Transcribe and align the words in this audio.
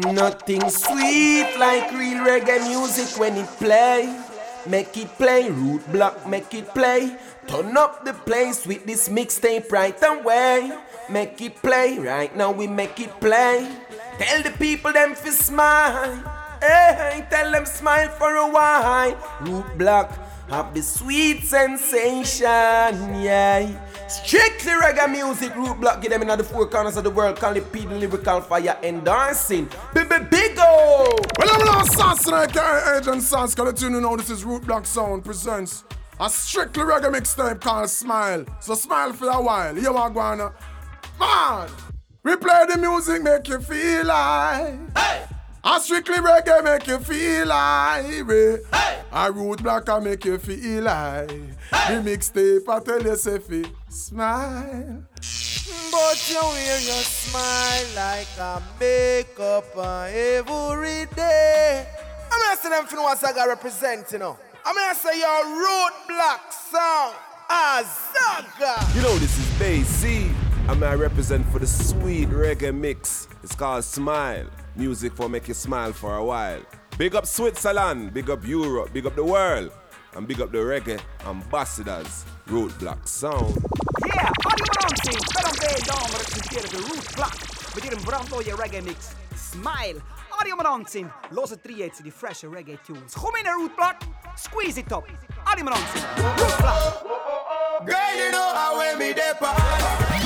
Nothing 0.00 0.68
sweet 0.70 1.54
like 1.56 1.92
real 1.92 2.26
reggae 2.26 2.66
music 2.66 3.16
when 3.16 3.36
it 3.36 3.46
play. 3.62 4.10
Make 4.66 4.96
it 4.96 5.06
play, 5.16 5.48
root 5.50 5.86
block, 5.92 6.26
make 6.26 6.52
it 6.52 6.66
play. 6.74 7.16
Turn 7.46 7.76
up 7.76 8.04
the 8.04 8.12
place 8.12 8.66
with 8.66 8.84
this 8.86 9.08
mixtape 9.08 9.70
right 9.70 9.96
away. 10.02 10.72
Make 11.08 11.40
it 11.40 11.62
play, 11.62 11.98
right 12.00 12.34
now 12.34 12.50
we 12.50 12.66
make 12.66 12.98
it 12.98 13.20
play. 13.20 13.70
Tell 14.18 14.42
the 14.42 14.50
people 14.58 14.92
them 14.92 15.14
to 15.14 15.30
smile. 15.30 16.16
Hey, 16.60 17.24
tell 17.30 17.52
them 17.52 17.64
smile 17.64 18.08
for 18.08 18.34
a 18.34 18.48
while. 18.50 19.14
Root 19.42 19.78
block, 19.78 20.10
have 20.48 20.74
the 20.74 20.82
sweet 20.82 21.44
sensation, 21.44 23.22
yeah. 23.22 23.70
Strictly 24.08 24.72
reggae 24.72 25.10
music, 25.10 25.54
root 25.56 25.80
block, 25.80 26.00
get 26.02 26.10
them 26.10 26.22
in 26.22 26.28
the 26.38 26.44
four 26.44 26.66
corners 26.66 26.96
of 26.96 27.04
the 27.04 27.10
world, 27.10 27.36
Cali 27.36 27.60
P 27.60 27.80
Lyrical 27.86 28.40
Fire 28.40 28.78
and 28.82 29.04
Dancing. 29.04 29.68
Big 29.94 30.06
O! 30.58 31.16
Well, 31.38 31.48
I'm 31.50 31.64
not 31.64 31.86
Sauce 31.86 32.26
and 32.26 32.34
I 32.34 32.46
carry 32.46 32.98
Agent 32.98 33.22
Sasco, 33.22 33.70
cause 33.70 33.82
you 33.82 33.90
know 33.90 34.16
this 34.16 34.30
is 34.30 34.44
Root 34.44 34.66
Block 34.66 34.86
Sound 34.86 35.24
presents 35.24 35.84
a 36.20 36.30
strictly 36.30 36.84
reggae 36.84 37.12
mixtape 37.12 37.60
called 37.60 37.90
Smile. 37.90 38.44
So 38.60 38.74
smile 38.74 39.12
for 39.12 39.28
a 39.28 39.42
while. 39.42 39.76
You 39.76 39.92
want 39.92 40.14
to 40.14 40.52
Man! 41.18 41.68
We 42.22 42.36
play 42.36 42.64
the 42.68 42.78
music, 42.78 43.22
make 43.22 43.48
you 43.48 43.60
feel 43.60 44.06
like. 44.06 44.96
Hey! 44.96 45.26
A 45.64 45.80
strictly 45.80 46.16
reggae 46.16 46.62
make 46.62 46.86
you 46.86 46.98
feel 46.98 47.46
like 47.46 48.04
eh? 48.04 48.56
hey. 48.72 49.02
A 49.12 49.32
root 49.32 49.62
block 49.62 49.88
I 49.88 49.98
make 49.98 50.24
you 50.24 50.38
feel 50.38 50.84
like 50.84 51.30
hey. 51.30 52.02
The 52.02 52.10
mixtape 52.10 52.68
I 52.68 52.80
tell 52.80 53.02
you 53.02 53.16
say 53.16 53.38
fi 53.38 53.64
smile. 53.94 55.04
But 55.90 56.30
you 56.30 56.40
wear 56.40 56.80
your 56.80 57.04
smile 57.04 57.86
like 57.94 58.28
a 58.38 58.62
makeup 58.80 59.76
on 59.76 60.10
every 60.10 61.06
day. 61.14 61.86
I'm 62.30 62.40
gonna 62.42 62.56
say 62.56 62.70
them 62.70 62.86
for 62.86 62.96
what 62.96 63.18
Zaga 63.18 63.44
represent, 63.48 64.10
you 64.12 64.18
know. 64.18 64.36
I'm 64.66 64.74
gonna 64.74 64.94
say 64.94 65.18
your 65.18 65.46
root 65.46 65.92
block 66.08 66.52
song 66.52 67.12
Azaga 67.50 68.96
You 68.96 69.02
know 69.02 69.16
this 69.18 69.38
is 69.38 69.58
Bay 69.58 69.84
I'm 70.68 70.80
gonna 70.80 70.96
represent 70.96 71.46
for 71.52 71.58
the 71.58 71.66
sweet 71.66 72.28
reggae 72.30 72.74
mix. 72.74 73.28
It's 73.42 73.54
called 73.54 73.84
Smile. 73.84 74.46
Music 74.74 75.12
for 75.12 75.28
make 75.28 75.46
you 75.46 75.54
smile 75.54 75.92
for 75.92 76.16
a 76.16 76.24
while. 76.24 76.62
Big 76.96 77.14
up 77.14 77.26
Switzerland, 77.26 78.14
big 78.14 78.30
up 78.30 78.46
Europe, 78.46 78.92
big 78.92 79.04
up 79.04 79.14
the 79.14 79.24
world, 79.24 79.70
and 80.16 80.26
big 80.26 80.40
up 80.40 80.50
the 80.52 80.58
reggae 80.58 81.00
ambassadors. 81.26 82.24
Root 82.46 82.78
Block 82.78 83.06
Sound. 83.06 83.56
Yeah, 84.06 84.30
audio 84.46 84.66
announcing. 84.78 85.18
Spelong 85.30 85.58
Bay 85.60 85.80
Dom 85.84 86.10
representerar 86.12 86.70
the 86.70 86.78
Root 86.88 87.16
Block. 87.16 87.36
Med 87.74 87.82
din 87.90 88.02
brandlooie 88.04 88.54
reggae 88.56 88.82
mix. 88.82 89.14
Smile. 89.36 90.00
Audio 90.38 90.56
announcing. 90.58 91.10
Los 91.30 91.50
het 91.50 91.62
creates 91.62 91.98
die 91.98 92.12
fresh 92.12 92.44
reggae 92.44 92.78
tunes. 92.86 93.14
Kom 93.14 93.36
in 93.36 93.44
de 93.44 93.50
Root 93.50 93.76
Block. 93.76 93.96
Squeeze 94.36 94.80
it 94.80 94.92
up. 94.92 95.08
Audio 95.44 95.66
announcing. 95.66 96.02
Root 96.36 96.56
Block. 96.58 97.06
Girl, 97.86 98.14
you 98.16 98.30
know 98.30 98.54
how 98.54 98.78
when 98.78 98.98
me 98.98 99.12
depart. 99.12 100.24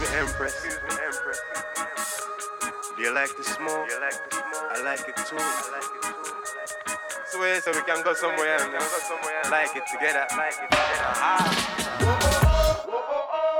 me, 0.00 0.06
Empress. 0.16 0.54
Excuse 0.54 0.80
me, 0.88 0.96
Empress. 1.04 1.40
Do 2.96 3.02
you 3.02 3.14
like 3.14 3.36
the 3.36 3.44
smoke? 3.44 3.88
You 3.88 4.00
like 4.00 4.18
the 4.28 4.36
smoke? 4.36 4.70
I 4.70 4.82
like 4.82 5.08
it 5.08 5.16
too. 5.16 5.36
I 5.38 5.70
like 5.72 5.84
it 5.94 6.02
too. 6.02 6.14
Swear 7.26 7.60
so 7.60 7.72
we 7.72 7.82
can 7.82 8.02
go 8.02 8.12
somewhere 8.14 8.56
and 8.60 8.72
go 8.72 8.78
somewhere. 8.80 9.42
Like 9.50 9.76
it 9.76 9.84
together. 9.90 10.26
Like 10.36 10.54
it 10.54 10.70
together. 10.70 11.12
Ah. 11.22 11.42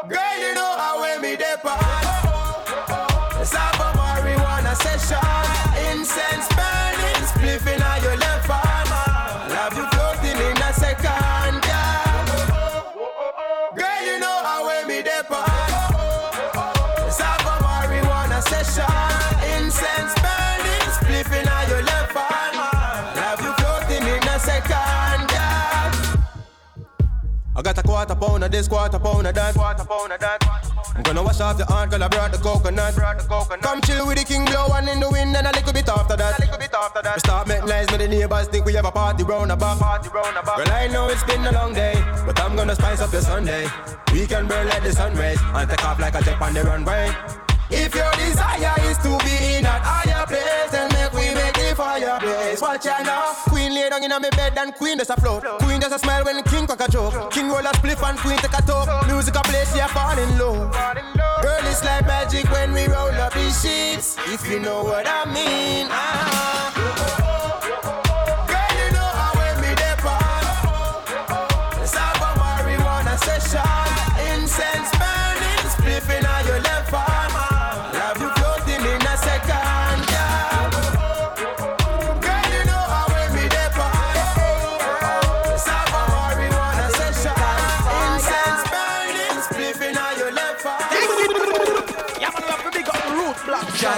Girl, 0.08 0.38
you 0.40 0.54
know 0.54 0.76
how 0.76 1.00
when 1.00 1.20
me 1.22 1.36
depart. 1.36 1.49
I 27.60 27.62
got 27.62 27.76
a 27.76 27.82
quarter 27.82 28.14
pound 28.14 28.42
of 28.42 28.50
this, 28.50 28.66
quarter 28.68 28.98
pound 28.98 29.26
of 29.26 29.34
that. 29.34 29.54
Quarter 29.54 29.84
pound 29.84 30.12
of 30.12 30.20
that. 30.20 30.40
I'm 30.96 31.02
gonna 31.02 31.22
wash 31.22 31.40
off 31.40 31.58
your 31.58 31.70
aunt, 31.70 31.90
girl. 31.90 32.02
I 32.02 32.08
brought 32.08 32.32
the 32.32 32.38
coconut. 32.38 32.94
Brought 32.94 33.18
the 33.18 33.28
coconut. 33.28 33.60
Come 33.60 33.82
chill 33.82 34.06
with 34.06 34.16
the 34.16 34.24
king, 34.24 34.46
blow 34.46 34.68
one 34.68 34.88
in 34.88 34.98
the 34.98 35.10
wind 35.10 35.36
and 35.36 35.46
a 35.46 35.52
little 35.52 35.74
bit 35.74 35.86
after 35.86 36.16
that. 36.16 36.38
A 36.38 36.40
little 36.40 36.56
bit 36.56 36.72
after 36.72 37.02
that. 37.02 37.16
We 37.16 37.20
start 37.20 37.48
making 37.48 37.68
lies, 37.68 37.86
but 37.88 37.98
the 37.98 38.08
neighbors 38.08 38.48
think 38.48 38.64
we 38.64 38.72
have 38.72 38.86
a 38.86 38.90
party 38.90 39.24
round 39.24 39.50
the 39.50 39.56
back. 39.56 39.78
Party 39.78 40.08
round 40.08 40.34
the 40.38 40.40
back. 40.40 40.56
Girl, 40.56 40.72
I 40.72 40.86
know 40.86 41.08
it's 41.08 41.22
been 41.24 41.44
a 41.44 41.52
long 41.52 41.74
day, 41.74 42.02
but 42.24 42.40
I'm 42.40 42.56
gonna 42.56 42.74
spice 42.74 43.02
up 43.02 43.12
your 43.12 43.20
Sunday. 43.20 43.68
We 44.10 44.26
can 44.26 44.48
burn 44.48 44.66
like 44.66 44.82
the 44.82 44.92
sun 44.92 45.14
rays 45.14 45.38
and 45.52 45.68
take 45.68 45.84
off 45.84 46.00
like 46.00 46.14
a 46.14 46.24
jet 46.24 46.40
on 46.40 46.54
the 46.54 46.64
runway. 46.64 47.12
If 47.70 47.94
your 47.94 48.10
desire 48.12 48.74
is 48.90 48.98
to 48.98 49.16
be 49.24 49.56
in 49.56 49.62
that 49.62 49.82
higher 49.82 50.26
place, 50.26 50.70
then 50.72 50.90
make 50.92 51.12
we 51.12 51.34
make 51.34 51.54
the 51.54 51.74
fireplace. 51.76 52.60
Watch 52.60 52.86
out 52.86 53.04
now. 53.04 53.32
Queen 53.46 53.74
lay 53.74 53.88
down 53.88 54.02
in 54.02 54.10
my 54.10 54.30
bed 54.30 54.58
and 54.58 54.74
queen 54.74 54.98
does 54.98 55.10
a 55.10 55.16
float. 55.16 55.44
Queen 55.60 55.80
does 55.80 55.92
a 55.92 55.98
smile 55.98 56.24
when 56.24 56.42
king 56.44 56.66
cock 56.66 56.80
a 56.80 56.90
joke. 56.90 57.30
King 57.30 57.48
roll 57.48 57.58
a 57.58 57.72
spliff 57.78 58.02
and 58.08 58.18
queen 58.18 58.38
take 58.38 58.58
a 58.58 58.62
talk. 58.62 59.06
Music 59.06 59.34
a 59.36 59.42
play, 59.42 59.64
she 59.72 59.78
a 59.78 59.88
fall 59.88 60.18
in 60.18 60.38
love. 60.38 60.72
Girl, 61.42 61.64
it's 61.70 61.84
like 61.84 62.06
magic 62.06 62.50
when 62.50 62.72
we 62.72 62.86
roll 62.86 63.14
up 63.22 63.32
the 63.32 63.50
sheets. 63.50 64.16
If 64.26 64.50
you 64.50 64.58
know 64.58 64.82
what 64.82 65.06
I 65.06 65.24
mean. 65.32 65.86
Ah. 65.90 66.89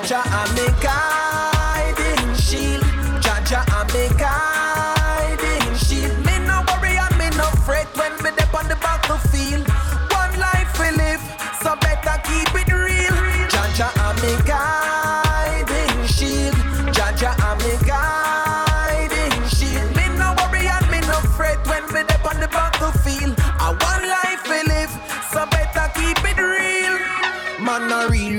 Block. 0.02 0.22
Jaja, 0.22 0.22
I'm 0.26 0.61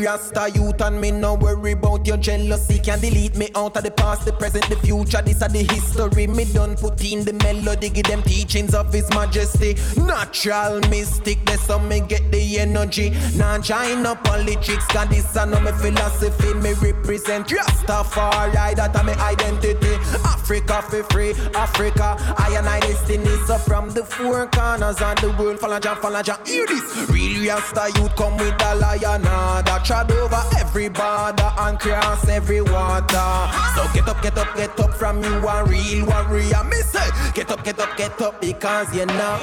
rasta 0.04 0.50
youth 0.54 0.82
and 0.82 1.00
me 1.00 1.12
no 1.12 1.36
worry 1.36 1.72
about 1.72 2.06
your 2.06 2.18
jealousy. 2.18 2.80
Can 2.80 3.00
delete 3.00 3.36
me 3.36 3.50
out 3.56 3.78
of 3.78 3.84
the 3.84 3.92
past, 3.92 4.26
the 4.26 4.34
present, 4.34 4.68
the 4.70 4.76
future. 4.78 5.22
This 5.22 5.42
are 5.42 5.50
the 5.50 5.64
history. 5.64 6.28
Me 6.28 6.46
done 6.46 6.76
put 6.76 7.04
in 7.04 7.24
the 7.24 7.34
melody 7.34 7.90
Give 7.90 8.06
them 8.06 8.22
teachings 8.24 8.74
of 8.74 8.92
his 8.92 9.10
majesty. 9.12 9.76
Natural 9.98 10.80
mystic 10.90 11.46
That's 11.46 11.68
how 11.68 11.80
me 11.80 12.02
get 12.02 12.32
the 12.32 12.60
energy. 12.60 13.12
Nah 13.36 13.60
join 13.60 14.04
politics 14.24 14.86
Cause 14.88 15.10
this 15.10 15.36
a 15.36 15.46
no 15.46 15.60
me 15.60 15.72
philosophy. 15.72 16.54
Me 16.56 16.74
represent 16.74 17.48
Rastafari 17.48 18.76
That 18.76 18.96
a 18.96 19.04
me 19.04 19.14
identity. 19.14 19.96
Africa 20.26 20.82
for 20.82 21.04
free 21.04 21.32
Africa. 21.56 22.16
I 22.38 22.56
and 22.58 22.68
I 22.68 22.80
destiny. 22.80 23.36
So 23.48 23.58
from 23.58 23.90
the 23.92 24.04
four 24.04 24.48
corners 24.48 25.02
of 25.02 25.16
the 25.22 25.36
world 25.40 25.60
Follow 25.60 25.80
Jah, 25.80 25.96
follow 25.96 26.22
Jah 26.22 26.40
Hear 26.46 26.66
this. 26.68 27.10
Real 27.10 27.54
Rasta 27.54 27.92
youth 27.96 28.16
come 28.16 28.38
with 28.38 28.62
a 28.62 28.76
lion 28.76 29.22
That 29.22 29.84
trod 29.94 30.12
over 30.12 30.44
every 30.58 30.90
border 30.90 31.52
And 31.60 31.80
cross 31.80 32.28
every 32.28 32.62
water. 32.62 33.32
So 33.76 33.86
get 33.94 34.08
up, 34.08 34.22
get 34.22 34.38
up, 34.38 34.56
get 34.56 34.80
up 34.80 34.94
From 34.96 35.24
you 35.24 35.48
a 35.48 35.64
real 35.66 36.06
warrior. 36.06 36.64
Me 36.64 36.78
say 36.78 37.10
Get 37.34 37.52
up, 37.52 37.64
get 37.64 37.80
up, 37.80 37.96
get 37.98 38.20
up 38.22 38.42
Because 38.42 38.94
you 38.96 39.06
know. 39.06 39.38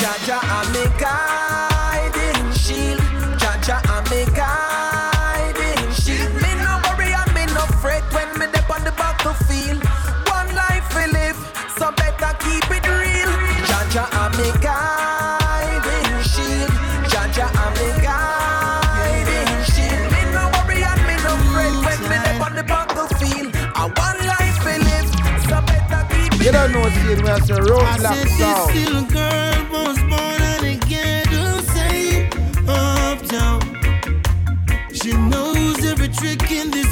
Jaja, 0.00 0.38
I'm 0.42 0.74
a 0.74 0.86
guiding 1.00 2.52
shield. 2.52 3.00
Jaja, 3.40 3.80
I'm 3.88 4.06
a 4.12 4.36
guiding 4.36 4.57
was 26.90 27.28
I 27.28 27.38
said 27.40 27.60
I 28.06 28.24
said. 28.24 28.68
This 28.68 28.86
little 28.86 29.06
girl 29.12 29.58
was 29.72 29.98
born 30.08 30.40
in 30.52 30.64
a 30.64 30.76
ghetto, 30.88 31.60
say 31.74 32.28
uptown. 32.66 33.60
She 34.92 35.12
knows 35.12 35.84
every 35.84 36.08
trick 36.08 36.50
in 36.50 36.70
this 36.70 36.87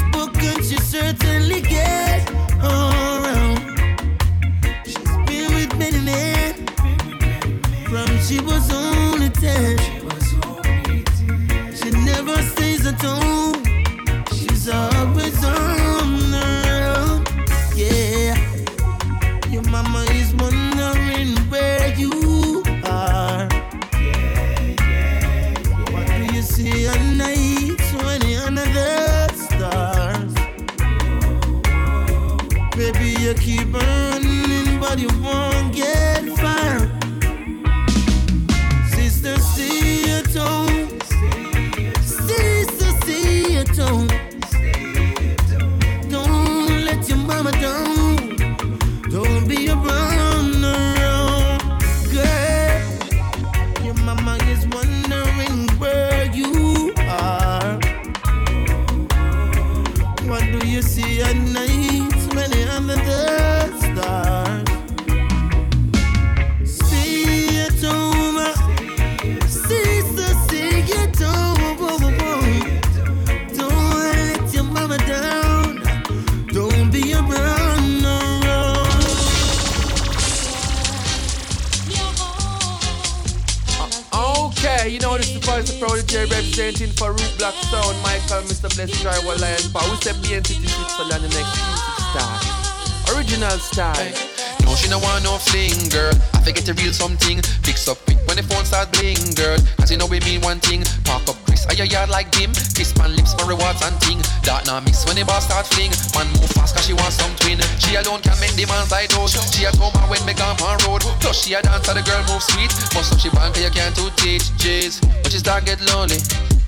get 115.77 115.93
lonely. 115.93 116.17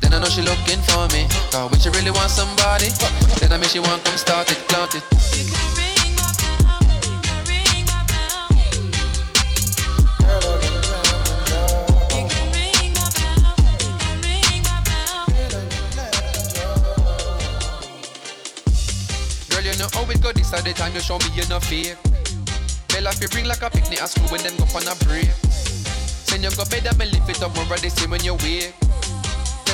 Then 0.01 0.13
I 0.13 0.19
know 0.19 0.25
she 0.25 0.41
looking 0.41 0.81
for 0.83 1.07
me. 1.13 1.27
Cause 1.51 1.71
when 1.71 1.79
she 1.79 1.89
really 1.89 2.11
wants 2.11 2.33
somebody, 2.33 2.89
then 3.39 3.51
I 3.51 3.57
mean 3.57 3.69
she 3.69 3.79
want 3.79 4.03
come 4.03 4.17
start 4.17 4.51
it, 4.51 4.57
plant 4.67 4.95
it. 4.95 5.03
Girl, 19.49 19.63
you 19.63 19.77
know 19.77 19.87
how 19.93 20.09
it 20.09 20.21
go 20.21 20.31
this 20.31 20.53
at 20.53 20.63
the 20.63 20.73
time 20.73 20.93
you 20.93 21.01
show 21.01 21.17
me 21.19 21.25
you're 21.35 21.47
no 21.47 21.59
fear. 21.59 21.97
Bella 22.89 23.11
fi 23.11 23.27
bring 23.27 23.45
like 23.45 23.61
a 23.61 23.69
picnic 23.69 24.01
at 24.01 24.09
school 24.09 24.27
when 24.29 24.41
them 24.41 24.55
go 24.57 24.65
on 24.75 24.87
a 24.87 24.95
break. 25.05 25.29
Send 26.29 26.43
you 26.43 26.51
go 26.51 26.65
bed 26.65 26.85
and 26.85 26.97
me 26.97 27.05
lift 27.05 27.29
it 27.29 27.41
up, 27.41 27.53
remember 27.53 27.77
they 27.77 27.89
see 27.89 28.07
when 28.07 28.23
you 28.23 28.35
wake 28.35 28.73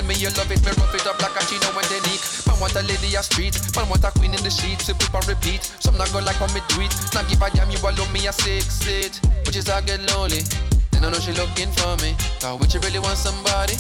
me 0.08 0.16
you 0.16 0.30
love 0.38 0.52
it, 0.52 0.62
me 0.62 0.72
rough 0.78 0.94
it 0.94 1.06
up 1.08 1.18
like 1.22 1.36
a 1.36 1.42
chino 1.46 1.70
and 1.74 1.88
they 1.90 2.00
leak. 2.06 2.22
Man 2.46 2.60
want 2.62 2.76
a 2.76 2.82
lady 2.86 3.16
a 3.18 3.24
street, 3.24 3.58
man 3.76 3.90
want 3.90 4.04
a 4.04 4.12
queen 4.12 4.34
in 4.34 4.42
the 4.44 4.50
sheets. 4.50 4.86
Simple 4.86 5.08
but 5.12 5.28
repeat, 5.28 5.64
some 5.82 5.98
not 5.98 6.12
go 6.14 6.20
like 6.20 6.40
when 6.40 6.54
me 6.54 6.62
do 6.70 6.82
it. 6.82 6.94
Now 7.14 7.24
give 7.26 7.42
a 7.42 7.50
damn, 7.50 7.70
you 7.70 7.78
alone 7.82 8.12
me 8.14 8.28
a 8.28 8.34
six 8.34 8.86
it, 8.88 9.20
which 9.46 9.56
is 9.58 9.70
I 9.70 9.82
get 9.82 10.02
lonely. 10.14 10.46
Then 10.92 11.06
I 11.06 11.10
know 11.10 11.20
she 11.20 11.34
looking 11.34 11.72
for 11.74 11.98
me. 12.06 12.14
Thought 12.40 12.60
would 12.60 12.72
she 12.72 12.78
really 12.80 13.00
want 13.00 13.18
somebody? 13.18 13.74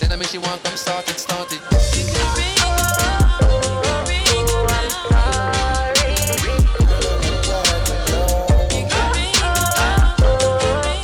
Then 0.00 0.12
I 0.12 0.16
mean 0.16 0.28
she 0.28 0.38
want 0.38 0.62
come 0.64 0.76
start 0.76 1.08
it, 1.08 1.20
start 1.20 1.52
it. 1.52 1.60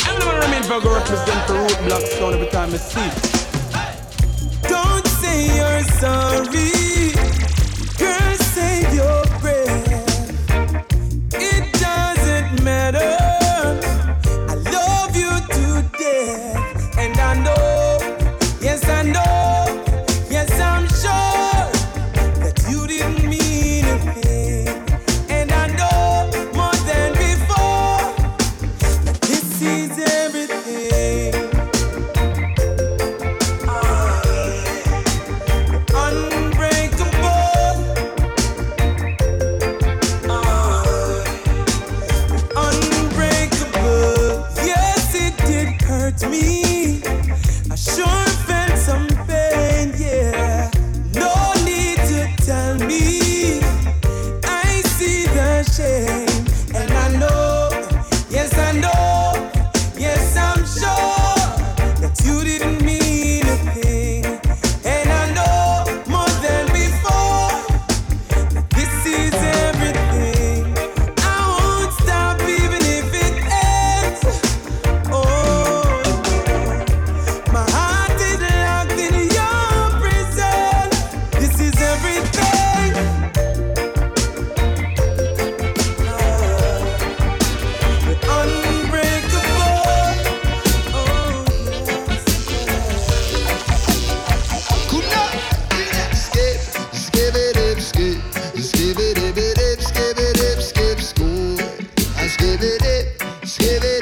I'm 0.06 0.18
gonna 0.18 0.40
Romain 0.40 0.62
Virgo 0.64 0.94
represent 0.94 1.40
the 1.46 1.54
Root 1.60 1.78
Block 1.84 2.02
sound 2.16 2.34
every 2.34 2.48
time 2.48 2.72
I 2.72 2.76
see 2.76 3.31
sorry. 6.02 6.81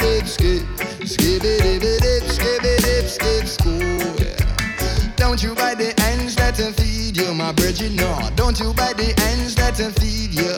skip, 0.01 0.67
skip 1.07 1.45
it, 1.45 2.23
skip 2.31 2.65
it, 2.65 3.09
skip 3.09 3.47
school. 3.47 3.81
Yeah. 4.19 5.15
Don't 5.17 5.43
you 5.43 5.55
bite 5.55 5.79
the 5.79 5.95
ends 6.07 6.37
that 6.37 6.57
feed 6.57 7.17
you, 7.17 7.35
my 7.35 7.53
Bridget, 7.53 7.93
no. 7.93 8.19
Don't 8.35 8.59
you 8.59 8.73
bite 8.73 8.97
the 8.97 9.13
ends 9.31 9.55
that 9.57 9.77
feed 9.77 10.35
you. 10.35 10.57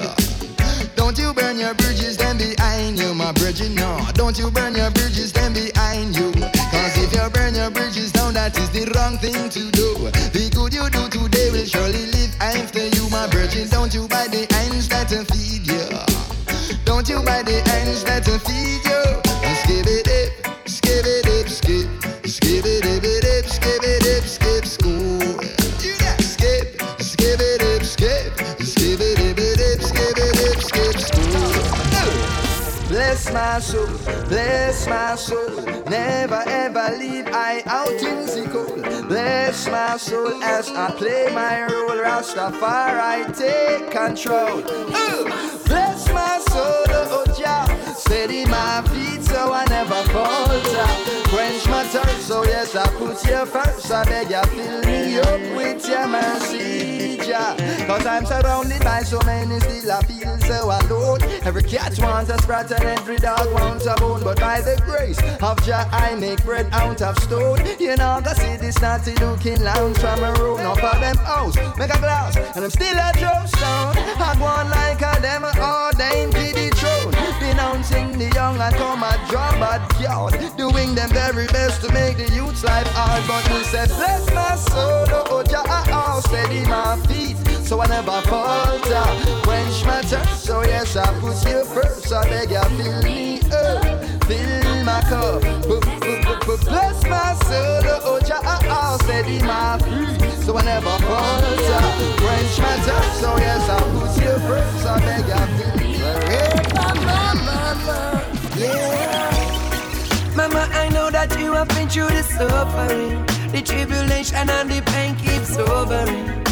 Don't 0.94 1.18
you 1.18 1.32
burn 1.34 1.58
your 1.58 1.75
bridges, 1.75 2.16
then 2.16 2.38
behind 2.38 2.99
you, 2.99 3.14
my 3.14 3.32
Bridget, 3.32 3.70
no. 3.72 4.06
Don't 4.14 4.38
you 4.38 4.50
burn 4.50 4.75
your 4.75 4.90
bridges, 4.90 5.32
then 5.32 5.52
behind 5.52 6.16
you. 6.16 6.32
Cause 6.32 6.96
if 6.99 7.12
you 7.12 7.28
burn 7.30 7.54
your 7.54 7.70
bridges 7.70 8.12
down, 8.12 8.34
that 8.34 8.56
is 8.58 8.70
the 8.70 8.90
wrong 8.94 9.18
thing 9.18 9.49
to 9.50 9.70
do. 9.72 10.11
The 10.30 10.50
good 10.54 10.72
you 10.72 10.88
do 10.90 11.08
today 11.08 11.50
will 11.50 11.66
surely 11.66 12.06
live 12.06 12.34
after 12.40 12.87
you, 12.87 13.08
my 13.11 13.26
Bridget. 13.26 13.70
Don't 13.70 13.92
you 13.92 14.06
bite 14.06 14.30
the 14.30 14.46
ends 14.64 14.88
that 14.88 15.11
feed 15.11 15.66
you. 15.66 16.22
Don't 16.84 17.08
you 17.08 17.22
buy 17.22 17.42
the 17.42 17.56
ends 17.75 18.04
that 18.04 18.25
feed 18.25 18.84
you. 18.84 19.31
Skip 19.73 19.87
it 19.87 20.33
skip 20.67 21.07
it 21.07 21.49
skip. 21.49 21.88
Skip 22.26 22.64
it 22.67 22.85
up, 22.85 23.02
it 23.02 23.49
skip 23.49 23.83
it 23.83 24.05
up, 24.12 24.25
skip 24.29 24.67
school. 24.67 25.19
Skip, 26.21 26.83
skip 27.00 27.41
it 27.41 27.62
up, 27.62 27.83
skip. 27.83 28.37
Skip 28.61 29.00
it 29.00 29.19
up, 29.19 29.38
it 29.38 29.83
skip 29.83 30.19
it 30.19 30.61
skip 30.61 30.99
school. 31.00 32.88
Bless 32.88 33.33
my 33.33 33.61
soul, 33.61 33.87
bless 34.29 34.87
my 34.87 35.14
soul. 35.14 35.62
Never 35.88 36.43
ever 36.47 36.95
leave 36.99 37.29
I 37.29 37.62
out 37.64 37.88
in 37.88 38.26
the 38.26 38.47
cold. 38.52 39.09
Bless 39.09 39.69
my 39.69 39.97
soul 39.97 40.43
as 40.43 40.69
I 40.69 40.91
play 40.91 41.33
my 41.33 41.62
role. 41.64 41.97
Rastafari 41.97 43.35
take 43.35 43.91
control. 43.91 44.61
Bless 44.61 45.72
my 46.12 46.38
soul, 46.49 46.85
oh 46.88 47.25
Jah. 47.38 47.66
Steady 47.95 48.45
my 48.47 48.83
feet 48.92 49.23
so 49.23 49.52
I 49.52 49.64
never 49.66 50.02
falter. 50.12 50.88
Quench 51.31 51.66
my 51.69 51.85
thirst, 51.85 52.26
so 52.28 52.45
yes 52.45 52.75
I 52.76 52.87
put 52.99 53.25
you 53.26 53.47
first. 53.47 53.90
I 53.90 54.04
beg 54.04 54.31
you 54.31 54.42
fill 54.52 54.83
me 54.85 55.19
up 55.19 55.40
with 55.57 55.88
your 55.88 56.07
mercy, 56.09 56.91
Cause 57.32 58.04
I'm 58.04 58.26
surrounded 58.26 58.84
by 58.84 59.02
so 59.02 59.18
many, 59.24 59.58
still 59.60 59.90
I 59.90 60.02
feel 60.02 60.38
so 60.40 60.64
alone. 60.66 61.22
Every 61.44 61.62
cat 61.62 61.98
wants 61.98 62.30
a 62.30 62.36
sprat 62.38 62.70
and 62.72 62.84
every 62.84 63.16
dog 63.16 63.50
wants 63.54 63.86
a 63.86 63.94
bone. 63.94 64.22
But 64.22 64.38
by 64.38 64.60
the 64.60 64.80
grace 64.84 65.18
of 65.40 65.62
Jah, 65.64 65.88
I 65.92 66.14
make 66.14 66.44
bread 66.44 66.68
out 66.72 67.00
of 67.00 67.18
stone. 67.20 67.58
You 67.80 67.96
know, 67.96 68.20
see 68.34 68.56
this 68.56 68.80
naughty 68.82 69.14
looking 69.14 69.62
lounge 69.62 69.96
from 69.98 70.22
a 70.22 70.32
room. 70.34 70.60
Of 70.60 70.78
them 70.78 71.16
house, 71.16 71.56
make 71.78 71.90
a 71.90 71.98
glass, 71.98 72.36
and 72.36 72.64
I'm 72.64 72.70
still 72.70 72.98
a 72.98 73.12
drop 73.18 73.48
stone. 73.48 73.96
I 73.96 74.36
go 74.38 74.44
on 74.44 74.68
like 74.68 75.00
a 75.00 75.20
them 75.22 75.44
ordained 75.44 76.32
the 76.34 76.70
throne. 76.76 77.01
Denouncing 77.42 78.18
the 78.18 78.30
young 78.37 78.61
and 78.61 78.75
come 78.76 79.02
a 79.02 79.12
job 79.28 79.61
at 79.66 80.00
yard. 80.00 80.32
Doing 80.56 80.94
them 80.94 81.11
very 81.11 81.46
best 81.49 81.82
to 81.82 81.92
make 81.92 82.16
the 82.16 82.32
youth's 82.32 82.62
life 82.62 82.87
hard. 82.94 83.26
But 83.26 83.42
we 83.52 83.64
said, 83.64 83.88
bless 83.88 84.32
my 84.32 84.54
soul, 84.54 85.06
oh 85.11 85.42
Jah, 85.42 85.64
oh, 85.66 85.68
ah, 85.68 85.87
ah, 85.90 86.20
steady 86.20 86.62
my 86.70 86.96
feet. 87.08 87.37
So 87.66 87.80
I 87.80 87.88
never 87.88 88.22
falter, 88.30 89.06
quench 89.42 89.84
my 89.84 90.02
thirst. 90.02 90.44
So 90.44 90.62
yes, 90.62 90.94
I 90.94 91.06
put 91.18 91.44
you 91.44 91.64
first. 91.64 92.12
I 92.12 92.28
beg 92.28 92.50
you, 92.52 92.62
fill 92.78 93.02
me 93.02 93.40
up, 93.50 94.25
fill 94.25 94.84
my 94.84 95.02
cup. 95.11 95.42
Bless 96.62 97.02
my 97.11 97.34
soul, 97.42 97.82
oh 98.06 98.20
Jah, 98.25 98.40
oh, 98.44 98.61
ah, 98.70 98.99
steady 99.02 99.42
my 99.42 99.78
feet. 99.82 100.44
So 100.44 100.56
I 100.56 100.62
never 100.62 100.96
falter, 101.11 101.82
quench 102.22 102.58
my 102.62 102.76
thirst. 102.87 103.20
So 103.20 103.37
yes, 103.38 103.68
I 103.68 103.80
put 103.90 104.14
you 104.22 104.38
first. 104.46 104.87
I 104.87 104.99
beg 105.00 105.26
you, 105.26 105.56
fill 105.58 105.81
yeah. 108.56 110.35
Mama, 110.37 110.68
I 110.73 110.88
know 110.88 111.11
that 111.11 111.38
you 111.38 111.52
have 111.52 111.68
been 111.68 111.88
through 111.88 112.09
the 112.09 112.23
suffering. 112.23 113.25
The 113.52 113.62
tribulation 113.62 114.49
and 114.49 114.71
the 114.71 114.80
pain 114.92 115.14
keeps 115.16 115.56
overing. 115.56 116.42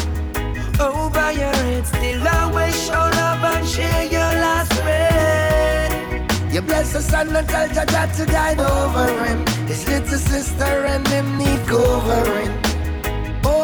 Over 0.79 1.19
oh, 1.19 1.29
your 1.29 1.55
head, 1.65 1.85
still 1.85 2.27
always 2.27 2.75
show 2.85 2.93
love 2.93 3.43
and 3.43 3.67
share 3.67 4.03
your 4.03 4.31
last 4.45 4.71
breath. 4.81 6.53
You 6.53 6.61
bless 6.61 6.93
the 6.93 7.01
son 7.01 7.35
and 7.35 7.47
tell 7.47 7.67
Jah 7.69 7.85
to 7.85 8.25
guide 8.25 8.59
over 8.59 9.25
him. 9.25 9.45
His 9.67 9.87
little 9.87 10.17
sister 10.17 10.63
and 10.63 11.07
him 11.07 11.37
need 11.37 11.65
covering. 11.67 12.70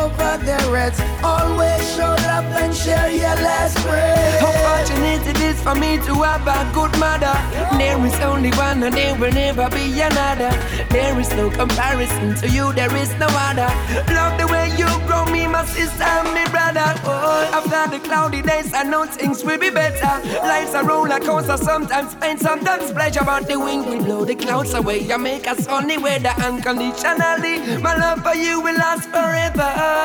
Over 0.07 0.37
their 0.45 0.77
heads, 0.77 1.01
always 1.21 1.83
show 1.95 2.15
love 2.29 2.45
and 2.63 2.73
share 2.73 3.11
your 3.11 3.35
last 3.43 3.75
breath. 3.83 4.39
How 4.39 4.53
fortunate 4.63 5.27
it 5.27 5.41
is 5.41 5.61
for 5.61 5.75
me 5.75 5.97
to 5.97 6.13
have 6.23 6.47
a 6.47 6.59
good 6.73 6.97
mother. 6.97 7.35
There 7.77 7.99
is 8.05 8.17
only 8.21 8.51
one 8.51 8.83
and 8.83 8.95
there 8.95 9.15
will 9.19 9.33
never 9.33 9.69
be 9.69 9.99
another. 9.99 10.51
There 10.89 11.19
is 11.19 11.29
no 11.31 11.49
comparison 11.49 12.35
to 12.35 12.47
you, 12.47 12.71
there 12.71 12.95
is 12.95 13.11
no 13.15 13.27
other. 13.29 13.67
Love 14.13 14.39
the 14.39 14.47
way 14.47 14.71
you 14.77 14.87
grow 15.07 15.25
me, 15.25 15.45
my 15.45 15.65
sister 15.65 16.03
and 16.03 16.33
me 16.33 16.45
brother. 16.51 16.87
Oh, 17.03 17.49
after 17.51 17.97
the 17.97 17.99
cloudy 18.07 18.41
days, 18.41 18.73
I 18.73 18.83
know 18.83 19.05
things 19.05 19.43
will 19.43 19.59
be 19.59 19.69
better. 19.69 20.13
Life's 20.47 20.73
a 20.73 20.83
roller 20.83 21.19
coaster, 21.19 21.57
sometimes 21.57 22.15
pain, 22.15 22.37
sometimes 22.37 22.91
pleasure. 22.93 23.25
But 23.25 23.49
the 23.49 23.59
wind 23.59 23.85
will 23.85 24.03
blow 24.05 24.23
the 24.23 24.35
clouds 24.35 24.73
away 24.73 25.09
and 25.09 25.21
make 25.21 25.47
us 25.49 25.65
sunny 25.65 25.97
weather 25.97 26.33
unconditionally. 26.37 27.81
My 27.81 27.95
love 27.97 28.23
for 28.23 28.35
you 28.35 28.61
will 28.61 28.75
last 28.75 29.09
forever. 29.09 29.96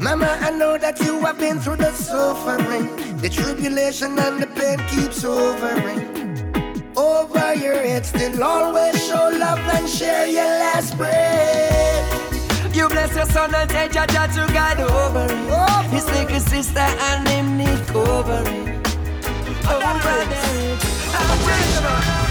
Mama, 0.00 0.38
I 0.40 0.50
know 0.50 0.76
that 0.78 1.00
you 1.00 1.20
have 1.24 1.38
been 1.38 1.58
through 1.60 1.76
the 1.76 1.92
suffering. 1.92 2.86
The 3.18 3.28
tribulation 3.28 4.18
and 4.18 4.42
the 4.42 4.46
pain 4.46 4.78
keeps 4.88 5.24
overing. 5.24 6.00
Over 6.96 7.54
your 7.54 7.74
head, 7.74 8.04
still 8.06 8.42
always 8.42 8.96
show 9.06 9.30
love 9.32 9.58
and 9.58 9.88
share 9.88 10.26
your 10.26 10.44
last 10.44 10.96
breath. 10.96 12.74
You 12.74 12.88
bless 12.88 13.14
your 13.14 13.26
son 13.26 13.54
and 13.54 13.70
take 13.70 13.94
your 13.94 14.06
dad 14.06 14.32
to 14.34 14.52
God 14.52 14.80
over 14.80 15.26
it. 15.32 15.90
His 15.90 16.06
little 16.10 16.40
sister 16.40 16.80
and 16.80 17.28
him 17.28 17.56
need 17.56 17.86
covering. 17.86 18.68
Over. 19.70 20.04
You 21.78 22.23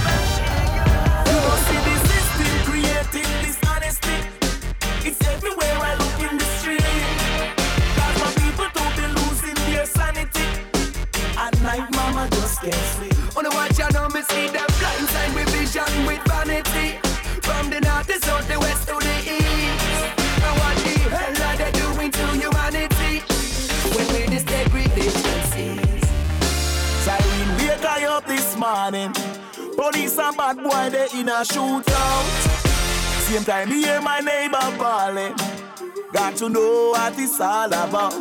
can't 12.63 12.85
sleep. 12.95 13.35
Wanna 13.35 13.49
watch 13.49 13.77
you 13.77 13.89
know 13.91 14.07
me 14.09 14.21
see 14.23 14.47
them 14.47 14.67
blind 14.79 15.07
side 15.09 15.33
with 15.35 15.49
vision 15.49 16.05
with 16.07 16.23
vanity. 16.23 16.97
From 17.43 17.69
the 17.69 17.81
north, 17.81 18.07
the 18.07 18.17
south, 18.25 18.47
the 18.47 18.57
west 18.59 18.87
to 18.87 18.95
the 18.95 19.17
east. 19.35 19.85
And 20.45 20.55
what 20.59 20.75
the 20.85 20.95
hell 21.15 21.43
are 21.47 21.57
they 21.57 21.71
doing 21.71 22.11
to 22.11 22.25
humanity? 22.41 23.13
When 23.95 24.07
we 24.13 24.21
this 24.33 24.43
degradation 24.43 25.39
cease. 25.51 26.09
Siren 27.03 27.49
wake 27.57 27.85
I 27.85 28.05
up 28.05 28.25
this 28.25 28.55
morning. 28.57 29.11
Police 29.75 30.17
and 30.19 30.37
bad 30.37 30.57
boy 30.57 30.89
they 30.89 31.19
in 31.19 31.29
a 31.29 31.43
shootout. 31.43 32.25
Same 33.27 33.43
time 33.43 33.69
me 33.69 33.83
hear 33.83 34.01
my 34.01 34.19
neighbor 34.19 34.77
bawling. 34.77 35.35
Got 36.13 36.37
to 36.37 36.49
know 36.49 36.91
what 36.91 37.17
it's 37.19 37.41
all 37.41 37.67
about. 37.67 38.13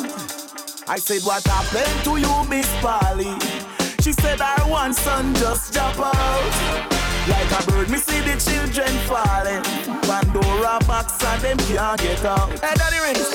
I 0.88 0.99
said 0.99 1.22
what 1.22 1.44
happened 1.44 2.04
to 2.04 2.16
you, 2.16 2.49
Miss 2.49 2.68
Polly? 2.80 3.71
She 4.02 4.11
said 4.14 4.40
our 4.40 4.68
one 4.68 4.92
son 4.92 5.32
just 5.37 5.73
drop 5.73 5.97
out. 5.97 6.82
Like 7.28 7.52
a 7.52 7.71
bird, 7.71 7.88
me 7.88 7.99
see 7.99 8.18
the 8.18 8.35
children 8.35 8.90
falling. 9.06 9.62
Pandora 10.02 10.80
box 10.88 11.23
and 11.25 11.40
them 11.40 11.56
can't 11.59 12.00
get 12.00 12.25
out. 12.25 12.50
Hey, 12.59 12.75
Daddy 12.75 12.99
Rings. 12.99 13.30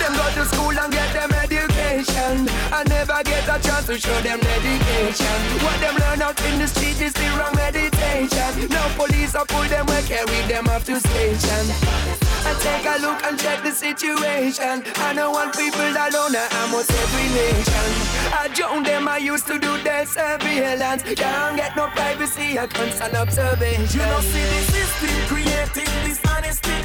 Them 0.00 0.14
go 0.16 0.24
to 0.40 0.44
school 0.46 0.72
and 0.72 0.90
get 0.90 1.12
them 1.12 1.30
education. 1.32 2.48
I 2.72 2.82
never 2.88 3.22
get 3.24 3.44
a 3.44 3.60
chance 3.60 3.84
to 3.88 3.98
show 3.98 4.18
them 4.22 4.40
dedication. 4.40 5.36
What 5.60 5.78
them 5.80 5.96
learn 5.96 6.22
out 6.22 6.40
in 6.46 6.60
the 6.60 6.66
street 6.66 6.98
is 7.02 7.12
the 7.12 7.28
wrong 7.36 7.54
meditation. 7.54 8.70
No 8.70 8.88
police 8.96 9.34
or 9.34 9.44
pull 9.44 9.68
them, 9.68 9.84
we 9.84 10.00
carry 10.08 10.40
them 10.48 10.66
off 10.68 10.86
to 10.86 10.98
station. 10.98 12.23
I 12.46 12.52
take 12.60 12.84
a 12.84 13.00
look 13.00 13.24
and 13.24 13.38
check 13.38 13.62
the 13.62 13.70
situation. 13.72 14.84
I 14.96 15.14
don't 15.14 15.32
want 15.32 15.56
people 15.56 15.80
alone, 15.80 16.36
I 16.36 16.68
must 16.70 16.90
every 16.90 17.28
nation. 17.32 17.88
I 18.36 18.48
join 18.52 18.82
them, 18.82 19.08
I 19.08 19.16
used 19.16 19.46
to 19.46 19.58
do 19.58 19.78
their 19.82 20.04
surveillance. 20.04 21.02
Can't 21.02 21.56
get 21.56 21.74
no 21.74 21.86
privacy, 21.88 22.58
I 22.58 22.66
constant 22.66 23.14
observation. 23.14 24.00
You 24.00 24.06
don't 24.06 24.22
see 24.22 24.44
the 24.54 24.60
system 24.72 25.14
creating 25.32 25.92
dishonesty. 26.04 26.78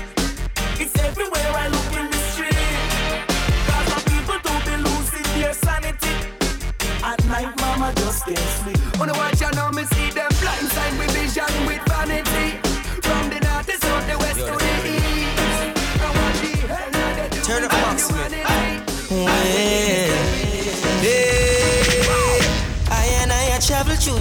It's 0.82 0.96
everywhere 0.98 1.52
I 1.52 1.68
look 1.68 1.92
in 2.00 2.08
the 2.10 2.22
street. 2.32 2.56
Cause 3.68 3.88
my 3.92 4.02
people 4.08 4.40
don't 4.48 4.64
be 4.64 4.76
losing 4.88 5.28
their 5.42 5.54
sanity. 5.54 6.16
At 7.04 7.20
night, 7.26 7.52
mama 7.60 7.92
just 7.98 8.26
can't 8.26 8.40
sleep. 8.64 8.80
Wanna 8.98 9.14
watch, 9.14 9.44
I 9.44 9.52
know 9.52 9.72
me 9.72 9.84
see 9.84 10.10
them 10.12 10.32
blind 10.40 10.68
side 10.72 10.98
with 10.98 11.12
vision 11.12 11.52
with 11.68 11.84
vanity. 11.92 12.69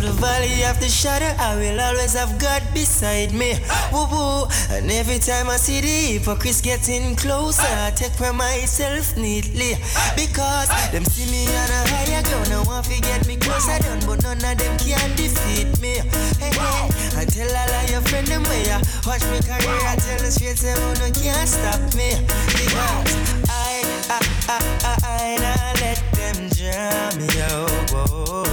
The 0.08 0.14
valley 0.20 0.64
of 0.64 0.80
the 0.80 0.88
shadow, 0.88 1.28
I 1.38 1.56
will 1.56 1.80
always 1.80 2.14
have 2.14 2.38
God 2.38 2.62
beside 2.72 3.32
me. 3.32 3.60
Woo 3.92 4.08
woo. 4.08 4.48
And 4.70 4.90
every 4.90 5.18
time 5.18 5.48
I 5.50 5.56
see 5.56 5.80
the 5.80 6.18
hypocrites 6.18 6.60
getting 6.60 7.14
closer, 7.16 7.68
I 7.84 7.90
take 7.94 8.12
for 8.12 8.32
myself 8.32 9.16
neatly. 9.16 9.76
Because 10.16 10.68
them 10.92 11.04
see 11.04 11.28
me 11.30 11.44
on 11.44 11.68
a 11.68 11.80
higher 11.92 12.22
ground, 12.24 12.48
I 12.52 12.62
want 12.64 12.86
to 12.86 13.00
get 13.00 13.26
me 13.26 13.36
closer 13.36 13.78
down, 13.82 14.00
but 14.06 14.22
none 14.22 14.40
of 14.40 14.56
them 14.56 14.74
can 14.78 15.10
defeat 15.16 15.68
me. 15.80 16.00
Hey, 16.40 16.56
hey. 16.56 16.88
I 17.20 17.24
tell 17.28 17.50
all 17.50 17.74
of 17.76 17.90
your 17.90 18.00
friends 18.08 18.30
them 18.30 18.44
way, 18.44 18.64
I 18.70 18.80
watch 19.04 19.24
me 19.28 19.44
career, 19.44 19.82
I 19.84 19.96
tell 19.96 20.20
the 20.24 20.30
straight, 20.30 20.56
say, 20.56 20.72
oh, 20.72 20.94
no, 21.04 21.08
can't 21.12 21.48
stop 21.48 21.80
me. 21.92 22.16
Because 22.56 23.12
I, 23.50 23.84
I, 24.08 24.18
I, 24.48 24.58
I, 24.84 24.96
I, 25.04 25.26
I 25.36 25.72
let 25.84 26.00
them 26.16 26.48
jam 26.56 27.18
me 27.18 27.28
out. 27.52 27.68
I 27.92 28.47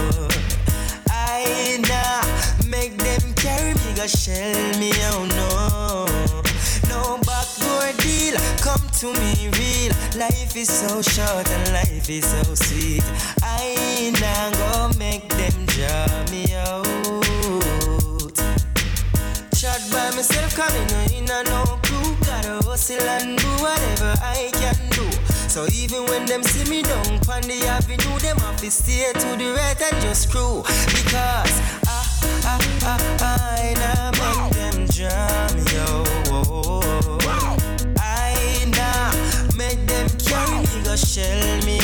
go 4.05 4.07
shell 4.07 4.79
me, 4.79 4.91
oh 5.13 5.25
no. 5.35 6.05
No 6.89 7.17
backdoor 7.25 7.91
deal, 8.03 8.37
come 8.61 8.87
to 8.99 9.07
me 9.19 9.49
real. 9.57 9.93
Life 10.17 10.55
is 10.55 10.69
so 10.69 11.01
short 11.01 11.49
and 11.49 11.73
life 11.73 12.09
is 12.09 12.25
so 12.25 12.53
sweet. 12.53 13.03
I 13.41 14.13
nah 14.21 14.51
go 14.61 14.97
make 14.99 15.27
them 15.29 15.65
jam 15.67 16.25
me 16.31 16.45
out. 16.53 16.85
Shot 19.55 19.81
by 19.91 20.11
myself, 20.15 20.55
coming 20.55 20.89
in 21.17 21.29
a 21.29 21.43
no 21.43 21.79
crew. 21.83 22.15
Gotta 22.25 22.63
hustle 22.67 23.01
and 23.01 23.37
do 23.37 23.47
whatever 23.63 24.13
I 24.21 24.51
can 24.53 24.77
do. 24.91 25.09
So 25.49 25.65
even 25.73 26.05
when 26.05 26.25
them 26.25 26.43
see 26.43 26.69
me 26.69 26.83
down 26.83 27.07
on 27.31 27.41
the 27.43 27.65
avenue, 27.67 28.19
them 28.19 28.37
have 28.37 28.57
to 28.57 28.69
stay 28.69 29.11
to 29.13 29.37
the 29.37 29.55
right 29.57 29.81
and 29.81 30.01
just 30.01 30.29
screw. 30.29 30.63
Because 30.93 31.84
I, 32.47 32.59
I, 32.83 32.97
make 34.21 34.53
them 34.53 34.87
yo. 35.73 36.03
I 37.97 38.35
make 39.57 39.87
them 39.87 40.07
me, 40.19 40.95
shell 40.95 41.65
me, 41.65 41.74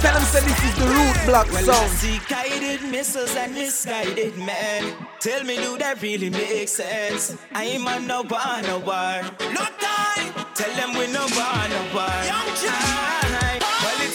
tell 0.00 0.14
them 0.14 0.24
say 0.24 0.40
this 0.40 0.64
is 0.64 0.74
the 0.78 0.86
root 0.86 1.16
block 1.26 1.46
well, 1.52 1.64
sound. 1.64 1.84
I 1.84 1.88
see 1.88 2.20
guided 2.28 2.82
missiles 2.90 3.34
and 3.36 3.54
misguided 3.54 4.36
men. 4.36 4.94
Tell 5.20 5.44
me, 5.44 5.56
do 5.56 5.78
that 5.78 6.00
really 6.02 6.30
make 6.30 6.68
sense? 6.68 7.36
I 7.52 7.64
ain't 7.64 7.84
man 7.84 8.06
no 8.06 8.24
bar, 8.24 8.62
no 8.62 8.80
bar. 8.80 9.22
No 9.52 9.64
time. 9.86 10.32
Tell 10.54 10.72
them 10.76 10.96
we 10.98 11.06
no 11.12 11.26
bar, 11.28 11.68
no 11.68 11.82
bar. 11.94 12.24
Young 12.24 12.50
Aye. 12.72 13.49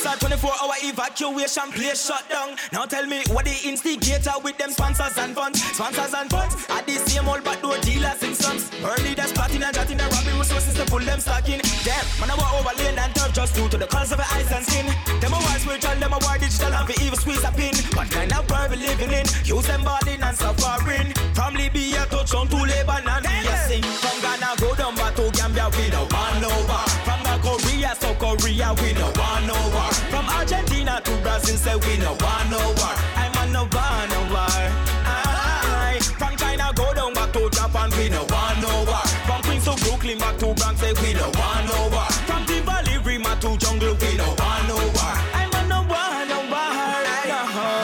Well, 0.06 0.14
a 0.14 0.18
24-hour 0.18 0.76
evacuation 0.86 1.72
place 1.72 2.06
shut 2.06 2.30
down. 2.30 2.56
Now 2.72 2.86
tell 2.86 3.08
me 3.08 3.24
what 3.34 3.46
the 3.46 3.58
instigator 3.66 4.38
with 4.44 4.56
them 4.60 4.70
sponsors 4.70 5.18
and 5.18 5.34
funds, 5.34 5.64
sponsors 5.74 6.14
and 6.14 6.30
funds. 6.30 6.54
At 6.70 6.86
the 6.86 6.94
same 7.10 7.28
old 7.28 7.44
backdoor 7.44 7.80
dealers 7.80 8.22
in 8.22 8.36
sums. 8.36 8.70
Early 8.86 9.16
that's 9.16 9.32
plotting 9.32 9.64
and 9.64 9.74
jotting 9.74 10.00
and 10.00 10.14
robbing 10.14 10.38
resources 10.38 10.76
to 10.76 10.86
pull 10.86 11.00
them 11.00 11.20
stock 11.20 11.50
in. 11.50 11.60
Damn, 11.82 12.06
man, 12.22 12.30
I 12.30 12.36
walk 12.38 12.54
over 12.54 12.78
lane 12.78 13.00
and 13.00 13.16
turf 13.16 13.34
just 13.34 13.56
due 13.56 13.68
to 13.68 13.78
the 13.78 13.88
colors 13.88 14.12
of 14.12 14.20
the 14.22 14.28
eyes 14.30 14.52
and 14.54 14.64
skin. 14.64 14.86
Them 15.18 15.34
a 15.34 15.42
war 15.42 15.58
spiritual, 15.58 15.98
them 15.98 16.14
a 16.14 16.20
war 16.22 16.38
digital, 16.38 16.70
and 16.70 16.86
for 16.86 17.02
evil 17.02 17.18
squeeze 17.18 17.44
a 17.44 17.50
pin. 17.50 17.74
What 17.98 18.12
kind 18.14 18.30
of 18.30 18.46
world 18.46 18.70
we 18.70 18.78
living 18.86 19.10
in? 19.10 19.26
Use 19.42 19.66
them 19.66 19.82
balling 19.82 20.22
and 20.22 20.38
suffering. 20.38 21.18
From 21.34 21.58
Libya 21.58 22.06
touchdown 22.14 22.46
to 22.54 22.62
Lebanon, 22.62 23.25
Argentina 31.46 31.58
say 31.58 31.76
we 31.76 31.98
no 32.00 32.14
one 32.14 32.54
over. 32.54 32.94
I'm 33.16 33.38
on 33.38 33.52
no 33.52 33.64
one 33.66 34.12
over. 34.18 34.50
Aye. 35.06 36.00
From 36.18 36.36
China 36.38 36.72
go 36.76 36.92
down 36.94 37.14
back 37.14 37.32
to 37.34 37.50
Japan, 37.52 37.92
we 37.98 38.10
no 38.10 38.24
one 38.26 38.66
over. 38.66 39.02
From 39.28 39.42
Queens 39.44 39.66
to 39.66 39.76
Brooklyn, 39.86 40.18
back 40.18 40.38
to 40.40 40.54
Bronx, 40.56 40.80
say 40.82 40.94
we 40.94 41.14
no 41.14 41.30
one 41.30 41.70
over. 41.78 42.06
From 42.26 42.46
the 42.48 42.62
Valley, 42.62 42.98
Rima 42.98 43.38
to 43.42 43.58
Jungle, 43.58 43.94
we 43.94 44.18
no 44.18 44.26
one 44.26 44.72
over. 44.72 45.12
I'm 45.38 45.54
on 45.54 45.70
no 45.70 45.82
one 45.86 46.32
over. 46.34 46.66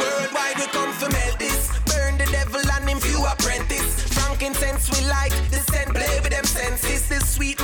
Worldwide 0.02 0.58
we 0.58 0.66
come 0.74 0.94
to 0.98 1.10
melt 1.10 1.38
this. 1.38 1.70
Burn 1.86 2.18
the 2.18 2.26
devil 2.32 2.62
and 2.66 2.90
him 2.90 3.00
few 3.00 3.24
apprentice. 3.26 4.10
Frankincense 4.10 4.90
we 4.90 5.06
like. 5.08 5.34
The 5.52 5.60
scent 5.70 5.94
play 5.94 6.20
with 6.24 6.32
them 6.32 6.46
senses. 6.46 7.08
The 7.08 7.20
sweet 7.20 7.62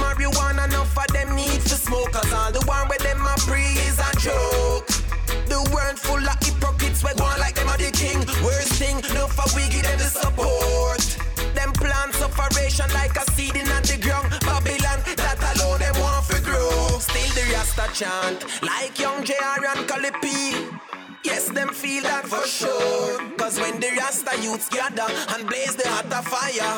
chant, 17.97 18.45
like 18.61 18.99
young 18.99 19.23
JR 19.23 19.65
and 19.73 19.87
Cali 19.89 20.11
P. 20.21 20.29
Yes, 21.25 21.49
them 21.49 21.69
feel 21.69 22.03
that 22.03 22.27
for 22.27 22.45
sure. 22.45 23.17
Cause 23.37 23.59
when 23.59 23.79
the 23.79 23.89
Rasta 23.97 24.37
youths 24.39 24.69
gather 24.69 25.09
and 25.33 25.49
blaze 25.49 25.75
the 25.75 25.87
hotter 25.89 26.21
fire, 26.29 26.77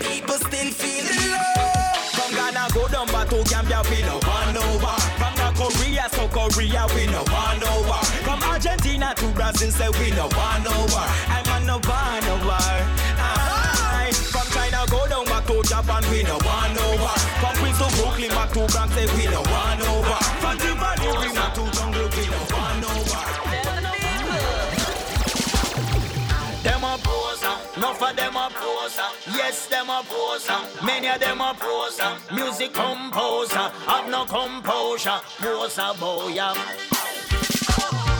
people 0.00 0.40
still 0.40 0.70
feel 0.72 1.04
the 1.04 1.36
love. 1.36 2.00
From 2.16 2.32
Ghana 2.32 2.64
go 2.72 2.88
down 2.88 3.06
back 3.12 3.28
to 3.28 3.44
Gambia, 3.44 3.82
we 3.92 4.00
no 4.08 4.16
one 4.24 4.56
over. 4.56 4.96
From 5.20 5.34
the 5.36 5.48
Korea, 5.52 6.08
so 6.08 6.24
Korea, 6.32 6.88
we 6.96 7.12
no 7.12 7.20
one 7.28 7.60
over. 7.76 8.00
From 8.24 8.40
Argentina 8.48 9.12
to 9.20 9.26
Brazil, 9.36 9.70
say 9.70 9.90
we 10.00 10.16
no 10.16 10.32
one 10.32 10.64
over. 10.64 11.04
I'm 11.28 11.44
on 11.52 11.66
no 11.68 11.76
one 11.84 12.24
over. 12.24 12.64
Aye. 13.20 14.12
From 14.32 14.48
China 14.56 14.80
go 14.88 15.04
down 15.12 15.26
back 15.28 15.44
to 15.44 15.60
Japan, 15.60 16.02
we 16.08 16.22
no 16.24 16.40
one 16.40 16.72
over. 16.88 17.14
From 17.44 17.52
Queens 17.60 17.76
to 17.84 17.88
Brooklyn, 18.00 18.30
back 18.32 18.48
to 18.56 18.64
Bronx, 18.72 18.94
say 18.96 19.04
we 19.12 19.28
no 19.28 19.42
one 19.44 19.73
a 26.94 26.98
poser, 26.98 27.54
enough 27.76 28.02
of 28.02 28.16
them 28.16 28.36
a 28.36 28.48
poser. 28.54 29.08
Yes, 29.36 29.68
a 29.72 30.02
poser, 30.04 30.84
many 30.84 31.08
of 31.08 31.18
them 31.20 31.40
a 31.40 31.54
poser. 31.58 32.12
Music 32.32 32.72
composer, 32.72 33.70
have 33.86 34.08
no 34.08 34.24
composure. 34.24 35.20
Poser 35.40 35.92
boy. 35.98 36.38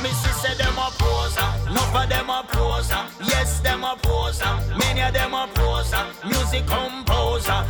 Missy 0.03 0.33
said 0.41 0.59
them 0.59 0.79
a 0.79 0.91
poser, 0.99 1.49
enough 1.71 1.95
of 1.95 2.09
them 2.09 2.31
a 2.31 2.45
poser. 2.49 3.03
Yes, 3.31 3.61
them 3.61 3.85
a 3.85 3.97
poser, 4.03 4.59
many 4.79 5.03
of 5.03 5.13
them 5.13 5.35
a 5.35 5.47
poser. 5.55 6.05
Music 6.25 6.67
composer, 6.67 7.65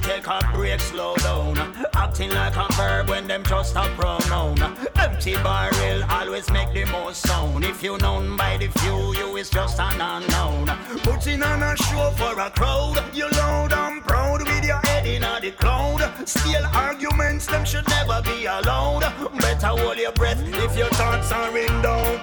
take 0.00 0.26
a 0.26 0.40
break, 0.54 0.80
slow 0.80 1.14
down. 1.16 1.56
Acting 1.94 2.30
like 2.30 2.56
a 2.56 2.66
verb 2.74 3.08
when 3.08 3.26
them 3.26 3.42
just 3.44 3.76
a 3.76 3.88
pronoun. 3.96 4.58
Empty 4.96 5.34
barrel 5.34 6.04
always 6.10 6.50
make 6.50 6.72
the 6.72 6.84
most 6.86 7.22
sound. 7.22 7.64
If 7.64 7.82
you 7.82 7.98
known 7.98 8.36
by 8.36 8.56
the 8.56 8.68
few, 8.68 9.14
you 9.14 9.36
is 9.36 9.50
just 9.50 9.78
an 9.80 10.00
unknown. 10.00 10.66
Putting 11.02 11.42
on 11.42 11.62
a 11.62 11.76
show 11.76 12.10
for 12.16 12.38
a 12.40 12.50
crowd, 12.50 13.02
you 13.14 13.28
loud 13.30 13.72
and 13.72 14.02
proud 14.02 14.42
with 14.46 14.57
your 14.68 14.78
head 14.84 15.06
in 15.06 15.22
the 15.22 15.50
cloud. 15.52 16.02
Still 16.28 16.64
arguments, 16.74 17.46
them 17.46 17.64
should 17.64 17.88
never 17.88 18.20
be 18.22 18.44
allowed. 18.44 19.00
Better 19.40 19.68
hold 19.68 19.96
your 19.96 20.12
breath 20.12 20.40
if 20.44 20.76
your 20.76 20.90
thoughts 20.90 21.32
are 21.32 21.56
in 21.56 21.82
doubt. 21.82 22.22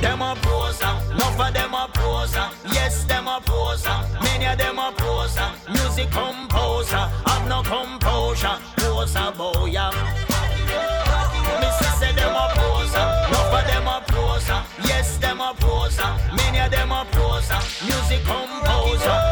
Them 0.00 0.22
a 0.22 0.34
poser, 0.40 0.94
enough 1.12 1.38
of 1.38 1.52
them 1.52 1.74
a 1.74 1.88
poser. 1.92 2.48
Yes, 2.72 3.04
them 3.04 3.28
a 3.28 3.40
poser, 3.44 3.98
many 4.22 4.46
of 4.46 4.56
them 4.56 4.78
a 4.78 4.90
poser. 4.96 5.48
Music 5.68 6.10
composer, 6.10 7.04
have 7.28 7.46
no 7.46 7.62
composure. 7.62 8.56
Poser 8.78 9.30
boy, 9.36 9.66
yeah. 9.66 9.92
Missy 11.60 11.90
say 12.00 12.12
them 12.16 12.34
a 12.34 12.48
poser, 12.56 13.06
enough 13.28 13.52
of 13.52 13.64
them 13.68 13.86
a 13.86 14.02
poser. 14.08 14.60
Yes, 14.88 15.18
them 15.18 15.40
a 15.40 15.52
poser, 15.60 16.10
many 16.34 16.58
of 16.58 16.70
them 16.70 16.90
a 16.90 17.04
poser. 17.12 17.60
Music 17.84 18.24
composer, 18.24 19.31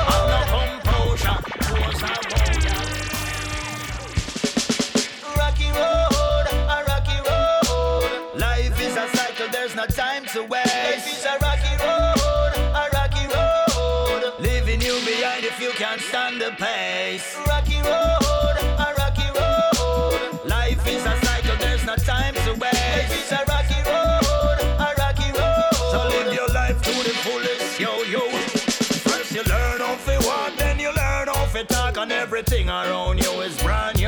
everything 32.41 32.71
around 32.71 33.23
you 33.23 33.43
is 33.43 33.55
brand 33.63 34.00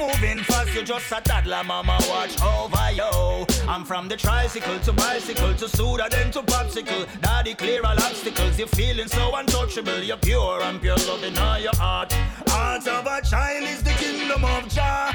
moving 0.00 0.38
fast. 0.44 0.72
You're 0.74 0.84
just 0.84 1.12
a 1.12 1.20
toddler, 1.20 1.62
mama, 1.64 1.98
watch 2.08 2.40
over 2.42 2.90
you. 2.92 3.46
I'm 3.68 3.84
from 3.84 4.08
the 4.08 4.16
tricycle 4.16 4.78
to 4.80 4.92
bicycle 4.92 5.54
to 5.54 5.68
soda, 5.68 6.08
then 6.10 6.30
to 6.32 6.42
popsicle. 6.42 7.06
Daddy, 7.20 7.54
clear 7.54 7.82
all 7.84 7.98
obstacles. 7.98 8.58
You're 8.58 8.68
feeling 8.68 9.08
so 9.08 9.34
untouchable. 9.36 10.02
You're 10.02 10.16
pure 10.16 10.62
and 10.62 10.80
pure 10.80 10.96
love 11.08 11.22
in 11.22 11.36
all 11.38 11.58
your 11.58 11.76
heart. 11.76 12.12
Heart 12.48 12.86
of 12.88 13.06
a 13.06 13.20
child 13.22 13.64
is 13.64 13.82
the 13.82 13.90
kingdom 13.90 14.44
of 14.44 14.68
Jah. 14.68 15.14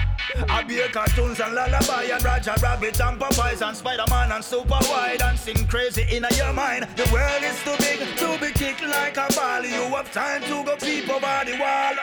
I 0.50 0.64
beer 0.64 0.88
cartoons 0.90 1.40
and 1.40 1.54
lullaby 1.54 2.04
and 2.14 2.24
Roger 2.24 2.56
Rabbit 2.62 3.00
and 3.00 3.20
Popeyes 3.20 3.66
and 3.66 3.76
Spider-Man 3.76 4.32
and 4.32 4.44
Super 4.44 4.80
Wide 4.90 5.22
and 5.22 5.38
sing 5.38 5.68
crazy 5.68 6.04
in 6.12 6.26
your 6.36 6.54
mind. 6.54 6.88
The 6.96 7.10
world 7.12 7.44
is 7.44 7.58
too 7.64 7.76
big 7.80 8.00
to 8.18 8.38
be 8.40 8.52
kicked 8.52 8.84
like 8.84 9.18
a 9.18 9.28
ball. 9.34 9.64
You 9.64 9.84
have 9.96 10.12
time 10.12 10.42
to 10.44 10.64
go 10.64 10.76
peep 10.76 11.10
over 11.10 11.44
the 11.46 11.58
wall. 11.60 11.96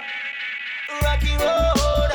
Rocky 1.03 1.33
road, 1.37 2.12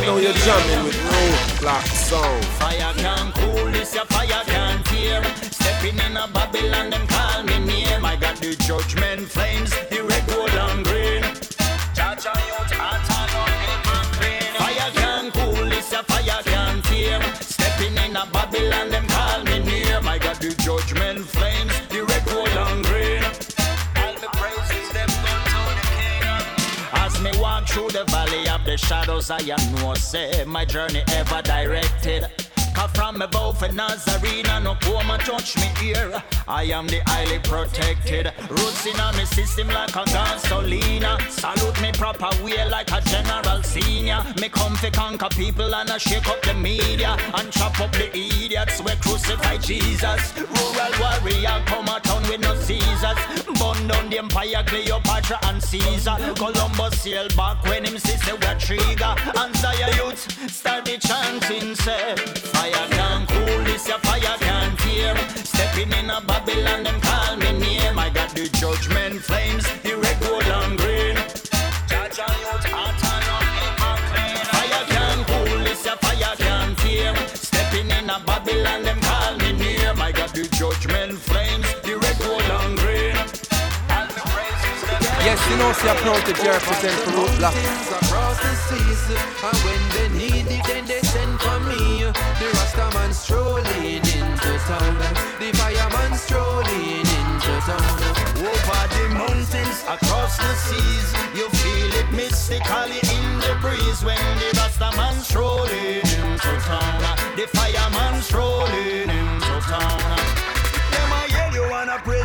now 0.00 0.16
you're 0.16 0.32
jamming 0.32 0.84
with 0.84 0.98
Root 1.02 1.60
Block 1.60 1.86
Sound. 1.86 2.44
Fire 2.60 2.94
can 2.96 3.32
cool 3.32 3.70
this, 3.70 3.94
your 3.94 4.04
fire 4.06 4.42
can 4.46 4.82
tear. 4.84 5.22
Stepping 5.50 5.98
in 5.98 6.16
a 6.16 6.26
Babylon, 6.28 6.90
them 6.90 7.06
call 7.06 7.42
me 7.44 7.58
name. 7.58 8.04
I 8.04 8.16
got 8.16 8.36
the 8.36 8.56
judgment 8.56 9.28
flames, 9.28 9.70
the 9.90 10.02
red, 10.02 10.26
gold, 10.26 10.50
and 10.50 10.84
green. 10.84 11.22
Cha-cha, 11.94 12.32
youth, 12.48 12.72
hot 12.72 13.02
and 13.18 14.12
clean. 14.16 14.42
Fire 14.60 14.90
can 14.92 15.30
cool 15.32 15.68
this, 15.68 15.92
your 15.92 16.02
fire 16.04 16.42
can 16.44 16.82
tear. 16.82 17.20
Stepping 17.40 17.96
in 17.96 18.16
a 18.16 18.26
Babylon, 18.32 18.90
them 18.90 19.06
call 19.08 19.42
me 19.44 19.58
name. 19.60 20.08
I 20.08 20.18
got 20.18 20.40
the 20.40 20.54
judgment 20.54 21.26
flames, 21.26 21.72
the 21.88 22.04
red, 22.04 22.24
gold, 22.26 22.48
and 22.48 22.84
green. 22.84 23.24
All 24.00 24.14
the 24.14 24.30
praises, 24.38 24.88
them 24.92 25.10
go 25.24 25.34
to 25.52 25.60
the 25.78 25.84
king. 25.92 26.24
As 26.92 27.20
me 27.20 27.30
walk 27.40 27.66
through 27.68 27.90
the 27.90 28.04
valley 28.04 28.19
the 28.70 28.76
shadows, 28.76 29.32
I 29.32 29.38
am 29.38 29.74
no 29.80 29.94
say 29.94 30.44
my 30.44 30.64
journey 30.64 31.02
ever 31.14 31.42
directed. 31.42 32.49
Cause 32.74 32.90
from 32.92 33.20
above 33.22 33.60
Nazarene, 33.74 34.62
no 34.62 34.74
coma 34.80 35.18
touch 35.18 35.56
me 35.56 35.68
here. 35.80 36.22
I 36.48 36.64
am 36.64 36.86
the 36.86 37.00
highly 37.06 37.38
protected. 37.40 38.32
Roots 38.48 38.86
in 38.86 38.98
a 38.98 39.12
me 39.16 39.24
system 39.24 39.68
like 39.68 39.90
a 39.90 40.04
gasolina. 40.04 41.20
Salute 41.30 41.80
me 41.80 41.92
proper 41.92 42.30
way 42.42 42.68
like 42.68 42.90
a 42.90 43.00
general 43.02 43.62
senior. 43.62 44.22
Me 44.40 44.48
come 44.48 44.76
to 44.76 44.90
conquer 44.90 45.28
people 45.30 45.74
and 45.74 45.90
I 45.90 45.98
shake 45.98 46.28
up 46.28 46.42
the 46.42 46.54
media 46.54 47.16
and 47.34 47.50
chop 47.52 47.80
up 47.80 47.92
the 47.92 48.08
idiots. 48.16 48.80
We 48.82 48.92
crucify 48.96 49.58
Jesus. 49.58 50.36
Rural 50.36 50.92
warrior 51.00 51.62
come 51.66 51.88
a 51.88 52.00
town 52.00 52.22
with 52.28 52.40
no 52.40 52.54
Caesars. 52.54 53.18
Burn 53.58 53.88
down 53.88 54.10
the 54.10 54.18
empire, 54.18 54.62
Cleopatra 54.66 55.38
and 55.44 55.62
Caesar. 55.62 56.16
Columbus 56.36 57.02
sailed 57.02 57.36
back 57.36 57.62
when 57.64 57.84
him 57.84 57.98
see 57.98 58.16
say 58.16 58.32
we're 58.32 58.58
trigger. 58.58 59.14
Answer 59.38 59.72
your 59.78 60.06
youth, 60.06 60.50
start 60.50 60.84
the 60.84 60.98
chanting, 60.98 61.74
say. 61.74 62.14
Fire 62.60 62.88
can 62.90 63.26
cool 63.26 63.64
this, 63.64 63.88
your 63.88 63.98
fire 64.00 64.36
can 64.38 64.76
tear. 64.76 65.16
Stepping 65.44 65.92
in 65.92 66.10
a 66.10 66.20
Babylon, 66.20 66.82
them 66.82 67.00
call 67.00 67.36
me 67.36 67.52
name. 67.52 67.98
I 67.98 68.10
got 68.10 68.34
the 68.34 68.50
judgment 68.50 69.22
flames, 69.22 69.64
the 69.82 69.96
red, 69.96 70.20
and 70.58 70.78
green. 70.78 71.16
Fire 74.52 74.84
can 74.92 75.24
cool 75.24 75.58
this, 75.64 75.86
fire 75.86 76.36
can. 76.36 76.76
Stepping 77.28 77.90
in 77.90 78.10
a 78.10 78.20
Babylon, 78.26 78.82
them 78.82 78.99
you 85.48 85.56
know, 85.56 85.72
see, 85.72 85.88
I'm 85.88 85.96
proud 85.96 86.20
to 86.26 86.32
represent 86.32 86.98
for 87.04 87.10
Root 87.16 87.32
Block. 87.38 87.54
across 88.10 88.38
the 88.42 88.54
seas 88.66 89.02
And 89.42 89.58
when 89.64 89.82
they 89.94 90.08
need 90.18 90.46
it 90.50 90.64
then 90.66 90.84
they 90.86 91.00
send 91.00 91.40
for 91.40 91.60
me 91.60 92.04
The 92.40 92.48
Rastaman 92.58 93.12
strolling 93.14 94.02
into 94.02 94.52
town 94.66 94.98
The 95.38 95.50
fireman 95.58 96.18
strolling 96.18 97.06
into 97.06 97.54
town 97.66 98.20
Over 98.40 98.82
the 98.94 99.04
mountains, 99.14 99.84
across 99.88 100.36
the 100.36 100.52
seas, 100.66 101.08
you 101.34 101.48
feel 101.60 101.92
it 102.00 102.10
mystically 102.12 103.00
in 103.14 103.38
the 103.38 103.56
breeze 103.60 104.02
when 104.02 104.18
the 104.38 104.50
Rastaman 104.58 105.20
strolling 105.20 106.00
into 106.00 106.52
town. 106.66 107.18
The 107.36 107.46
fireman 107.52 108.22
strolling 108.22 109.10
into 109.10 109.60
town. 109.68 110.39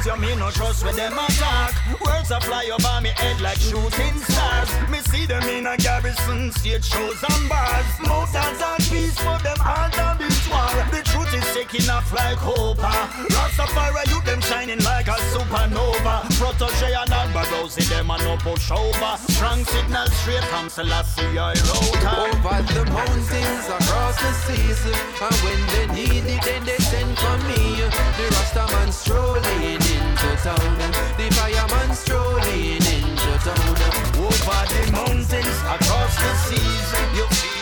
You, 0.06 0.16
me 0.18 0.36
no 0.36 0.52
trust 0.52 0.86
with 0.86 0.96
them 0.96 1.14
attack. 1.14 1.74
Words 2.02 2.32
a 2.32 2.40
fly 2.42 2.70
over 2.72 3.02
me 3.02 3.10
head 3.10 3.42
like 3.42 3.58
shooting 3.58 4.18
stars. 4.20 4.70
Me 4.90 5.00
see 5.00 5.26
them 5.26 5.44
in 5.44 5.66
a 5.66 5.78
garrison, 5.78 6.52
stage 6.52 6.86
shows 6.86 7.24
and 7.30 7.50
bars. 7.50 7.86
Mountains 8.02 8.62
and 8.62 8.84
peace, 8.90 9.18
but 9.24 9.42
them 9.44 9.58
heart 9.60 9.96
a 9.98 10.18
beat 10.18 10.46
war. 10.50 10.74
The 10.92 11.05
is 11.36 11.54
taking 11.54 11.90
off 11.90 12.12
like 12.14 12.38
hope. 12.38 12.78
Rastafari, 12.78 14.08
you 14.12 14.22
them 14.24 14.42
shining 14.42 14.82
like 14.84 15.08
a 15.08 15.18
supernova. 15.32 16.24
Protoje 16.40 16.90
and 16.96 17.12
Alborosie, 17.12 17.88
them 17.90 18.10
a 18.10 18.18
no 18.20 18.38
push 18.38 18.72
over. 18.72 19.16
Strong 19.36 19.66
signal 19.66 20.08
straight 20.08 20.44
from 20.46 20.70
Selassie, 20.70 21.38
I 21.38 21.52
Over 21.52 22.62
the 22.74 22.86
mountains, 22.92 23.66
across 23.68 24.16
the 24.22 24.32
seas 24.44 24.86
And 25.22 25.36
when 25.44 25.62
they 25.72 25.88
need 25.94 26.26
it 26.26 26.42
then 26.44 26.64
they 26.64 26.78
send 26.78 27.18
for 27.18 27.38
me 27.48 27.84
The 28.18 28.26
Rastaman 28.36 28.92
strolling 28.92 29.64
into 29.64 30.32
town 30.44 30.78
The 31.18 31.28
fireman 31.36 31.96
strolling 31.96 32.80
into 32.80 33.34
town 33.44 33.76
Over 34.24 34.62
the 34.74 34.92
mountains, 34.92 35.58
across 35.76 36.16
the 36.16 36.34
seas, 36.48 37.18
you 37.18 37.28
feel 37.36 37.55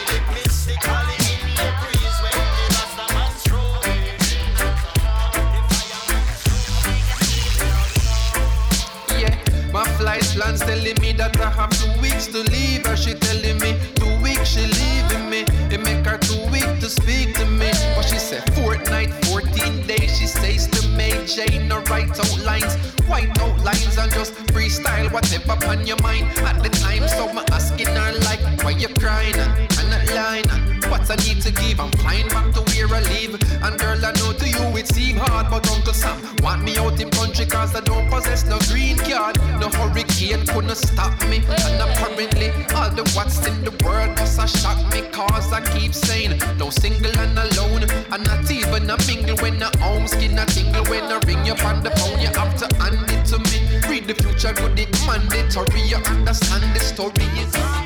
telling 10.83 11.01
me 11.01 11.13
that 11.13 11.39
I 11.39 11.49
have 11.49 11.69
two 11.71 12.01
weeks 12.01 12.27
to 12.27 12.39
leave 12.51 12.85
her. 12.85 12.97
She 12.97 13.13
telling 13.13 13.59
me 13.59 13.79
two 13.95 14.21
weeks 14.21 14.49
she 14.49 14.61
leaving 14.61 15.29
me. 15.29 15.45
It 15.71 15.81
make 15.81 16.05
her 16.05 16.17
too 16.17 16.43
weak 16.51 16.67
to 16.81 16.89
speak 16.89 17.35
to 17.35 17.45
me. 17.45 17.71
But 17.95 18.03
she 18.03 18.17
said 18.17 18.43
fortnight, 18.55 19.13
14 19.25 19.87
days. 19.87 20.17
She 20.17 20.27
says 20.27 20.67
to 20.67 20.87
me, 20.89 21.11
Jane, 21.25 21.67
no 21.67 21.79
write 21.83 22.11
out 22.19 22.37
lines, 22.43 22.75
white 23.07 23.31
out 23.39 23.57
lines, 23.63 23.97
and 23.97 24.11
just 24.11 24.33
freestyle 24.51 25.11
whatever 25.11 25.55
on 25.67 25.87
your 25.87 26.01
mind 26.01 26.27
at 26.39 26.61
the 26.61 26.69
time. 26.69 27.07
So 27.07 27.29
I'm 27.29 27.37
asking 27.51 27.87
her 27.87 28.11
like, 28.27 28.41
why 28.63 28.71
you 28.71 28.89
crying? 28.89 29.35
And 29.35 29.87
that 29.91 30.11
line, 30.13 30.72
what 30.89 31.09
I 31.09 31.15
need 31.27 31.41
to 31.41 31.51
give. 31.51 31.79
I'm 31.79 31.91
flying 31.91 32.27
back 32.29 32.53
to 32.53 32.61
where 32.61 32.87
I 32.87 33.01
live. 33.01 33.35
And 33.63 33.79
girl, 33.79 34.05
I 34.05 34.11
know 34.19 34.33
to 34.33 34.47
you 34.47 34.77
it 34.77 34.87
seem 34.87 35.17
hard, 35.17 35.49
but 35.49 35.69
Uncle 35.71 35.93
Sam 35.93 36.17
want 36.41 36.63
me 36.63 36.77
out 36.77 36.99
in 36.99 37.09
country 37.09 37.45
cause 37.45 37.75
I 37.75 37.81
don't 37.81 38.09
possess 38.09 38.45
no 38.45 38.57
green 38.71 38.97
card. 38.97 39.37
No 39.59 39.69
hurricane 39.69 40.45
couldn't 40.47 40.75
stop 40.75 41.13
me. 41.29 41.37
And 41.37 41.81
apparently, 41.81 42.49
all 42.75 42.89
the 42.91 43.03
what's 43.15 43.45
in 43.45 43.63
the 43.63 43.71
world 43.83 44.17
must 44.17 44.39
have 44.39 44.49
shocked 44.49 44.93
me 44.93 45.01
cause 45.11 45.51
I 45.51 45.61
keep 45.73 45.93
saying, 45.93 46.39
no 46.57 46.69
single 46.69 47.15
and 47.17 47.37
alone. 47.37 47.83
And 48.11 48.23
not 48.25 48.49
even 48.49 48.89
a 48.89 48.97
mingle 49.07 49.37
when 49.37 49.59
the 49.59 49.69
home 49.79 50.07
skin 50.07 50.37
a 50.39 50.45
tingle. 50.45 50.85
When 50.85 51.03
I 51.03 51.19
ring 51.27 51.45
you 51.45 51.55
on 51.65 51.83
the 51.83 51.91
phone, 51.91 52.19
you 52.19 52.27
have 52.27 52.55
to 52.61 52.67
hand 52.77 53.09
it 53.11 53.25
to 53.31 53.39
me. 53.39 53.59
Read 53.89 54.07
the 54.07 54.15
future, 54.15 54.53
good, 54.53 54.79
it 54.79 54.91
mandatory. 55.05 55.81
You 55.81 55.97
understand 55.97 56.75
the 56.75 56.79
story. 56.79 57.13
Rock 57.53 57.82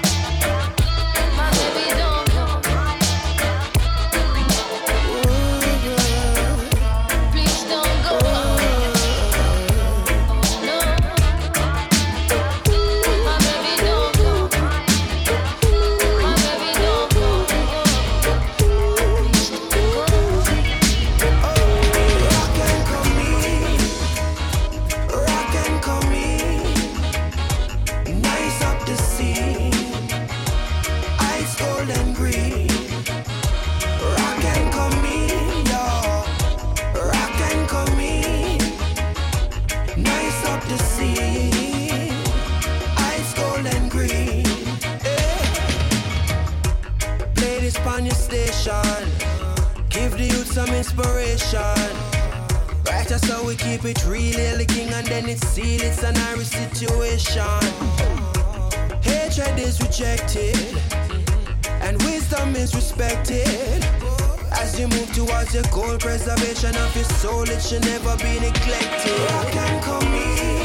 towards 65.48 65.54
your 65.54 65.74
goal, 65.74 65.98
preservation 65.98 66.76
of 66.76 66.96
your 66.96 67.06
soul, 67.06 67.44
it 67.44 67.62
should 67.62 67.84
never 67.84 68.16
be 68.18 68.40
neglected. 68.40 69.82
Come 69.82 70.57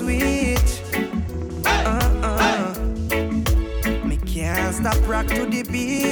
sweet. 0.00 0.68
Uh-uh. 1.66 2.74
Me 4.08 4.16
can't 4.26 4.74
stop 4.74 4.96
rock 5.06 5.26
to 5.26 5.44
the 5.44 5.62
beat. 5.70 6.09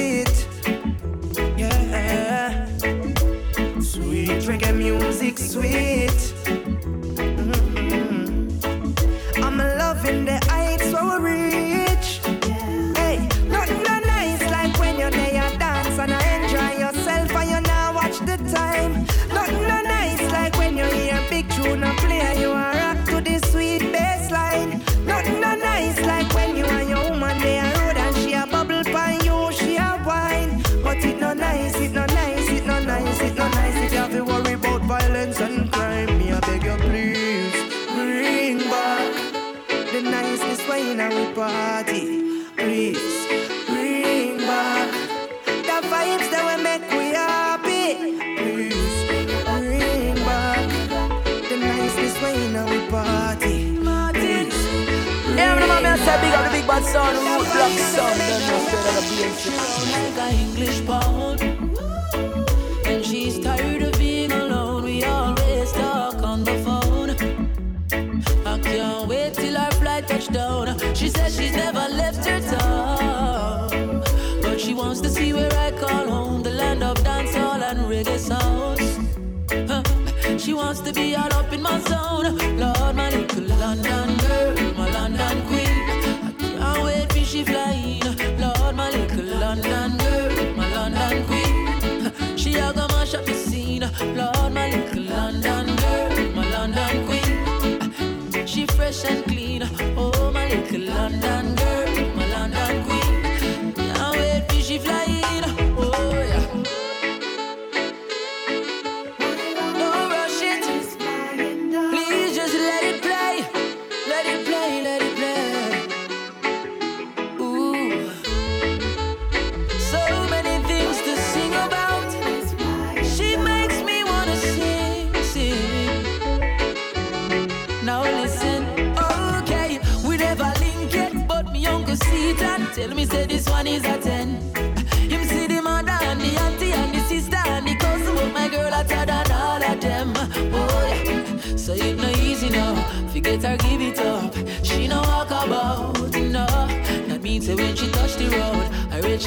She 80.79 80.85
to 80.85 80.93
be 80.93 81.15
all 81.15 81.33
up 81.33 81.51
in 81.51 81.61
my 81.61 81.77
zone. 81.79 82.37
Lord, 82.57 82.95
my 82.95 83.09
little 83.09 83.43
London 83.57 84.17
girl, 84.17 84.55
my 84.77 84.89
London 84.91 85.45
queen. 85.47 85.67
I 85.67 86.31
can't 86.39 86.83
wait 86.83 87.09
till 87.09 87.23
she 87.25 87.43
flying. 87.43 87.99
Lord, 88.39 88.75
my 88.77 88.89
little 88.89 89.25
London 89.25 89.97
girl, 89.97 90.55
my 90.55 90.73
London 90.73 91.25
queen. 91.27 92.37
She 92.37 92.53
a 92.55 92.71
go 92.71 92.87
mash 92.87 93.13
up 93.13 93.25
the 93.25 93.33
scene. 93.33 93.89
Lord, 94.15 94.53
my 94.53 94.69
little 94.69 95.03
London 95.03 95.75
girl, 95.75 96.31
my 96.33 96.49
London 96.49 97.05
queen. 97.07 98.47
She 98.47 98.65
fresh 98.67 99.03
and 99.03 99.25
clean. 99.25 99.63
Oh, 99.97 100.31
my 100.31 100.47
little 100.47 100.81
London 100.81 101.55
girl, 101.55 101.58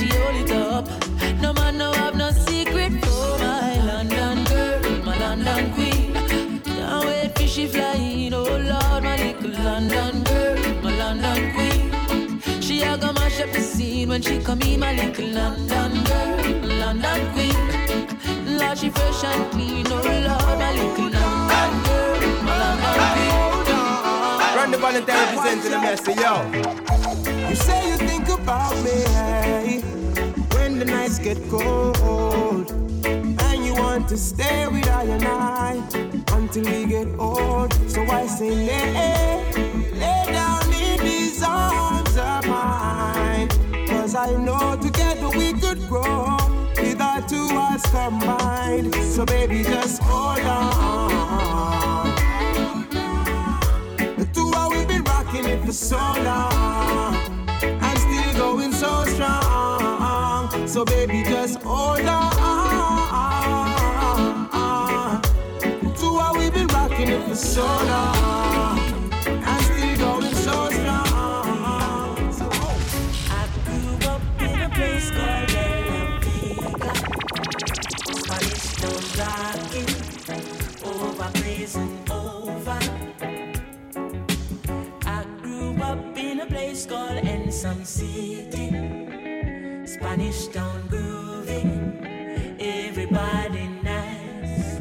she 0.03 0.17
hold 0.17 0.37
it 0.37 0.51
up. 0.51 0.89
No 1.41 1.53
man 1.53 1.79
no 1.79 1.93
have 1.93 2.17
no 2.17 2.31
secret 2.31 2.93
for 3.05 3.39
my 3.39 3.77
London 3.87 4.45
girl, 4.45 5.05
my 5.05 5.17
London 5.19 5.73
queen. 5.75 6.13
Can't 6.65 7.05
wait 7.07 7.39
for 7.39 7.47
she 7.47 7.67
flying, 7.67 8.35
oh 8.35 8.43
Lord, 8.43 9.03
my 9.05 9.17
little 9.17 9.51
London 9.65 10.25
girl, 10.25 10.57
my 10.83 10.97
London 10.97 11.53
queen. 11.55 12.41
She 12.61 12.83
a 12.83 12.97
go 12.97 13.13
mash 13.13 13.41
up 13.41 13.53
the 13.53 13.61
scene 13.61 14.09
when 14.09 14.23
she 14.23 14.39
come 14.41 14.63
in, 14.63 14.81
my 14.81 14.93
little 14.93 15.29
London 15.29 15.93
girl, 16.05 16.79
London 16.83 17.21
queen. 17.33 18.59
Lord, 18.59 18.79
she 18.79 18.91
fresh 18.91 19.25
and 19.25 19.51
clean, 19.53 19.87
oh 19.89 20.03
Lord, 20.29 20.59
my 20.63 20.73
little 20.79 21.11
London 21.17 21.73
girl, 21.87 22.43
my 22.43 22.55
London 22.63 22.95
queen. 23.15 24.57
Randy 24.57 24.79
Valentine 24.79 25.17
representing 25.17 25.71
the 25.71 25.79
messy, 25.79 26.13
yo. 26.23 26.33
You 27.49 27.57
say 27.57 27.91
you 27.91 27.97
think 27.99 28.29
about 28.29 28.75
me 28.83 28.91
when 28.91 29.05
the 29.05 29.15
nights 29.15 29.42
get 31.23 31.39
cold, 31.49 32.69
and 33.07 33.65
you 33.65 33.75
want 33.75 34.09
to 34.09 34.17
stay 34.17 34.67
with 34.67 34.89
I 34.89 35.05
and 35.05 35.25
I 35.25 35.83
until 36.33 36.65
we 36.65 36.85
get 36.85 37.07
old. 37.17 37.73
So 37.89 38.03
I 38.03 38.27
say, 38.27 38.51
lay, 38.51 39.45
lay 39.93 40.25
down 40.33 40.65
in 40.73 40.99
these 40.99 41.41
arms 41.45 42.17
of 42.17 42.47
mine, 42.49 43.49
cause 43.87 44.17
I 44.17 44.33
know 44.33 44.77
together 44.83 45.31
we 45.31 45.53
could 45.53 45.79
grow. 45.89 46.37
With 46.77 47.01
our 47.01 47.23
two 47.29 47.47
hearts 47.49 47.89
combined, 47.91 48.93
so 48.97 49.25
baby, 49.25 49.63
just 49.63 50.03
hold 50.03 50.41
on. 50.41 52.17
The 54.19 54.27
two 54.35 54.53
of 54.57 54.73
we 54.73 54.85
been 54.87 55.05
rocking 55.05 55.45
it 55.45 55.65
for 55.65 55.73
so 55.73 55.97
long 55.97 57.22
So 60.73 60.87
baby, 60.87 61.23
just 61.25 61.61
hold 61.61 62.01
on. 62.01 62.33
The 65.61 65.93
two 66.01 66.19
of 66.19 66.35
we 66.39 66.49
been 66.49 66.67
rocking 66.69 67.09
it 67.11 67.29
for 67.29 67.35
so 67.35 67.63
long 67.63 68.79
and 69.23 69.63
still 69.67 69.97
going 69.99 70.35
so 70.35 70.71
strong. 70.71 72.33
So, 72.33 72.49
oh. 72.51 72.79
I 73.29 73.47
grew 73.67 74.09
up 74.09 74.23
in 74.41 74.61
a 74.63 74.71
place 74.71 75.11
called 75.11 75.51
over 80.87 81.31
blazing 81.35 81.99
over. 82.11 82.79
I 85.05 85.27
grew 85.43 85.83
up 85.83 86.17
in 86.17 86.41
a 86.41 86.47
place 86.47 86.87
called 86.87 87.19
City. 87.85 88.62
Spanish 90.03 90.49
town 90.49 90.87
grooving, 90.89 92.57
everybody 92.59 93.69
nice. 93.85 94.81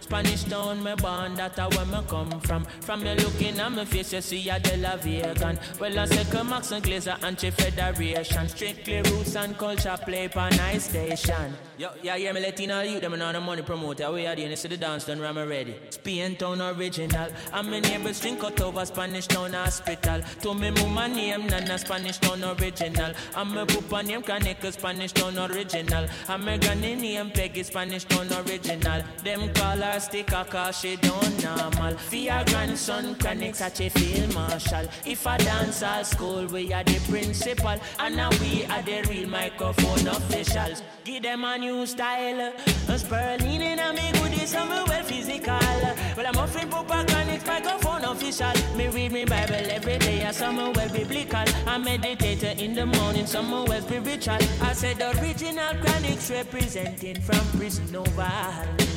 Spanish 0.00 0.37
town, 0.48 0.82
me 0.82 0.94
born, 0.96 1.34
that's 1.34 1.58
where 1.58 1.86
me 1.86 1.98
come 2.08 2.40
from. 2.40 2.64
From 2.80 3.02
me 3.02 3.14
looking 3.14 3.58
at 3.58 3.72
me 3.72 3.84
face, 3.84 4.12
you 4.12 4.20
see 4.20 4.48
a 4.48 4.58
De 4.58 4.76
La 4.76 4.96
Vegan. 4.96 5.58
Well, 5.80 5.98
I 5.98 6.24
come 6.24 6.50
Max 6.50 6.72
and 6.72 6.84
Glazer, 6.84 7.22
anti-federation. 7.22 8.48
Strictly 8.48 9.02
roots 9.02 9.36
and 9.36 9.56
culture 9.58 9.98
play 10.04 10.28
for 10.28 10.48
nice 10.50 10.88
station. 10.88 11.54
Yo, 11.76 11.90
yeah, 12.02 12.16
yeah, 12.16 12.32
me 12.32 12.40
letting 12.40 12.70
all 12.70 12.84
you, 12.84 12.98
them 12.98 13.16
know 13.18 13.32
the 13.32 13.40
money 13.40 13.62
promoter. 13.62 14.10
We 14.10 14.26
are 14.26 14.34
the 14.34 14.56
see 14.56 14.68
the 14.68 14.76
dance 14.76 15.04
done, 15.04 15.20
ram 15.20 15.38
ready. 15.38 15.76
Spain 15.90 16.34
town 16.36 16.60
original. 16.60 17.30
I'm 17.52 17.72
in 17.72 17.82
neighbors 17.82 18.20
drink 18.20 18.40
cut 18.40 18.60
over 18.60 18.84
Spanish 18.84 19.26
town 19.28 19.52
hospital. 19.52 20.22
To 20.42 20.54
me, 20.54 20.70
mama 20.70 21.08
name, 21.08 21.46
Nana 21.46 21.78
Spanish 21.78 22.18
town 22.18 22.42
original. 22.42 23.12
I'm 23.36 23.56
a 23.56 23.64
papa 23.64 24.02
name, 24.02 24.22
Kaneka 24.22 24.72
Spanish 24.72 25.12
town 25.12 25.38
original. 25.38 26.08
I'm 26.28 26.48
a 26.48 26.58
granny 26.58 26.96
name, 26.96 27.30
Peggy 27.30 27.62
Spanish 27.62 28.04
town 28.04 28.26
original. 28.32 29.02
Them 29.22 29.52
call 29.54 29.76
her 29.76 30.00
sticker 30.00 30.37
cause 30.44 30.80
she 30.80 30.96
don't 30.96 31.44
normal. 31.44 31.96
For 31.96 32.16
your 32.16 32.44
grandson, 32.44 33.14
Connect 33.16 33.56
such 33.56 33.80
a 33.80 33.88
field 33.90 34.34
marshal. 34.34 34.86
If 35.04 35.26
I 35.26 35.36
dance 35.38 35.82
all 35.82 36.04
school, 36.04 36.46
we 36.46 36.72
are 36.72 36.84
the 36.84 36.98
principal. 37.10 37.76
And 37.98 38.16
now 38.16 38.30
we 38.40 38.64
are 38.66 38.82
the 38.82 39.02
real 39.08 39.28
microphone 39.28 40.06
officials. 40.06 40.82
Give 41.04 41.22
them 41.22 41.44
a 41.44 41.58
new 41.58 41.86
style. 41.86 42.52
A 42.88 42.98
Sperling 42.98 43.62
in 43.62 43.78
a 43.78 43.92
me 43.92 44.12
goodies, 44.12 44.54
I'm 44.54 44.68
well 44.68 45.02
physical. 45.04 45.58
Well, 46.16 46.26
I'm 46.26 46.36
offering 46.36 46.68
Connect 46.70 47.46
microphone 47.46 47.87
official. 48.12 48.52
Me 48.76 48.88
read 48.88 49.12
me 49.12 49.24
Bible 49.24 49.54
every 49.54 49.98
day, 49.98 50.24
I 50.24 50.32
some 50.32 50.56
well 50.56 50.72
biblical. 50.72 51.44
I 51.66 51.78
meditate 51.78 52.60
in 52.60 52.74
the 52.74 52.86
morning, 52.86 53.26
some 53.26 53.50
well 53.50 53.80
spiritual. 53.80 54.38
I 54.62 54.72
said 54.72 54.98
the 54.98 55.18
original 55.20 55.74
Chronixx 55.82 56.30
representing 56.30 57.20
from 57.20 57.44
prison 57.58 57.94
over. 57.96 58.32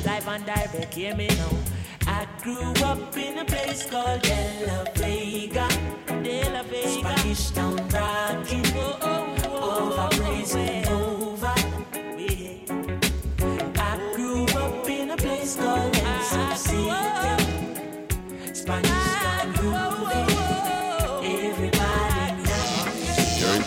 Live 0.04 0.28
and 0.28 0.46
direct, 0.46 0.94
hear 0.94 1.14
me 1.14 1.28
now. 1.28 1.56
I 2.06 2.26
grew 2.42 2.72
up 2.84 3.16
in 3.16 3.38
a 3.38 3.44
place 3.44 3.88
called 3.88 4.22
De 4.22 4.66
La 4.66 4.84
Vega. 4.94 5.68
De 6.22 6.50
La 6.50 6.62
Vega. 6.62 6.88
Spanish 6.88 7.50
town 7.50 7.76
rocking. 7.88 8.66
Oh, 8.74 8.98
oh, 9.02 9.36
oh, 9.44 9.92
over 9.92 10.22
praising 10.22 10.88
over. 10.88 11.54
I 13.78 14.12
grew 14.14 14.44
up 14.46 14.88
in 14.88 15.10
a 15.10 15.16
place 15.16 15.56
called 15.56 16.01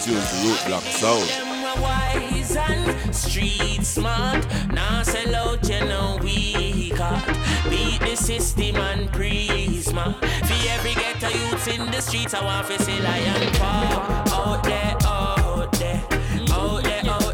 knows. 0.08 0.44
You're 0.44 0.50
in 0.50 0.58
tune 0.58 0.58
to 0.58 0.72
Root 0.72 0.84
Sound. 0.84 1.82
Wise 1.82 2.56
and 2.56 3.16
street 3.16 3.84
smart. 3.84 4.46
Now 4.72 5.04
sell 5.04 5.36
out, 5.36 5.68
you 5.68 5.80
know 5.86 6.18
we 6.24 6.92
got. 6.92 7.26
Beat 7.70 8.00
the 8.00 8.16
system 8.16 8.76
and 8.78 9.12
prisma. 9.12 10.16
For 10.46 10.70
every 10.70 10.94
ghetto 10.94 11.28
youth 11.28 11.68
in 11.68 11.92
the 11.92 12.02
streets, 12.02 12.34
I 12.34 12.44
want 12.44 12.68
to 12.68 12.82
see 12.82 13.00
lion 13.00 13.52
paw. 13.56 14.24
Out 14.32 14.64
there, 14.64 14.96
out 15.06 15.72
there. 15.74 16.04
Out 16.52 16.84
there, 16.84 17.02
out 17.06 17.22
there, 17.22 17.25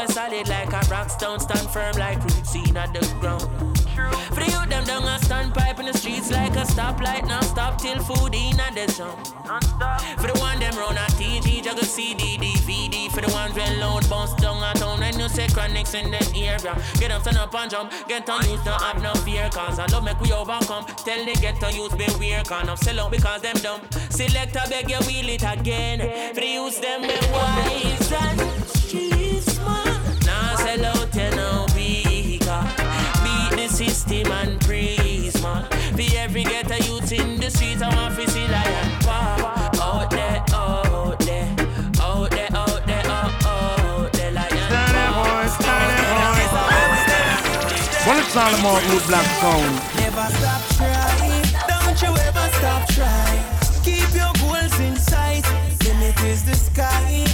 at 0.00 0.08
Rockfort, 0.08 0.08
we 0.08 0.14
solid 0.14 0.48
like 0.48 0.72
a 0.72 0.90
rock 0.90 1.10
stone, 1.10 1.40
stand 1.40 1.70
firm 1.70 1.96
like 1.96 2.22
roots 2.22 2.54
in 2.54 2.74
the 2.74 3.16
ground. 3.20 3.42
For 4.30 4.40
the 4.40 4.46
youth, 4.46 4.68
them 4.68 4.84
down 4.84 5.02
a 5.04 5.18
standpipe 5.18 5.80
in 5.80 5.86
the 5.86 5.92
streets 5.92 6.30
like 6.30 6.52
a 6.52 6.64
stoplight, 6.64 7.26
non 7.26 7.42
stop 7.42 7.80
till 7.80 7.98
food 8.02 8.34
in 8.34 8.56
the 8.56 8.86
zone. 8.92 9.18
For 10.18 10.28
the 10.28 10.38
one 10.38 10.58
them 10.60 10.76
run 10.76 10.96
a 10.96 11.06
TG, 11.18 11.62
juggle 11.64 11.84
CD, 11.84 12.38
DVD. 12.38 13.10
For 13.10 13.20
the 13.20 13.32
ones 13.32 13.54
well 13.54 13.76
load, 13.78 14.08
bounce 14.08 14.34
down 14.34 14.62
a 14.62 14.78
town 14.78 15.00
when 15.00 15.18
you 15.18 15.28
say 15.28 15.46
Chronixx 15.48 15.94
in 15.94 16.10
the 16.10 16.22
area. 16.36 16.74
Get 16.98 17.10
up, 17.10 17.22
stand 17.22 17.38
up 17.38 17.54
and 17.54 17.70
jump, 17.70 17.92
get 18.08 18.28
on 18.28 18.48
youth, 18.48 18.64
don't 18.64 18.80
have 18.80 19.02
no 19.02 19.12
fear, 19.26 19.48
cause 19.50 19.78
I 19.78 19.86
love 19.86 20.04
make 20.04 20.20
we 20.20 20.32
overcome. 20.32 20.86
Tell 21.04 21.24
the 21.24 21.34
get 21.40 21.62
on 21.62 21.74
youth, 21.74 21.96
beware, 21.98 22.42
can 22.44 22.68
of 22.68 22.78
sell 22.78 23.00
out 23.00 23.10
because 23.10 23.42
them 23.42 23.56
dumb. 23.56 23.80
Select 24.10 24.56
a 24.56 24.68
beg 24.68 24.88
you 24.88 24.98
wheel 25.06 25.28
it 25.28 25.42
again. 25.42 25.98
For 26.34 26.40
the 26.40 26.46
youth, 26.46 26.80
them 26.80 27.02
be 27.02 27.18
wise 27.32 28.12
and. 28.12 28.38
Now 28.38 28.79
sell 30.76 30.84
out, 30.84 31.14
you 31.14 31.30
know, 31.36 31.66
we 31.74 32.38
got. 32.38 32.76
Beat 33.24 33.56
the 33.56 33.68
system 33.68 34.30
and 34.32 34.60
prisma. 34.60 35.66
For 35.96 36.16
every 36.16 36.44
ghetto 36.44 36.76
youth 36.76 37.12
in 37.12 37.40
the 37.40 37.50
streets, 37.50 37.82
I 37.82 37.94
want 37.94 38.14
to 38.16 38.30
see 38.30 38.46
lion 38.46 38.90
paw. 39.00 39.70
Out 39.82 40.10
there, 40.10 40.44
out 40.52 41.18
there, 41.20 41.48
out 42.00 42.30
there, 42.30 42.48
out 42.54 42.86
there, 42.86 43.02
oh, 43.04 43.38
oh 43.44 44.04
out 44.04 44.12
there, 44.12 44.32
lion 44.32 44.70
Well, 48.06 48.18
it's 48.18 48.36
all 48.36 48.54
about 48.54 48.82
Root 48.90 49.04
Block 49.08 49.26
Sound. 49.40 49.74
Never 49.96 50.26
stop 50.38 50.62
trying, 50.78 51.46
don't 51.70 51.98
you 52.02 52.12
ever 52.28 52.46
stop 52.58 52.82
trying. 52.96 53.42
Keep 53.82 54.14
your 54.14 54.32
goals 54.40 54.78
in 54.80 54.96
sight, 54.96 55.44
limit 55.84 56.18
is 56.24 56.44
the 56.44 56.54
sky. 56.54 57.29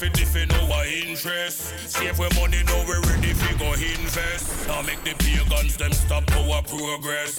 Have 0.00 0.12
to 0.14 0.18
defend 0.18 0.52
our 0.54 0.86
interest. 0.86 1.76
Save 1.86 2.18
we 2.18 2.26
money, 2.40 2.62
now 2.64 2.84
we 2.88 2.96
ready 3.10 3.34
to 3.34 3.58
go 3.58 3.72
invest. 3.74 4.66
Now 4.66 4.80
make 4.80 5.04
the 5.04 5.12
pagans 5.12 5.76
them 5.76 5.92
stop 5.92 6.24
our 6.32 6.62
progress. 6.62 7.36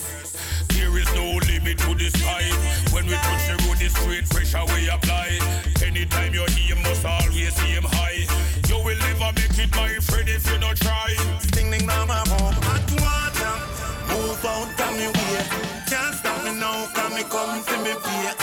There 0.70 0.96
is 0.96 1.10
no 1.16 1.42
limit 1.50 1.80
to 1.80 1.96
the 1.96 2.12
sky. 2.14 2.46
When 2.94 3.08
we 3.08 3.14
touch 3.14 3.48
the 3.50 3.58
road, 3.66 3.78
the 3.80 3.90
straight 3.90 4.30
pressure 4.30 4.62
we 4.76 4.90
apply. 4.90 5.40
Anytime 5.84 6.36
you 6.36 6.46
aim, 6.46 6.78
must 6.84 7.04
always 7.04 7.58
aim 7.66 7.82
high. 7.98 8.30
You 8.70 8.78
will 8.86 9.00
never 9.10 9.34
make 9.34 9.58
it, 9.58 9.72
my 9.76 9.98
friend, 9.98 10.30
if 10.30 10.46
you 10.46 10.60
don't 10.60 10.78
try. 10.78 11.16
Sting 11.40 11.72
ding 11.72 11.88
dong 11.88 12.08
my 12.10 12.22
home. 12.30 12.54
Hot 12.62 12.86
water, 13.02 13.58
move 14.06 14.46
out 14.46 14.70
of 14.70 14.92
me 15.02 15.08
way. 15.08 15.42
Can't 15.90 16.14
stop 16.14 16.44
me 16.44 16.54
now, 16.60 16.86
come 16.94 17.16
me 17.16 17.24
come 17.24 17.64
to 17.64 17.78
me 17.82 17.94
pay. 18.04 18.41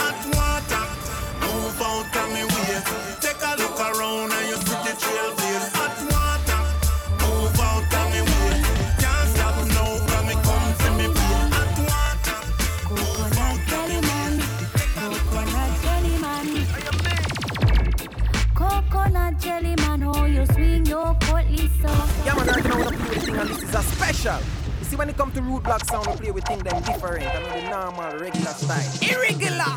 Man, 22.38 22.46
right 22.46 22.64
now 22.64 22.76
we 22.76 22.96
play 22.96 23.08
with 23.10 23.24
thing 23.24 23.36
and 23.36 23.48
this 23.50 23.62
is 23.62 23.74
a 23.74 23.82
special. 23.82 24.38
You 24.78 24.84
see, 24.84 24.96
when 24.96 25.08
it 25.08 25.16
come 25.16 25.30
to 25.32 25.42
root 25.42 25.62
block 25.64 25.84
sound, 25.84 26.06
we 26.06 26.16
play 26.16 26.30
with 26.30 26.44
things 26.44 26.62
them 26.62 26.82
different. 26.82 27.26
I 27.26 27.42
know 27.42 27.60
the 27.60 27.70
normal, 27.70 28.18
regular 28.18 28.52
style. 28.52 28.92
Irregular! 29.02 29.74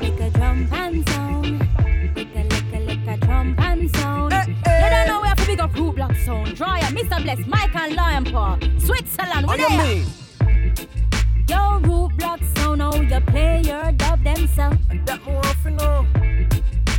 Make 0.00 0.20
a 0.20 0.30
drum 0.30 0.68
and 0.72 1.08
sound. 1.08 1.58
Make 2.14 2.34
a 2.34 2.42
lick 2.44 2.64
a 2.74 2.78
lick 2.80 3.06
a 3.06 3.16
drum 3.18 3.54
and 3.58 3.96
sound. 3.96 4.32
You 4.32 4.90
don't 4.90 5.08
know 5.08 5.20
where 5.20 5.34
to 5.34 5.46
big 5.46 5.60
up 5.60 5.74
root 5.74 5.94
block 5.96 6.16
sound. 6.24 6.54
Dryer, 6.56 6.82
Mr. 6.84 7.22
Bless, 7.22 7.46
Mike 7.46 7.74
and 7.74 7.94
Lion 7.94 8.24
Paw. 8.24 8.58
Switzerland, 8.78 9.46
we 9.46 9.52
On 9.52 9.58
your 9.58 9.68
there. 9.70 9.84
knee. 9.84 10.04
Yo, 11.48 11.78
root 11.80 12.16
block 12.16 12.40
sound, 12.56 12.80
how 12.82 12.94
you 12.94 13.20
play 13.20 13.62
your 13.64 13.92
dub 13.92 14.22
them 14.24 14.48
sound. 14.48 14.78
That 15.06 15.22
more 15.24 15.38
often 15.46 15.76
know. 15.76 16.06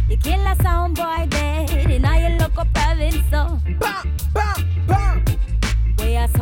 You 0.09 0.17
kill 0.17 0.45
a 0.45 0.55
sound 0.61 0.95
boy 0.95 1.25
dead, 1.29 1.71
and 1.71 2.03
now 2.03 2.17
you 2.17 2.37
look 2.37 2.57
up 2.57 2.73
province 2.73 3.15
so. 3.31 3.59
Bam, 3.65 3.79
bam, 3.79 3.79
bam. 3.79 4.12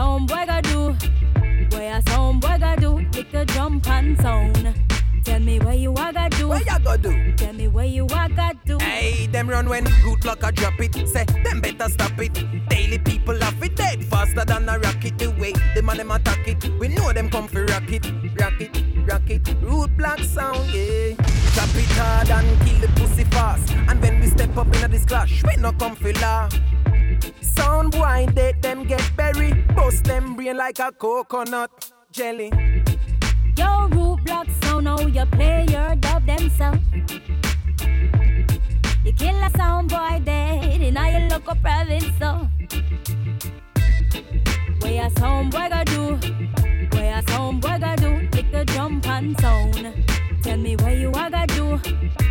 Some 0.01 0.25
boy 0.25 0.45
go 0.47 0.61
do? 0.61 0.79
What 1.69 1.83
a 1.83 2.01
some 2.09 2.39
boy 2.39 2.57
go 2.59 2.75
do? 2.75 2.91
Make 3.13 3.35
a 3.35 3.45
jump 3.45 3.87
and 3.87 4.19
sound. 4.19 4.73
Tell 5.23 5.39
me 5.39 5.59
where 5.59 5.75
you 5.75 5.93
are 5.93 6.11
gonna 6.11 6.27
do. 6.31 6.47
Where 6.47 6.57
you 6.57 6.65
gonna 6.65 6.97
do? 6.97 7.33
Tell 7.33 7.53
me 7.53 7.67
where 7.67 7.85
you 7.85 8.05
are 8.05 8.27
gonna 8.27 8.55
do. 8.65 8.79
Hey, 8.79 9.27
them 9.27 9.47
run 9.47 9.69
when 9.69 9.83
good 10.03 10.25
luck 10.25 10.43
I 10.43 10.49
drop 10.49 10.79
it. 10.79 11.07
Say 11.07 11.25
them 11.43 11.61
better 11.61 11.87
stop 11.87 12.19
it. 12.19 12.33
Daily 12.67 12.97
people 12.97 13.43
off 13.43 13.61
it 13.61 13.75
dead 13.75 14.03
faster 14.05 14.43
than 14.43 14.67
a 14.69 14.79
rocket. 14.79 15.19
The 15.19 15.29
way 15.39 15.53
the 15.75 15.83
man 15.83 15.97
them 15.97 16.09
attack 16.09 16.47
it, 16.47 16.67
we 16.79 16.87
know 16.87 17.13
them 17.13 17.29
come 17.29 17.47
for 17.47 17.63
rocket, 17.65 18.03
rocket 18.39 18.90
rocket. 19.07 19.55
Root 19.61 19.95
block 19.97 20.19
sound, 20.19 20.69
yeah. 20.71 21.13
Drop 21.53 21.75
it 21.75 21.91
hard 21.97 22.29
and 22.29 22.61
kill 22.61 22.79
the 22.79 22.87
pussy 22.95 23.23
fast. 23.25 23.71
And 23.87 24.01
when 24.01 24.19
we 24.19 24.27
step 24.27 24.55
up 24.57 24.73
in 24.75 24.91
this 24.91 25.05
clash, 25.05 25.43
we 25.43 25.55
no 25.57 25.71
come 25.73 25.95
for 25.95 26.13
laugh. 26.13 26.53
Sound 27.41 27.91
boy, 27.91 28.27
they 28.33 28.53
them 28.61 28.85
get 28.87 29.03
buried. 29.15 29.75
Bust 29.75 30.03
them 30.05 30.35
brain 30.35 30.57
like 30.57 30.79
a 30.79 30.91
coconut 30.91 31.91
jelly. 32.11 32.51
Yo, 33.57 33.87
root 33.89 34.23
block 34.23 34.47
sound, 34.63 34.87
how 34.87 34.99
you 35.01 35.25
play 35.25 35.65
your 35.69 35.95
dub 35.95 36.25
themself. 36.25 36.77
You 39.03 39.13
kill 39.13 39.35
a 39.43 39.49
sound 39.57 39.89
boy 39.89 40.21
dead 40.23 40.81
in 40.81 40.95
your 40.95 41.29
local 41.29 41.55
province, 41.55 42.05
so. 42.19 42.47
Where 44.79 45.05
a 45.05 45.19
sound 45.19 45.51
boy 45.51 45.69
go 45.69 45.83
do? 45.83 46.15
Where 46.95 47.17
a 47.17 47.31
sound 47.31 47.61
boy 47.61 47.77
go 47.79 47.95
do? 47.95 48.30
The 48.51 48.65
jump 48.65 49.07
and 49.07 49.39
sound. 49.39 50.03
Tell 50.43 50.57
me 50.57 50.75
where 50.75 50.95
you 50.95 51.11
are 51.13 51.29
go 51.29 51.45
do? 51.45 52.30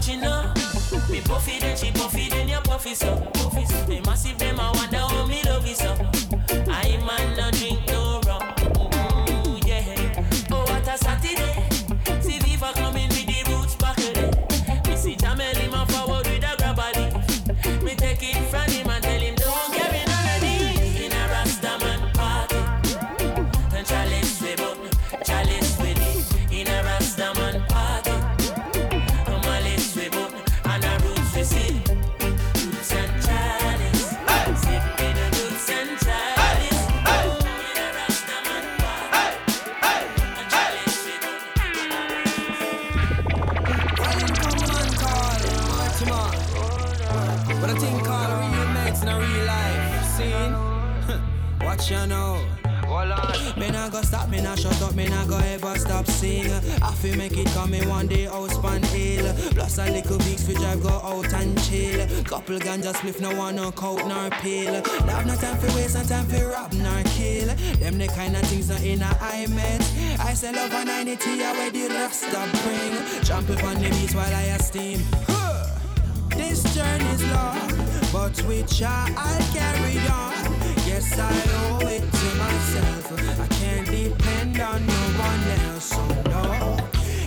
Up 0.00 0.06
your 0.06 0.16
cochino. 0.16 1.10
Me 1.10 1.20
puffy 1.20 1.58
then 1.58 1.76
she 1.76 1.90
puffy 1.92 2.28
then 2.30 2.48
you 2.48 2.58
puffy 2.60 2.94
so. 2.94 3.16
Puffy 3.34 3.66
so. 3.66 3.86
Me 3.86 4.00
massive 4.00 4.38
them 4.38 4.58
I 4.58 4.72
wonder 4.72 4.96
how 4.96 5.26
me 5.26 5.42
love 5.42 5.66
you 5.66 5.74
so. 5.74 6.19
Ganja 62.90 62.98
spliff 62.98 63.20
no 63.20 63.34
one 63.36 63.56
no 63.56 63.70
coke 63.72 64.06
nor 64.06 64.30
pill. 64.30 64.72
Love 65.06 65.26
no 65.26 65.34
time 65.36 65.56
for 65.58 65.66
waste 65.76 65.94
no 65.94 66.02
time 66.02 66.26
for 66.26 66.48
rob 66.48 66.72
nor 66.74 67.02
kill. 67.04 67.46
Them 67.78 67.98
the 67.98 68.08
kind 68.08 68.36
of 68.36 68.42
things 68.42 68.68
that 68.68 68.82
in 68.84 69.02
a 69.02 69.16
I 69.20 69.46
met. 69.48 69.80
I 70.20 70.34
sell 70.34 70.54
love 70.54 70.72
a 70.72 70.84
90 70.84 71.14
where 71.14 71.70
the 71.70 71.88
rasta 71.88 72.48
bring. 72.62 73.24
Jump 73.24 73.50
up 73.50 73.64
on 73.64 73.76
the 73.76 73.90
beats 73.90 74.14
while 74.14 74.34
I 74.34 74.56
steam. 74.58 75.00
This 76.30 76.62
journey's 76.74 77.24
long, 77.32 77.70
but 78.12 78.42
with 78.46 78.80
ya 78.80 79.06
I'll 79.16 79.52
carry 79.52 79.98
on. 80.08 80.34
Yes, 80.86 81.18
I 81.18 81.30
owe 81.62 81.86
it 81.86 82.00
to 82.00 82.28
myself. 82.36 83.40
I 83.40 83.46
can't 83.54 83.86
depend 83.86 84.60
on 84.60 84.86
no 84.86 85.02
one 85.18 85.42
else. 85.66 85.90
So 85.90 86.06
no, 86.30 86.76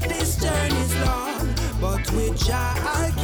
this 0.07 0.37
journey's 0.37 0.95
long, 1.05 1.53
but 1.79 2.11
with 2.11 2.47
ya 2.47 2.73
I'll 2.77 3.22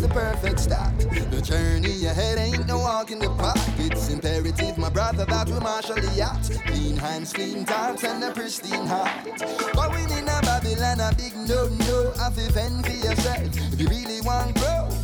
the 0.00 0.08
perfect 0.08 0.58
start. 0.58 0.96
The 0.98 1.42
journey 1.42 2.06
ahead 2.06 2.38
ain't 2.38 2.66
no 2.66 2.78
walk 2.78 3.10
in 3.10 3.18
the 3.18 3.28
park. 3.30 3.58
It's 3.78 4.08
imperative, 4.08 4.78
my 4.78 4.88
brother, 4.88 5.26
that 5.26 5.48
we 5.48 5.58
marshal 5.60 5.96
the 5.96 6.10
yacht. 6.16 6.50
Clean 6.66 6.96
hands, 6.96 7.32
clean 7.32 7.66
thoughts, 7.66 8.04
and 8.04 8.24
a 8.24 8.30
pristine 8.32 8.86
heart. 8.86 9.26
Going 9.74 10.10
in 10.10 10.28
a 10.28 10.40
Babylon, 10.40 11.00
a 11.00 11.14
big 11.16 11.36
no-no. 11.36 12.12
Have 12.16 12.34
to 12.34 12.52
fend 12.52 12.86
for 12.86 12.92
yourself 12.92 13.42
if 13.72 13.80
you 13.80 13.88
really 13.88 14.20
want 14.22 14.54
growth. 14.56 14.96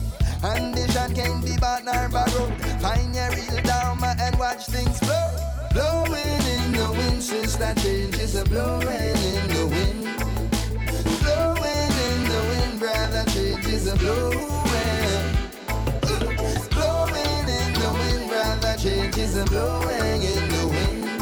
Ambition 0.43 1.15
can't 1.15 1.45
be 1.45 1.57
bought 1.59 1.85
nor 1.85 2.09
borrowed. 2.09 2.55
Find 2.81 3.15
your 3.15 3.31
real 3.33 3.63
dharma 3.65 4.17
and 4.19 4.39
watch 4.39 4.67
things 4.67 4.99
flow. 4.99 5.29
Blowing 5.73 6.43
in 6.57 6.73
the 6.73 6.89
wind, 6.97 7.23
since 7.23 7.57
that 7.57 7.77
change 7.79 8.17
is 8.19 8.35
a 8.35 8.45
blowing 8.45 8.89
in 8.89 9.49
the 9.53 9.67
wind. 9.67 10.05
Blowing 11.21 11.93
in 12.09 12.19
the 12.33 12.41
wind, 12.51 12.81
brother, 12.81 13.25
change 13.31 13.67
is 13.67 13.87
a. 13.89 13.97
Blowing 13.97 14.76
brother, 18.87 19.03
change 19.03 19.19
is 19.19 19.37
a 19.37 19.45
blowing 19.45 20.23
in 20.23 20.49
the 20.49 20.69
wind. 20.69 21.19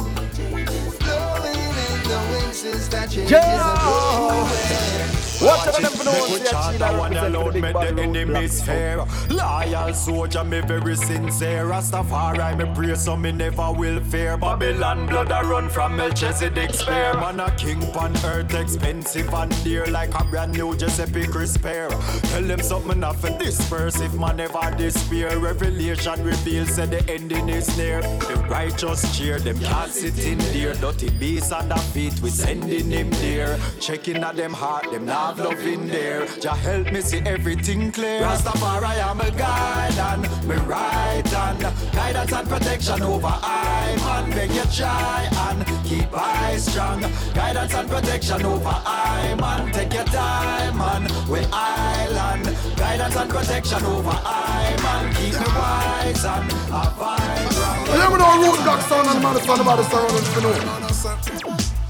Blowing 0.99 1.55
in 1.87 2.03
the 2.03 2.19
wind, 2.31 2.53
since 2.53 2.87
that 2.89 3.09
change 3.09 3.31
is 3.31 3.37
a 3.37 3.75
blowing. 3.81 5.14
Watch 5.45 5.67
out 5.67 5.81
them 5.81 5.91
for 5.91 6.03
no 6.03 6.11
one 6.11 6.29
say 6.39 6.51
China 6.51 6.97
represent 6.97 7.33
the 7.33 7.61
big 7.61 7.73
bad 7.73 7.99
enemies 7.99 8.63
fair. 8.63 9.05
Loyal 9.29 9.93
soldier, 9.93 10.43
me 10.43 10.61
very 10.61 10.95
sincere. 10.95 11.65
Rastafari, 11.65 12.57
me 12.57 12.65
pray 12.73 12.95
so 12.95 13.15
me 13.15 13.31
never 13.31 13.71
will 13.71 13.99
fear. 14.05 14.37
Babylon 14.37 15.05
blood 15.05 15.29
a 15.29 15.47
run 15.47 15.69
from 15.69 15.97
Melchizedek 15.97 16.73
spear. 16.73 17.13
Man 17.13 17.39
a 17.39 17.51
king 17.57 17.83
on 17.95 18.15
earth, 18.25 18.53
expensive 18.55 19.31
and 19.33 19.63
dear, 19.63 19.85
like 19.85 20.19
a 20.19 20.23
brand 20.23 20.53
new 20.53 20.75
Giuseppe 20.75 21.27
Crisper. 21.27 21.89
Tell 21.89 22.41
them 22.41 22.61
something 22.61 23.03
off 23.03 23.23
and 23.23 23.37
disperse 23.37 23.99
if 24.01 24.13
man 24.15 24.37
never 24.37 24.75
despair. 24.75 25.37
Revelation 25.37 26.23
reveals 26.23 26.75
that 26.77 26.89
the 26.89 27.07
ending 27.11 27.49
is 27.49 27.77
near. 27.77 28.01
The 28.01 28.43
righteous 28.49 29.15
cheer, 29.15 29.37
them 29.37 29.59
can't 29.59 29.91
sit 29.91 30.17
in 30.25 30.39
there. 30.53 30.73
Dirty 30.73 31.11
beasts 31.11 31.51
on 31.51 31.69
the 31.69 31.77
feet, 31.93 32.19
we 32.21 32.31
sending 32.31 32.89
him 32.89 33.11
there. 33.11 33.59
Checking 33.79 34.17
at 34.17 34.35
them 34.35 34.53
heart, 34.53 34.89
them 34.91 35.05
not 35.05 35.34
have 35.35 35.45
love 35.45 35.65
in 35.65 35.87
there. 35.87 36.25
Jah 36.39 36.55
help 36.55 36.91
me 36.91 37.01
see 37.01 37.19
everything 37.19 37.91
clear. 37.91 38.21
Rastafari, 38.21 39.03
I'm 39.03 39.19
a 39.21 39.31
guide 39.31 39.97
and 39.97 40.47
me 40.47 40.55
right 40.55 41.27
hand. 41.27 41.61
Guidance 41.93 42.33
and 42.33 42.49
protection 42.49 43.01
over 43.01 43.27
I 43.27 43.95
man. 43.97 44.29
Make 44.29 44.53
you 44.53 44.65
try 44.73 45.27
and 45.47 45.65
keep 45.85 46.09
eyes 46.13 46.65
strong. 46.65 47.01
Guidance 47.33 47.73
and 47.73 47.89
protection 47.89 48.45
over 48.45 48.81
I 48.85 49.35
man. 49.39 49.71
Take 49.71 49.93
your 49.93 50.05
time 50.05 50.77
man. 50.77 51.03
We 51.29 51.39
island. 51.51 52.45
Guidance 52.77 53.15
and 53.15 53.29
protection 53.29 53.85
over 53.85 54.11
I 54.13 54.75
man. 54.83 55.13
Keep 55.15 55.33
me 55.33 55.47
wise 55.55 56.25
and 56.25 56.51
a 56.51 56.83
vibrant. 56.97 57.87
You 57.87 57.97
never 57.97 58.17
know 58.17 58.41
root 58.41 58.59
dog 58.65 58.81
sound 58.81 59.07
and 59.07 59.21
man 59.23 59.41
sound 59.41 59.61
about 59.61 59.77
the 59.77 59.83
sound 59.83 60.11
and 60.11 60.27
you 60.35 60.41
know. 60.41 60.55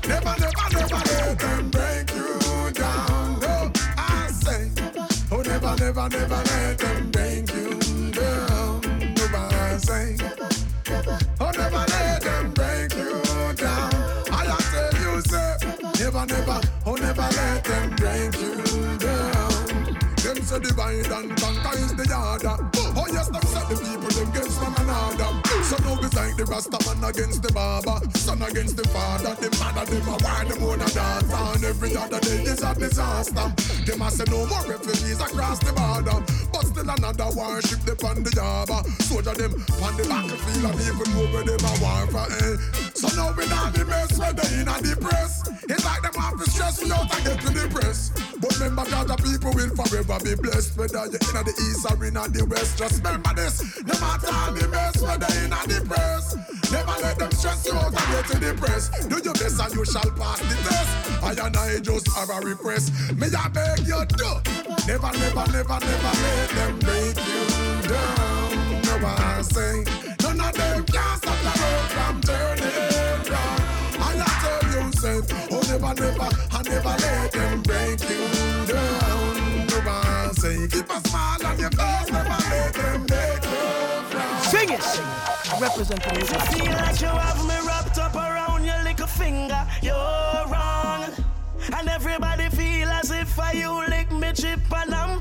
Never, 0.08 0.36
never, 0.40 0.66
never 0.72 0.96
let 0.96 1.40
them 1.40 1.70
break 1.72 2.15
never, 5.86 6.10
never 6.10 6.36
let 6.36 6.78
them 6.80 7.12
break 7.12 7.54
you 7.54 8.12
down. 8.12 8.82
Never 8.82 9.80
say, 9.80 10.18
oh, 11.40 11.52
never 11.52 11.86
let 11.94 12.22
them 12.22 12.52
break 12.54 12.96
you 12.96 13.22
down. 13.54 13.94
I 14.32 14.58
tell 14.72 14.94
you, 15.00 15.22
say, 15.22 15.58
never, 16.00 16.26
never, 16.26 16.62
oh, 16.88 16.96
never 16.96 17.22
let 17.22 17.64
them 17.64 17.90
break 17.98 18.34
you 18.42 18.98
down. 18.98 20.06
Them 20.24 20.42
say 20.42 20.60
divide 20.60 21.06
and 21.06 21.38
conquer 21.38 21.78
is 21.78 21.94
the 21.94 22.06
order. 22.18 22.58
Oh 22.98 23.06
yes, 23.14 23.28
them 23.28 23.44
set 23.44 23.70
the 23.70 23.76
people 23.76 24.24
against 24.24 24.62
one 24.64 24.74
another. 24.82 25.46
So 25.62 25.78
now 25.84 26.00
it's 26.02 26.16
like 26.16 26.36
the 26.36 26.46
Rasta 26.46 26.80
man 26.86 27.10
against 27.10 27.44
the 27.44 27.54
barber, 27.54 28.00
son 28.16 28.42
against 28.42 28.76
the 28.78 28.88
father. 28.90 29.36
The 29.36 29.56
man 29.60 29.78
of 29.78 29.90
them 29.90 30.08
a 30.08 30.18
war, 30.18 30.46
them 30.46 30.64
own 30.64 30.82
a 30.82 30.90
dance, 30.90 31.34
and 31.34 31.64
every 31.64 31.96
other 31.96 32.20
day 32.22 32.42
is 32.42 32.64
a 32.64 32.74
disaster. 32.74 33.65
Them 33.86 34.02
a 34.02 34.10
say 34.10 34.26
no 34.34 34.46
more 34.48 34.66
refugees 34.66 35.22
across 35.22 35.60
the 35.60 35.72
border, 35.72 36.18
but 36.52 36.66
still 36.66 36.90
another 36.90 37.30
warship 37.38 37.86
they 37.86 37.94
on 38.02 38.24
the 38.26 38.34
harbor. 38.42 38.82
Soldier 39.06 39.38
them 39.38 39.54
on 39.86 39.94
the 39.94 40.04
battlefield 40.10 40.74
and 40.74 40.82
even 40.82 41.10
where 41.14 41.46
them 41.46 41.62
a 41.62 41.74
war 41.78 42.04
for. 42.10 42.26
Eh. 42.26 42.58
So 42.98 43.14
now 43.14 43.30
we 43.38 43.46
not 43.46 43.78
the 43.78 43.86
mess 43.86 44.18
where 44.18 44.34
they 44.34 44.58
in 44.58 44.66
a 44.66 44.76
the 44.82 44.98
press. 44.98 45.46
It's 45.70 45.86
like 45.86 46.02
them 46.02 46.18
have 46.18 46.34
to 46.34 46.50
stress 46.50 46.82
me 46.82 46.90
out 46.90 47.14
and 47.14 47.24
get 47.30 47.38
to 47.46 47.50
the 47.54 47.70
press. 47.70 48.10
But 48.42 48.58
remember 48.58 48.90
that 48.90 49.06
the 49.06 49.18
people 49.22 49.54
will 49.54 49.70
forever 49.78 50.18
be 50.18 50.34
blessed, 50.34 50.74
whether 50.82 51.06
you're 51.06 51.22
in 51.22 51.46
the 51.46 51.54
east 51.70 51.86
or 51.86 52.02
in 52.02 52.18
the 52.18 52.42
west. 52.50 52.82
Just 52.82 53.06
remember 53.06 53.38
this, 53.38 53.62
no 53.86 53.94
matter 54.02 54.34
the 54.58 54.66
mess 54.66 54.98
whether 54.98 55.30
in 55.46 55.54
a 55.54 55.62
depressed. 55.70 56.42
Never 56.74 56.98
let 57.06 57.20
them 57.22 57.32
stress 57.32 57.66
you 57.70 57.78
out 57.78 57.94
and 57.94 58.08
get 58.10 58.26
to 58.34 58.36
depressed. 58.42 59.10
Do 59.14 59.22
your 59.22 59.38
best 59.38 59.62
and 59.62 59.74
you 59.78 59.86
shall 59.86 60.10
pass 60.18 60.42
the 60.42 60.58
test. 60.66 61.06
I 61.22 61.32
and 61.46 61.58
I 61.58 61.80
just 61.80 62.08
have 62.18 62.30
a 62.30 62.40
repress. 62.42 62.90
Me 63.14 63.28
I 63.30 63.50
beg 63.76 63.88
you 63.88 64.06
do. 64.06 64.30
Never, 64.88 65.12
never, 65.18 65.52
never, 65.52 65.80
never 65.80 66.14
let 66.22 66.50
them 66.50 66.80
break 66.80 67.18
you 67.18 67.90
down. 67.90 68.82
No 68.84 69.08
I 69.08 69.42
say, 69.42 69.84
none 70.22 70.40
of 70.40 70.54
them 70.54 70.84
can 70.86 71.18
stop 71.18 71.40
the 71.44 71.52
road 71.60 71.88
from 71.96 72.22
turning 72.22 73.32
round. 73.32 73.62
I 73.98 74.34
tell 74.42 74.64
you, 74.72 74.92
say, 74.94 75.22
oh 75.52 75.62
never, 75.68 75.94
never, 76.02 76.30
I 76.52 76.62
never 76.64 76.96
let 77.02 77.32
them 77.32 77.62
break 77.64 78.02
you 78.10 78.74
down. 78.74 79.68
No 79.68 79.78
I 79.86 80.32
say, 80.34 80.68
keep 80.68 80.90
a 80.90 81.08
smile 81.08 81.46
on 81.46 81.60
your 81.60 81.72
face, 81.72 82.12
never 82.12 82.50
let 82.50 82.74
them 82.74 83.06
break 83.06 83.44
you 83.44 84.18
down. 84.18 84.42
Sing 84.44 84.70
it, 84.70 84.82
sing 84.82 85.04
it. 85.04 85.54
I 85.54 85.60
represent 85.60 86.04
the 86.04 86.14
music. 86.14 86.36
You 86.36 86.66
feel 86.66 86.74
like 86.74 87.02
you 87.02 87.08
have 87.08 87.46
me 87.46 87.68
wrapped 87.68 87.98
up 87.98 88.16
around 88.16 88.66
your 88.66 88.84
little 88.84 89.08
finger. 89.08 89.66
You're 89.82 89.94
wrong. 89.94 91.06
And 91.74 91.90
everybody 91.90 92.50
feel 92.50 92.55
as 92.55 92.55
if 93.26 93.40
I 93.40 93.52
you 93.54 93.72
lick 93.90 94.12
me 94.12 94.32
chip 94.34 94.60
and 94.72 94.94
I'm 94.94 95.20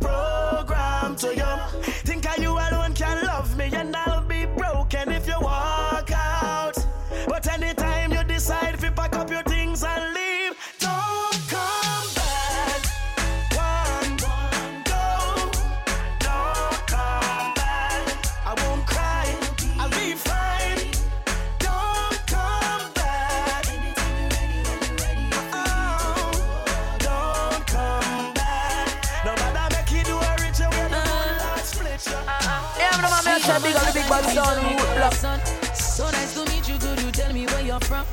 say 34.22 34.34
big 34.34 34.38
on 34.38 34.54
bad 34.54 34.54
sound, 34.54 34.64
root 34.64 34.96
block. 34.96 35.74
So 35.74 36.10
nice 36.10 36.34
to 36.34 36.44
meet 36.50 36.68
you, 36.68 36.78
could 36.78 37.00
you 37.02 37.10
tell 37.10 37.32
me 37.32 37.46
where 37.46 37.62
you're 37.62 37.80
from? 37.80 38.04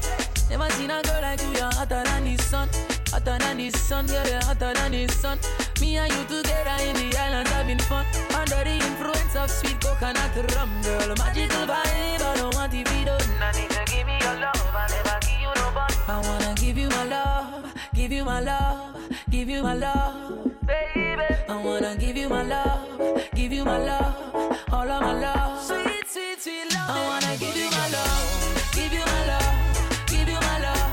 Never 0.49 0.69
seen 0.71 0.91
a 0.91 1.01
girl 1.01 1.21
like 1.21 1.41
you, 1.41 1.51
you're 1.51 1.73
hotter 1.73 2.03
than 2.03 2.23
the 2.25 2.37
sun. 2.43 2.69
Hotter 3.11 3.37
than 3.39 3.57
the 3.57 3.69
sun, 3.71 4.07
girl, 4.07 4.27
you're 4.27 4.43
hotter 4.43 4.73
than 4.73 4.91
the 4.91 5.07
sun. 5.07 5.39
Me 5.79 5.97
and 5.97 6.11
you 6.11 6.23
together 6.25 6.83
in 6.83 6.95
the 6.95 7.17
island 7.17 7.47
having 7.47 7.79
fun. 7.79 8.05
Under 8.35 8.63
the 8.63 8.75
influence 8.75 9.35
of 9.35 9.49
sweet 9.49 9.79
coconut 9.79 10.35
rum, 10.55 10.69
girl. 10.83 11.15
Magical 11.17 11.65
vibe, 11.65 12.21
I 12.21 12.35
don't 12.37 12.53
want 12.55 12.71
to 12.71 12.77
be 12.77 13.05
done. 13.05 13.21
I 13.41 13.51
need 13.51 13.69
to 13.69 13.83
give 13.85 14.05
me 14.05 14.17
your 14.19 14.35
love, 14.39 14.61
I 14.73 14.87
never 14.91 15.19
give 15.21 15.41
you 15.41 15.51
no 15.55 15.71
bun. 15.73 15.89
I 16.07 16.21
wanna 16.27 16.53
give 16.55 16.77
you 16.77 16.89
my 16.89 17.03
love, 17.05 17.73
give 17.93 18.11
you 18.11 18.25
my 18.25 18.39
love, 18.41 18.95
give 19.29 19.49
you 19.49 19.63
my 19.63 19.73
love, 19.73 20.51
baby. 20.65 21.35
I 21.47 21.63
wanna 21.63 21.95
give 21.95 22.17
you 22.17 22.29
my 22.29 22.43
love, 22.43 23.31
give 23.33 23.51
you 23.53 23.63
my 23.65 23.77
love, 23.77 24.57
all 24.71 24.89
of 24.89 25.01
my 25.01 25.13
love. 25.13 25.60
Sweet, 26.11 26.41
sweet, 26.41 26.67
love. 26.73 26.89
I 26.89 27.07
wanna 27.07 27.37
give 27.37 27.55
you 27.55 27.69
my 27.71 27.87
love, 27.87 28.71
give 28.73 28.91
you 28.91 28.99
my 28.99 29.25
love, 29.27 30.07
give 30.07 30.27
you 30.27 30.35
my 30.35 30.59
love, 30.59 30.91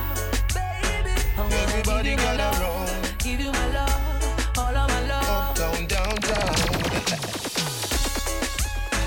baby. 0.55 1.15
Everybody 1.37 2.11
give 2.11 2.21
you 2.21 2.27
my 2.27 2.37
gather 2.37 2.39
love, 2.39 2.61
round. 2.63 3.19
give 3.19 3.41
you 3.41 3.51
my 3.51 3.67
love, 3.75 4.59
all 4.59 4.77
of 4.77 4.89
my 4.89 5.01
love. 5.09 5.59
Uptown, 5.59 5.87
downtown. 5.91 6.55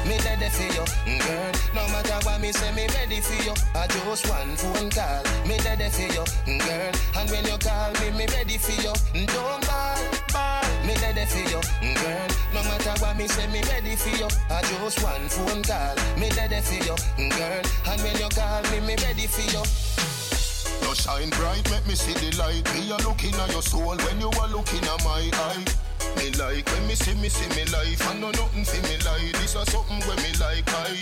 me 0.05 0.18
ready 0.20 0.49
for 0.51 0.68
you, 0.76 0.86
mm, 1.07 1.20
girl. 1.24 1.51
No 1.76 1.88
matter 1.93 2.20
what 2.28 2.41
me 2.41 2.51
say, 2.51 2.72
me 2.74 2.88
ready 2.88 3.22
for 3.22 3.41
you. 3.47 3.53
I 3.74 3.88
just 3.88 4.28
one 4.28 4.57
phone 4.57 4.89
call, 4.91 5.24
me 5.47 5.57
ready 5.64 5.89
for 5.95 6.01
you, 6.12 6.26
mm, 6.43 6.59
girl. 6.59 6.91
And 7.22 7.30
when 7.32 7.45
you 7.45 7.57
call 7.57 7.91
me, 8.01 8.12
me 8.18 8.26
ready 8.36 8.57
for 8.57 8.76
you. 8.84 8.91
Mm, 9.16 9.28
don't 9.32 9.64
ball, 9.64 9.95
ball, 9.95 9.95
me 10.03 10.21
ready 11.02 11.26
for 11.26 11.39
you, 11.39 11.62
girl. 11.95 12.28
No 12.54 12.64
matter 12.64 12.93
what 13.02 13.18
me 13.18 13.28
say, 13.28 13.47
me 13.47 13.62
ready 13.64 13.95
for 13.95 14.10
you. 14.16 14.28
I 14.49 14.62
just 14.62 15.04
one 15.04 15.28
phone 15.30 15.64
call, 15.64 15.95
me 16.18 16.30
ready 16.38 16.62
for 16.62 16.78
you, 16.78 16.95
girl. 17.30 17.62
And 17.89 18.02
when 18.02 18.16
you 18.18 18.30
call 18.30 18.62
me, 18.72 18.80
me 18.86 18.95
ready 19.02 19.28
for 19.28 19.45
you. 19.52 19.64
You 20.88 20.95
shine 20.95 21.30
bright, 21.32 21.70
make 21.72 21.86
me 21.88 21.95
see 21.95 22.14
the 22.14 22.38
light. 22.38 22.64
Me 22.74 22.89
a 22.91 22.97
looking 23.08 23.36
at 23.36 23.52
your 23.52 23.62
soul 23.62 23.97
when 23.97 24.20
you 24.20 24.30
are 24.39 24.49
looking 24.49 24.84
at 24.84 25.04
my 25.04 25.30
eye. 25.34 25.66
Me 26.18 26.32
like 26.38 26.68
when 26.70 26.88
me 26.88 26.95
see 26.95 27.16
me 27.16 27.30
see 27.30 27.49
me 27.56 27.66
life. 27.72 28.02
I 28.08 28.14
know 28.20 28.32
nothing 28.32 28.66
for 28.66 28.82
me 28.88 28.97
like 29.06 29.34
this 29.39 29.56
or 29.56 29.66
something 29.66 30.02
when 30.08 30.18
me 30.22 30.32
like 30.39 30.68
I. 30.68 30.99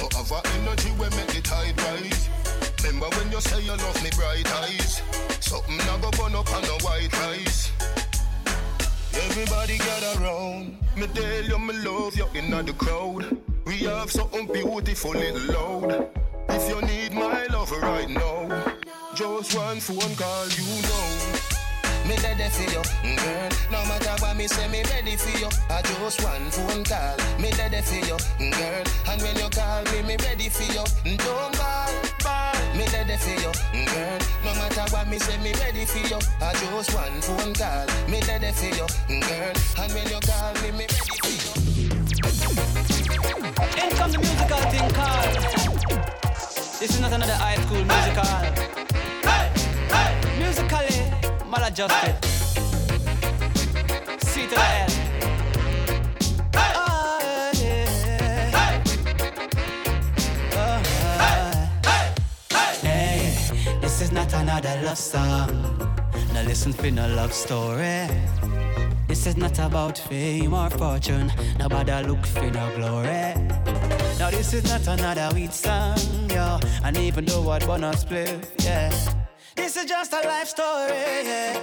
No 0.00 0.08
other 0.18 0.40
energy 0.56 0.90
when 0.96 1.10
make 1.16 1.28
the 1.28 1.40
tide 1.42 1.76
rise. 1.82 2.28
Remember 2.84 3.08
when 3.16 3.32
you 3.32 3.40
say 3.40 3.60
you 3.62 3.76
love 3.76 4.02
me 4.02 4.10
bright 4.16 4.46
eyes. 4.62 5.02
Something 5.40 5.80
I 5.80 5.98
go 6.00 6.10
burn 6.12 6.34
up 6.34 6.50
on 6.54 6.62
the 6.62 6.76
white 6.84 7.12
rice. 7.12 7.72
Everybody 9.16 9.78
gather 9.78 10.20
round. 10.20 10.76
Me 10.96 11.06
tell 11.08 11.44
you 11.44 11.58
me 11.58 11.74
love 11.84 12.16
you 12.16 12.26
in 12.34 12.50
the 12.50 12.72
crowd. 12.72 13.36
We 13.66 13.78
have 13.84 14.10
something 14.10 14.46
beautiful 14.46 15.12
little 15.12 15.54
loud. 15.54 16.08
If 16.48 16.68
you 16.68 16.80
need 16.82 17.12
my 17.12 17.46
love 17.46 17.70
right 17.72 18.08
now, 18.08 18.48
just 19.14 19.56
one 19.56 19.80
phone 19.80 20.14
call, 20.16 20.48
you 20.48 20.82
know. 20.82 21.54
Me 22.06 22.16
ready 22.22 22.48
for 22.50 22.62
you, 22.70 22.82
mm, 23.02 23.16
girl. 23.16 23.48
No 23.72 23.88
matter 23.88 24.14
what 24.22 24.36
me 24.36 24.46
say, 24.46 24.68
me 24.68 24.82
ready 24.84 25.16
for 25.16 25.38
you. 25.38 25.48
I 25.70 25.80
just 25.82 26.22
one 26.22 26.50
phone 26.50 26.84
call. 26.84 27.16
Me 27.40 27.50
ready 27.58 27.80
for 27.80 27.94
you, 27.94 28.16
mm, 28.38 28.52
girl. 28.52 28.84
And 29.08 29.22
when 29.22 29.36
you 29.36 29.48
call 29.48 29.82
me, 29.84 30.02
me 30.02 30.16
ready 30.22 30.48
for 30.50 30.64
you. 30.64 30.84
Mm, 31.04 31.16
don't 31.18 31.54
call, 31.56 31.92
call. 32.20 32.53
Me 32.74 32.84
ready 32.92 33.16
for 33.16 33.30
you, 33.30 33.52
girl. 33.86 34.18
No 34.44 34.54
matter 34.54 34.84
what 34.92 35.06
me 35.08 35.18
say, 35.18 35.38
me 35.38 35.52
ready 35.54 35.84
for 35.84 35.98
you. 35.98 36.18
I 36.42 36.52
just 36.54 36.92
one 36.94 37.20
phone 37.22 37.54
call. 37.54 37.86
Me 38.08 38.20
ready 38.26 38.50
for 38.50 38.66
you, 38.66 38.86
girl. 39.20 39.52
And 39.78 39.92
when 39.94 40.08
you 40.08 40.18
call 40.20 40.52
me, 40.54 40.70
me 40.72 40.86
ready 40.90 41.16
for 41.22 41.30
you. 41.30 41.52
In 43.80 43.90
come 43.96 44.10
the 44.10 44.18
musical 44.18 44.62
thing 44.72 44.90
called. 44.90 45.34
This 46.80 46.90
is 46.90 47.00
not 47.00 47.12
another 47.12 47.34
high 47.34 47.56
school 47.62 47.84
musical. 47.84 48.24
Hey, 49.22 49.52
hey, 49.94 50.38
Musically 50.38 50.98
maladjusted. 51.48 52.24
C 54.20 54.42
to 54.48 54.54
the 54.54 54.60
L. 54.60 54.93
another 64.44 64.78
love 64.84 64.98
song. 64.98 65.48
Now 66.34 66.42
listen 66.42 66.74
for 66.74 66.90
no 66.90 67.08
love 67.08 67.32
story. 67.32 68.06
This 69.08 69.26
is 69.26 69.38
not 69.38 69.58
about 69.58 69.96
fame 69.96 70.52
or 70.52 70.68
fortune. 70.68 71.32
Nobody 71.58 72.06
look 72.06 72.26
for 72.26 72.50
no 72.50 72.66
glory. 72.76 73.32
Now 74.18 74.28
this 74.30 74.52
is 74.52 74.64
not 74.64 74.86
another 74.86 75.34
weed 75.34 75.52
song, 75.52 75.96
yo. 76.28 76.60
And 76.84 76.94
even 76.98 77.24
though 77.24 77.48
I'd 77.52 77.66
wanna 77.66 77.96
split, 77.96 78.50
yeah. 78.62 78.92
This 79.56 79.78
is 79.78 79.86
just 79.86 80.12
a 80.12 80.20
life 80.28 80.48
story, 80.48 81.24
yeah. 81.30 81.58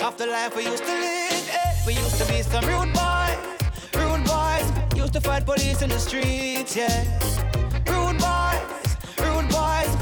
Of 0.00 0.16
the 0.16 0.26
life 0.26 0.56
we 0.56 0.64
used 0.64 0.84
to 0.84 0.94
live, 1.06 1.46
yeah. 1.52 1.74
We 1.86 1.92
used 1.92 2.16
to 2.22 2.26
be 2.32 2.40
some 2.40 2.64
rude 2.64 2.92
boys, 2.94 3.36
rude 4.00 4.24
boys. 4.24 4.66
Used 4.96 5.12
to 5.12 5.20
fight 5.20 5.44
police 5.44 5.82
in 5.82 5.90
the 5.90 5.98
streets, 5.98 6.74
yeah. 6.74 7.33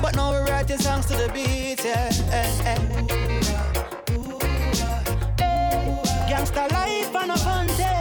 But 0.03 0.16
now 0.16 0.32
we're 0.32 0.44
writing 0.46 0.78
songs 0.78 1.07
to 1.07 1.14
the 1.14 1.30
beat, 1.32 1.84
yeah. 1.84 2.11
Eh, 2.32 2.70
eh. 2.70 2.78
Gangsta 6.28 6.68
life 6.72 7.14
and 7.14 7.30
a 7.30 7.36
fun 7.38 7.66
day. 7.68 8.00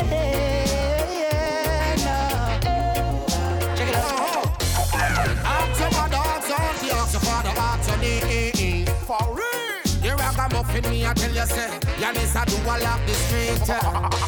For 9.06 9.36
real 9.36 9.82
you 10.02 10.12
rock 10.16 10.38
a 10.38 10.42
ragamuffin, 10.42 10.90
me 10.90 11.06
I 11.06 11.14
tell 11.14 11.32
you, 11.32 11.46
say, 11.46 11.70
you 12.00 12.14
need 12.14 12.28
to 12.28 12.44
do 12.48 12.58
a 12.64 12.76
lot 12.82 13.00
this 13.06 13.18
street. 13.28 13.70
Eh. 13.70 13.80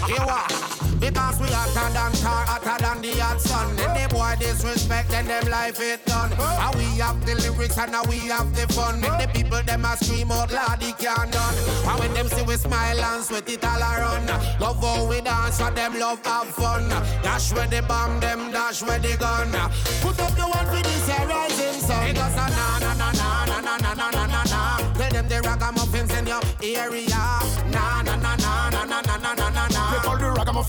You 0.10 0.22
what? 0.28 0.73
Because 1.04 1.38
we 1.42 1.48
hotter 1.52 1.92
than 1.92 2.14
tar, 2.24 2.46
hotter 2.48 2.80
than 2.80 3.02
the 3.02 3.12
hot 3.20 3.42
sun. 3.42 3.76
Then 3.76 3.92
the 3.92 4.08
boy 4.08 4.36
disrespect, 4.40 5.10
then 5.10 5.28
them 5.28 5.52
life 5.52 5.82
it 5.82 6.06
done. 6.06 6.32
And 6.32 6.76
we 6.80 6.86
have 7.04 7.20
the 7.26 7.36
lyrics 7.44 7.78
and 7.78 7.92
now 7.92 8.04
we 8.08 8.20
have 8.32 8.56
the 8.56 8.72
fun. 8.72 9.02
Make 9.02 9.20
the 9.20 9.28
people 9.28 9.62
them 9.64 9.84
a 9.84 9.98
scream 9.98 10.32
out 10.32 10.54
loud, 10.54 10.80
they 10.80 10.94
can't 10.94 11.30
done. 11.30 11.56
And 11.92 12.00
when 12.00 12.14
them 12.14 12.30
see 12.30 12.44
we 12.44 12.56
smile 12.56 13.04
and 13.04 13.22
sweat 13.22 13.50
it 13.50 13.66
all 13.66 13.84
around. 13.84 14.32
Love 14.62 14.80
how 14.80 15.04
we 15.04 15.20
dance, 15.20 15.60
and 15.60 15.76
them 15.76 16.00
love 16.00 16.26
have 16.26 16.48
fun. 16.48 16.88
Dash 17.22 17.52
where 17.52 17.68
the 17.68 17.82
bomb, 17.82 18.22
them 18.22 18.52
dash 18.52 18.82
where 18.82 19.00
the 19.00 19.18
gun. 19.18 19.52
Put 20.00 20.20
up 20.24 20.32
the 20.40 20.48
one 20.48 20.68
for 20.72 20.82
this 20.88 21.08
rising 21.28 21.82
sun. 21.84 22.08
It 22.08 22.16
goes 22.16 22.36
na 22.40 22.48
na 22.48 22.80
na 22.80 22.94
na 22.96 23.12
na 23.12 23.60
na 23.60 23.76
na 23.76 23.94
na 23.94 24.26
na 24.26 24.44
na. 24.48 24.78
Tell 24.96 25.12
them 25.12 25.28
the 25.28 25.42
ragamuffins 25.44 26.16
in 26.18 26.28
your 26.28 26.40
area. 26.64 27.43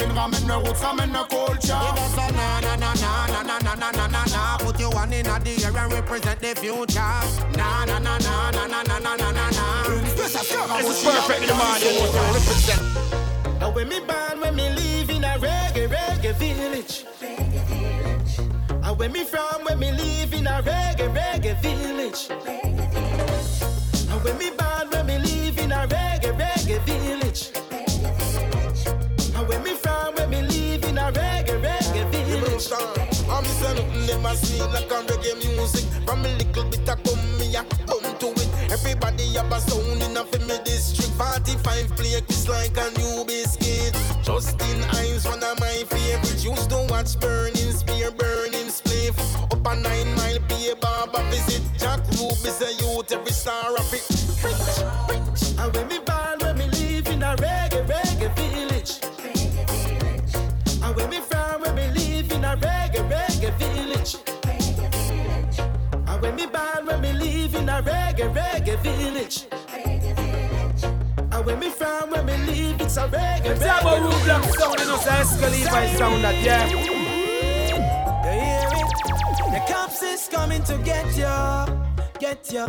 The 0.08 0.14
ragamuffin 0.14 0.44
ramen 0.44 0.48
no 0.48 0.62
roots 0.62 0.80
ramen 0.82 1.12
no 1.12 1.24
culture. 1.24 1.80
It 1.80 1.96
goes 1.96 2.16
na 2.16 2.60
na 2.60 2.76
na 2.76 2.92
na 2.94 3.26
na 3.26 3.42
na 3.42 3.58
na 3.58 3.74
na 3.74 3.90
na 3.90 4.06
na 4.06 4.24
na. 4.24 4.56
Put 4.58 4.80
your 4.80 4.90
one 4.90 5.12
in 5.12 5.24
the 5.24 5.64
air 5.64 5.76
and 5.76 5.92
represent 5.92 6.40
the 6.40 6.54
future. 6.54 7.00
Na 7.56 7.84
na 7.84 7.98
na 7.98 8.18
na 8.18 8.50
na 8.50 8.66
na 8.66 8.82
na 8.82 8.98
na 8.98 9.16
na 9.16 9.30
na 9.30 9.50
na. 9.50 9.84
This 10.16 10.34
is 10.34 11.04
perfect 11.04 11.42
in 11.42 11.48
the 11.48 11.54
morning. 11.54 11.96
Represent. 12.34 12.82
And 13.62 13.74
when 13.74 13.88
me 13.88 14.00
born, 14.00 14.40
when 14.40 14.54
me 14.54 14.70
live 14.70 15.10
in 15.10 15.24
a 15.24 15.38
reggae, 15.38 15.88
reggae 15.88 16.34
village. 16.36 17.04
And 18.82 18.98
when 18.98 19.12
me 19.12 19.24
from, 19.24 19.64
when 19.64 19.78
me 19.78 19.92
live 19.92 20.34
in 20.34 20.46
a 20.46 20.62
reggae, 20.62 21.08
reggae 21.14 21.60
village. 21.62 22.28
And 24.10 24.22
when 24.24 24.38
me 24.38 24.50
born, 24.50 24.90
when 24.90 25.06
me 25.06 25.18
live 25.18 25.58
in 25.58 25.72
a 25.72 25.86
reggae, 25.86 26.36
reggae 26.38 26.80
village. 26.84 27.63
Reggae. 32.54 33.30
I'm 33.30 33.44
them 34.06 34.26
a 34.26 34.36
sweet 34.36 34.60
like 34.60 34.90
a 34.90 35.02
reggae 35.02 35.36
music. 35.56 35.84
From 36.06 36.24
a 36.24 36.28
little 36.28 36.64
bit 36.70 36.88
of 36.88 37.02
come 37.02 37.38
me 37.38 37.54
a 37.56 37.64
come 37.86 38.16
to 38.18 38.28
it. 38.30 38.48
Everybody 38.70 39.34
have 39.34 39.50
a 39.50 39.60
sound 39.60 40.02
in 40.02 40.16
a 40.16 40.24
family 40.24 40.58
district. 40.64 41.10
45 41.14 41.96
play 41.96 42.20
kiss 42.26 42.48
like 42.48 42.76
a 42.76 42.90
new 42.98 43.24
biscuit. 43.24 43.94
Justin 44.22 44.82
Hinds, 44.82 45.26
one 45.26 45.42
of 45.42 45.58
my 45.58 45.84
favorites. 45.88 46.44
Used 46.44 46.70
to 46.70 46.86
watch 46.90 47.18
Burning 47.18 47.72
Spear, 47.72 48.10
Burning 48.12 48.70
Spliff. 48.70 49.18
Up 49.52 49.66
a 49.66 49.76
nine 49.76 50.14
mile 50.14 50.38
pay 50.48 50.74
barber 50.80 51.22
visit. 51.30 51.62
Jack 51.78 52.00
Ruby's 52.12 52.60
a 52.62 52.72
youth, 52.82 53.10
every 53.12 53.32
star 53.32 53.74
of 53.76 53.92
it. 53.92 54.13
A 68.14 68.16
reggae, 68.16 68.76
reggae 68.76 68.76
village. 68.80 69.46
And 71.32 71.44
when 71.44 71.58
me 71.58 71.68
from, 71.68 72.10
when 72.10 72.24
me 72.26 72.36
live, 72.46 72.80
it's 72.80 72.96
a 72.96 73.08
reggae, 73.08 73.56
about 73.56 73.82
reggae 73.82 74.02
root 74.02 74.24
block 74.24 74.42
village. 74.42 74.58
sound, 74.60 74.78
you 74.78 74.86
know, 74.86 74.96
so 74.98 75.10
Exco 75.10 75.50
Levi 75.50 75.86
sound 75.96 76.22
that, 76.22 76.36
yeah. 76.40 76.68
You 76.68 76.76
hear 76.78 76.94
it? 78.70 78.94
The 79.50 79.60
cops 79.72 80.02
is 80.04 80.28
coming 80.28 80.62
to 80.62 80.78
get 80.78 81.06
you, 81.16 81.26
get 82.20 82.52
you, 82.52 82.66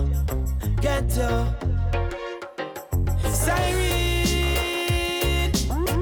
get 0.82 1.16
you. 1.16 1.46
Siren, 3.30 3.93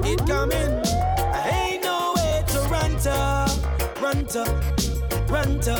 it 0.06 0.26
coming. 0.26 0.80
I 1.34 1.50
ain't 1.68 1.84
no 1.84 2.14
way 2.16 2.44
to 2.46 2.58
run 2.70 2.96
to, 3.00 3.46
run 4.00 4.26
to, 4.28 4.44
run 5.28 5.60
to. 5.60 5.76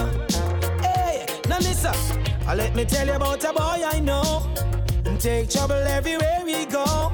Hey, 0.83 1.27
now 1.49 1.59
listen. 1.61 2.24
Let 2.57 2.77
me 2.77 2.85
tell 2.85 3.05
you 3.05 3.15
about 3.15 3.43
a 3.43 3.53
boy 3.53 3.83
I 3.85 3.99
know. 3.99 4.47
And 5.07 5.21
take 5.21 5.51
trouble 5.51 5.75
everywhere 5.75 6.41
we 6.45 6.67
go. 6.67 7.13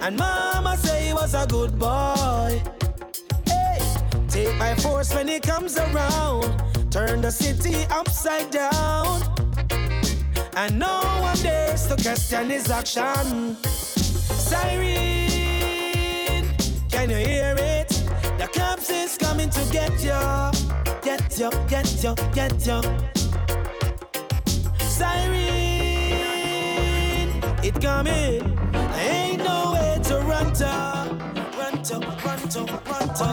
And 0.00 0.16
mama 0.16 0.76
say 0.76 1.08
he 1.08 1.12
was 1.12 1.34
a 1.34 1.44
good 1.46 1.76
boy. 1.76 2.62
Hey, 3.46 3.78
take 4.28 4.56
by 4.60 4.76
force 4.76 5.12
when 5.12 5.26
he 5.26 5.40
comes 5.40 5.76
around. 5.76 6.62
Turn 6.92 7.20
the 7.20 7.32
city 7.32 7.84
upside 7.90 8.50
down. 8.52 9.22
And 10.56 10.78
no 10.78 11.00
one 11.20 11.36
dares 11.38 11.86
to 11.88 11.96
question 11.96 12.50
his 12.50 12.70
action. 12.70 13.56
Siren, 14.46 15.26
can 16.90 17.10
you 17.10 17.16
hear 17.16 17.56
it? 17.58 17.88
The 18.38 18.48
cops 18.52 18.88
is 18.90 19.18
coming 19.18 19.50
to 19.50 19.64
get 19.72 19.92
you, 20.00 20.50
get 21.02 21.38
you, 21.38 21.50
get 21.68 22.04
you, 22.04 22.14
get 22.32 22.66
you. 22.66 23.19
Siren, 25.00 25.40
it 27.64 27.80
coming. 27.80 28.42
Ain't 28.96 29.38
no 29.38 29.72
way 29.72 29.98
to 30.04 30.16
run 30.18 30.52
to, 30.52 30.66
run 31.56 31.82
to, 31.84 31.98
run 32.22 32.40
to, 32.50 32.60
run 32.84 33.08
to. 33.18 33.28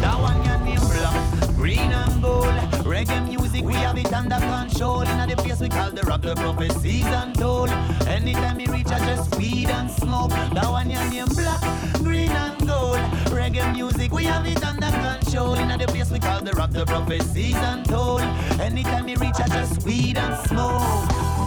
That 0.00 0.16
one 0.20 0.44
your 0.44 0.58
name 0.60 0.86
black, 0.92 1.56
green 1.56 1.92
and 1.92 2.22
gold. 2.22 2.46
Reggae 2.86 3.26
music, 3.26 3.43
we 3.62 3.74
have 3.74 3.96
it 3.96 4.12
under 4.12 4.38
control. 4.38 5.02
In 5.02 5.28
the 5.28 5.36
place 5.36 5.60
we 5.60 5.68
call 5.68 5.90
the 5.90 6.02
rock, 6.02 6.22
the 6.22 6.34
prophecies 6.34 7.06
untold. 7.06 7.70
Anytime 8.06 8.56
we 8.56 8.66
reach, 8.66 8.88
I 8.88 8.98
just 8.98 9.36
weed 9.36 9.68
and 9.68 9.90
smoke. 9.90 10.30
That 10.30 10.68
one 10.68 10.90
your 10.90 11.04
name 11.10 11.26
black, 11.26 11.60
green 12.02 12.30
and 12.30 12.58
gold. 12.66 12.98
Reggae 13.30 13.72
music, 13.72 14.12
we 14.12 14.24
have 14.24 14.46
it 14.46 14.64
under 14.64 14.90
control. 14.90 15.54
In 15.54 15.78
the 15.78 15.86
place 15.86 16.10
we 16.10 16.18
call 16.18 16.40
the 16.40 16.52
rock, 16.52 16.70
the 16.70 16.84
prophecies 16.84 17.56
untold. 17.56 18.22
Anytime 18.60 19.06
we 19.06 19.16
reach, 19.16 19.36
I 19.38 19.48
just 19.48 19.84
weed 19.84 20.16
and 20.16 20.36
smoke. 20.48 21.43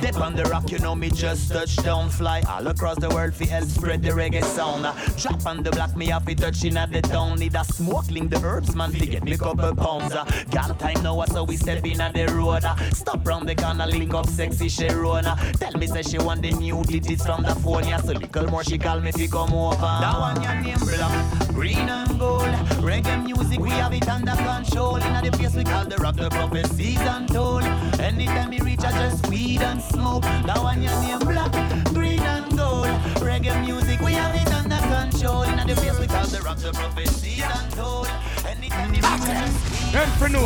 Dip 0.00 0.20
on 0.20 0.36
the 0.36 0.44
rock, 0.44 0.70
you 0.70 0.78
know 0.78 0.94
me 0.94 1.10
just 1.10 1.50
touch 1.50 1.76
down, 1.76 2.10
fly 2.10 2.42
all 2.48 2.66
across 2.66 2.98
the 2.98 3.08
world, 3.10 3.34
fi 3.34 3.46
help 3.46 3.68
spread 3.68 4.02
the 4.02 4.10
reggae 4.10 4.44
sound. 4.44 4.82
Drop 5.16 5.46
on 5.46 5.62
the 5.62 5.70
block, 5.70 5.96
me 5.96 6.06
have 6.06 6.28
it 6.28 6.38
touching 6.38 6.76
at 6.76 6.92
the 6.92 7.00
town. 7.02 7.38
Need 7.38 7.54
a 7.54 7.64
smoke, 7.64 8.10
link 8.10 8.30
the 8.30 8.40
herbs, 8.44 8.74
man, 8.74 8.92
to 8.92 9.06
get 9.06 9.24
me 9.24 9.36
couple 9.36 9.74
pounds. 9.74 10.12
Uh. 10.12 10.24
Got 10.50 10.78
time 10.78 11.02
now, 11.02 11.24
so 11.24 11.44
we 11.44 11.56
step 11.56 11.84
in 11.86 12.00
at 12.00 12.14
the 12.14 12.26
road. 12.26 12.64
Uh. 12.64 12.76
Stop 12.90 13.26
round 13.26 13.48
the 13.48 13.54
corner, 13.54 13.86
link 13.86 14.12
up 14.14 14.26
sexy 14.26 14.66
Sharona. 14.66 15.36
Tell 15.58 15.72
me, 15.72 15.86
say 15.86 16.02
she 16.02 16.18
want 16.18 16.42
the 16.42 16.52
new 16.52 16.82
digits 16.84 17.24
from 17.24 17.42
the 17.42 17.54
phone, 17.56 17.88
yeah. 17.88 18.00
So 18.00 18.12
little 18.12 18.46
more, 18.48 18.64
she 18.64 18.78
call 18.78 19.00
me 19.00 19.12
fi 19.12 19.26
come 19.26 19.54
over. 19.54 19.76
That 19.76 20.18
one 20.18 20.42
your 20.42 20.54
name 20.60 20.78
black, 20.78 21.48
green 21.48 21.88
and 21.88 22.18
gold. 22.18 22.42
Reggae 22.82 23.24
music, 23.24 23.60
we 23.60 23.70
have 23.70 23.94
it 23.94 24.08
under 24.08 24.36
control. 24.36 24.96
In 24.96 25.24
the 25.24 25.30
place 25.32 25.54
we 25.54 25.64
call 25.64 25.84
the 25.84 25.96
rock, 25.96 26.16
the 26.16 26.28
prophecies 26.28 27.00
untold. 27.00 27.64
Anytime 27.98 28.50
we 28.50 28.60
reach, 28.60 28.84
I 28.84 28.92
just 28.92 29.26
weed 29.28 29.62
and 29.62 29.82
smoke. 29.90 30.22
That 30.22 30.58
one 30.62 30.82
your 30.82 30.92
name 31.02 31.18
black, 31.20 31.52
green 31.92 32.20
and 32.20 32.56
gold. 32.56 32.86
Reggae 33.20 33.64
music, 33.64 34.00
we 34.00 34.12
have 34.12 34.34
it 34.34 34.52
under 34.52 34.76
control. 34.76 35.42
In 35.42 35.56
the 35.66 35.74
place 35.74 35.98
we 35.98 36.06
call 36.06 36.26
the 36.26 36.40
rock, 36.42 36.58
the 36.58 36.72
prophecies 36.72 37.42
untold. 37.42 38.08
Anytime 38.46 38.90
we 38.90 38.96
reach, 38.96 39.04
I 39.04 39.46
just 39.46 39.92
Then 39.92 40.08
for 40.18 40.28
no, 40.28 40.42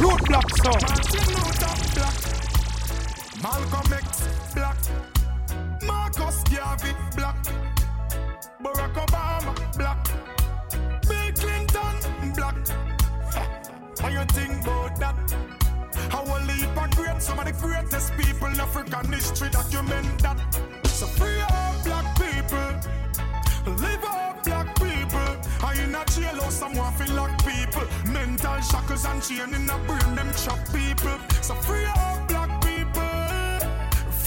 root 0.00 0.20
block 0.26 0.48
sound. 0.62 0.82
Martin 0.82 1.26
Luther 1.34 1.74
black, 1.94 2.16
Malcolm 3.42 3.92
X 3.92 4.28
black, 4.54 4.78
Marcus 5.82 6.42
Garvey 6.44 6.92
black, 7.16 7.36
Barack 8.62 8.94
Obama 9.04 9.52
black, 9.76 10.00
Bill 11.08 11.32
Clinton 11.34 11.96
black. 12.34 12.56
How 14.00 14.08
you 14.08 14.24
think 14.26 14.62
about 14.62 14.77
some 17.38 17.46
of 17.46 17.60
the 17.60 17.66
greatest 17.66 18.16
people 18.16 18.48
in 18.48 18.60
African 18.60 19.12
history 19.12 19.48
document 19.50 20.06
that. 20.22 20.38
So 20.86 21.06
free 21.06 21.40
all 21.40 21.74
black 21.84 22.16
people, 22.16 22.70
live 23.76 24.04
all 24.04 24.34
black 24.44 24.74
people. 24.76 25.30
I 25.62 25.74
in 25.82 25.94
a 25.94 26.04
jail 26.06 26.40
or 26.42 26.50
someone 26.50 26.92
feel 26.94 27.14
lock 27.14 27.38
people. 27.44 27.86
Mental 28.10 28.60
shackles 28.60 29.04
and 29.04 29.22
chain 29.22 29.54
in 29.54 29.70
a 29.70 29.78
brain, 29.86 30.14
them 30.16 30.30
chop 30.44 30.58
people. 30.72 31.18
So 31.42 31.54
free 31.54 31.86
all 31.86 32.18
black 32.26 32.50
people, 32.60 33.14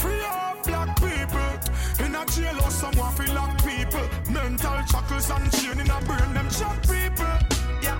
free 0.00 0.24
all 0.24 0.56
black 0.64 0.96
people. 0.96 2.06
In 2.06 2.14
a 2.14 2.24
jail 2.26 2.56
or 2.64 2.70
someone 2.70 3.12
feel 3.14 3.34
lock 3.34 3.58
people. 3.62 4.06
Mental 4.32 4.78
shackles 4.90 5.30
and 5.30 5.52
chain 5.52 5.80
in 5.80 5.90
a 5.90 6.00
brain, 6.06 6.32
them 6.32 6.48
chop 6.50 6.80
people. 6.82 7.34
Yeah, 7.82 7.98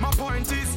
my 0.00 0.10
point 0.12 0.50
is. 0.50 0.71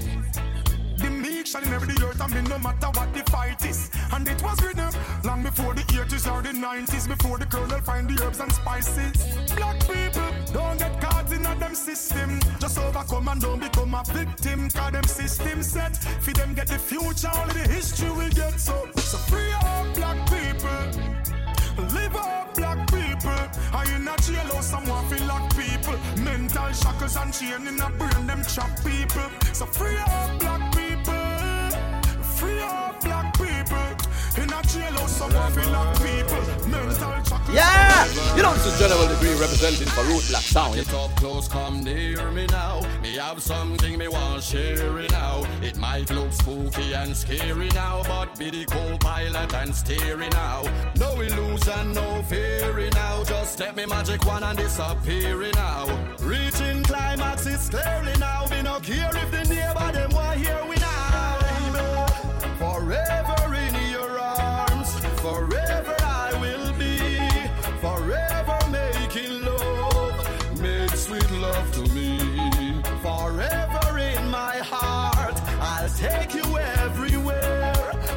Shall 1.55 1.63
inherit 1.63 1.95
the 1.95 2.05
earth 2.05 2.19
and 2.19 2.33
me 2.35 2.41
no 2.49 2.59
matter 2.59 2.87
what 2.87 3.13
the 3.13 3.23
fight 3.31 3.65
is. 3.65 3.89
And 4.11 4.27
it 4.27 4.43
was 4.43 4.61
written 4.61 4.91
long 5.23 5.41
before 5.41 5.73
the 5.73 5.83
80s 5.83 6.29
or 6.29 6.41
the 6.41 6.49
90s, 6.49 7.07
before 7.07 7.37
the 7.37 7.45
colonel 7.45 7.79
find 7.79 8.09
the 8.09 8.21
herbs 8.25 8.41
and 8.41 8.51
spices. 8.51 9.15
Black 9.55 9.79
people 9.87 10.27
don't 10.51 10.77
get 10.77 10.99
caught 10.99 11.31
in 11.31 11.45
a 11.45 11.55
them 11.55 11.73
system. 11.73 12.41
Just 12.59 12.77
overcome 12.77 13.29
and 13.29 13.39
don't 13.39 13.59
become 13.61 13.93
a 13.93 14.03
victim. 14.03 14.69
Cause 14.69 14.91
them 14.91 15.03
system 15.05 15.63
set. 15.63 15.95
For 15.95 16.33
them 16.33 16.55
get 16.55 16.67
the 16.67 16.77
future, 16.77 17.31
only 17.33 17.53
the 17.53 17.69
history 17.71 18.09
will 18.09 18.29
get 18.31 18.59
so. 18.59 18.89
So 18.97 19.17
free 19.17 19.53
up 19.53 19.95
black 19.95 20.19
people. 20.27 20.83
Live 21.95 22.15
up 22.17 22.53
black 22.53 22.79
people. 22.91 23.39
I 23.71 23.85
in 23.95 24.05
a 24.05 24.17
jail 24.27 24.51
or 24.53 24.61
someone 24.61 25.05
feel 25.07 25.25
like 25.25 25.55
people. 25.55 25.95
Mental 26.21 26.73
shackles 26.73 27.15
and 27.15 27.33
chain 27.33 27.65
in 27.65 27.79
a 27.79 27.89
brain, 27.91 28.27
them 28.27 28.43
trap 28.43 28.75
people. 28.83 29.29
So 29.53 29.65
free 29.65 29.97
up 29.99 30.39
black 30.41 30.59
people. 30.59 30.74
Free 32.45 32.59
up 32.59 33.01
black 33.01 33.33
people. 33.37 34.43
In 34.43 34.53
a 34.53 34.61
jail 34.63 34.99
or 34.99 35.07
someone 35.07 35.51
feel 35.53 35.73
people. 36.05 36.69
Mental 36.69 37.23
shackles. 37.23 37.55
Yeah! 37.55 38.05
You 38.35 38.43
know, 38.43 38.53
this 38.53 38.67
is 38.67 38.77
General 38.77 39.07
Degree 39.07 39.33
representing 39.33 39.87
for 39.87 40.03
Root 40.03 40.27
Block 40.29 40.43
Sound. 40.43 40.75
Get 40.75 40.93
up 40.93 41.15
close, 41.15 41.47
come 41.47 41.83
near 41.83 42.29
me 42.31 42.45
now. 42.47 42.81
Me 43.01 43.15
have 43.15 43.41
something 43.41 43.97
me 43.97 44.07
want 44.07 44.43
share 44.43 44.99
it 44.99 45.09
now. 45.09 45.43
It 45.63 45.77
might 45.77 46.11
look 46.11 46.31
spooky 46.33 46.93
and 46.93 47.17
scary 47.17 47.69
now, 47.69 48.03
but 48.03 48.37
be 48.37 48.51
the 48.51 48.65
co-pilot 48.65 49.51
and 49.55 49.73
steering 49.73 50.29
now. 50.31 50.63
No 50.99 51.19
illusion, 51.21 51.93
no 51.93 52.21
fearing 52.29 52.93
now. 52.93 53.23
Just 53.23 53.53
step 53.53 53.75
me 53.75 53.87
magic 53.87 54.23
one 54.23 54.43
and 54.43 54.57
disappearing 54.57 55.55
now. 55.55 55.87
Reaching 56.19 56.83
climax, 56.83 57.47
it's 57.47 57.69
clearly 57.69 58.13
now. 58.19 58.45
Me 58.51 58.61
no 58.61 58.79
care 58.81 59.09
if 59.15 59.31
the 59.31 59.43
neighbor 59.51 59.91
them 59.91 60.11
want 60.11 60.39
hear 60.39 60.61
we 60.69 60.74
now. 60.74 60.74
Forever 62.95 63.55
in 63.55 63.91
your 63.91 64.19
arms, 64.19 64.95
forever 65.19 65.95
I 65.99 66.31
will 66.39 66.71
be. 66.79 67.19
Forever 67.81 68.57
making 68.71 69.43
love, 69.43 70.61
make 70.61 70.95
sweet 70.95 71.29
love 71.31 71.71
to 71.73 71.81
me. 71.93 72.81
Forever 73.01 73.99
in 73.99 74.29
my 74.29 74.57
heart, 74.71 75.35
I'll 75.59 75.89
take 75.89 76.33
you 76.35 76.57
everywhere. 76.83 77.73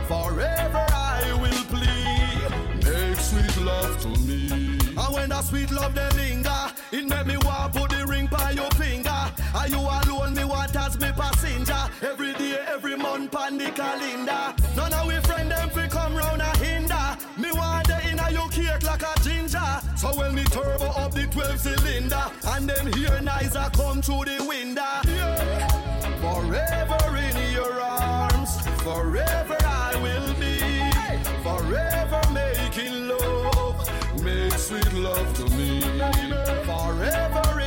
Forever 0.07 0.87
I 0.93 1.23
will 1.43 1.65
plead, 1.75 2.85
make 2.85 3.19
sweet 3.19 3.57
love 3.65 4.01
to 4.03 4.09
me. 4.29 4.79
And 4.97 5.15
when 5.15 5.29
that 5.31 5.45
sweet 5.45 5.73
love 5.73 5.95
them 5.97 6.17
linger, 6.17 6.73
it 6.93 7.05
make 7.05 7.27
me 7.27 7.37
want 7.39 7.75
put 7.75 7.91
the 7.91 8.07
ring 8.07 8.29
by 8.29 8.53
your 8.53 8.71
finger. 8.73 9.33
Are 9.55 9.69
you 9.69 9.81
alone? 9.81 10.35
Me 10.35 10.45
want 10.45 10.77
as 10.77 10.99
me 11.01 11.11
passenger. 11.13 11.83
Every 12.01 12.33
day, 12.35 12.59
every 12.69 12.97
month, 12.97 13.33
pan 13.33 13.59
the 13.59 13.71
calendar. 13.73 14.55
Up 21.59 21.65
the 21.65 21.77
12 21.77 21.81
cylinder, 21.81 22.31
and 22.49 22.69
them 22.69 22.93
here 22.93 23.21
nice 23.21 23.55
a 23.55 23.71
come 23.75 24.03
through 24.03 24.25
the 24.25 24.45
window. 24.45 24.83
Yeah. 25.05 25.69
Forever 26.21 27.17
in 27.17 27.53
your 27.53 27.81
arms, 27.81 28.61
forever 28.83 29.57
I 29.65 29.97
will 30.03 30.35
be. 30.35 30.59
Forever 31.43 32.21
making 32.33 33.09
love, 33.09 34.23
make 34.23 34.53
sweet 34.53 34.93
love 34.93 35.33
to 35.35 35.45
me. 35.57 35.81
Forever 36.65 37.58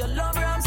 your 0.00 0.08
love 0.16 0.59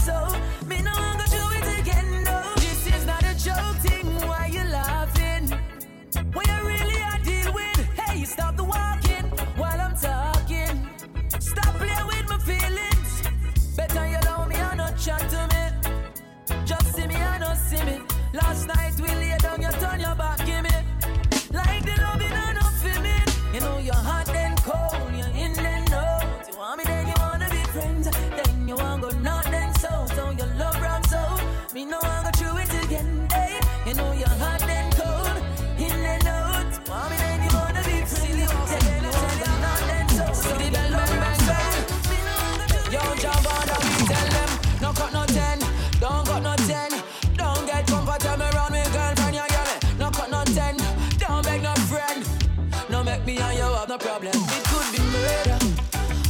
problem. 54.04 54.36
It 54.36 54.64
could 54.68 54.90
be 54.92 55.02
murder, 55.16 55.60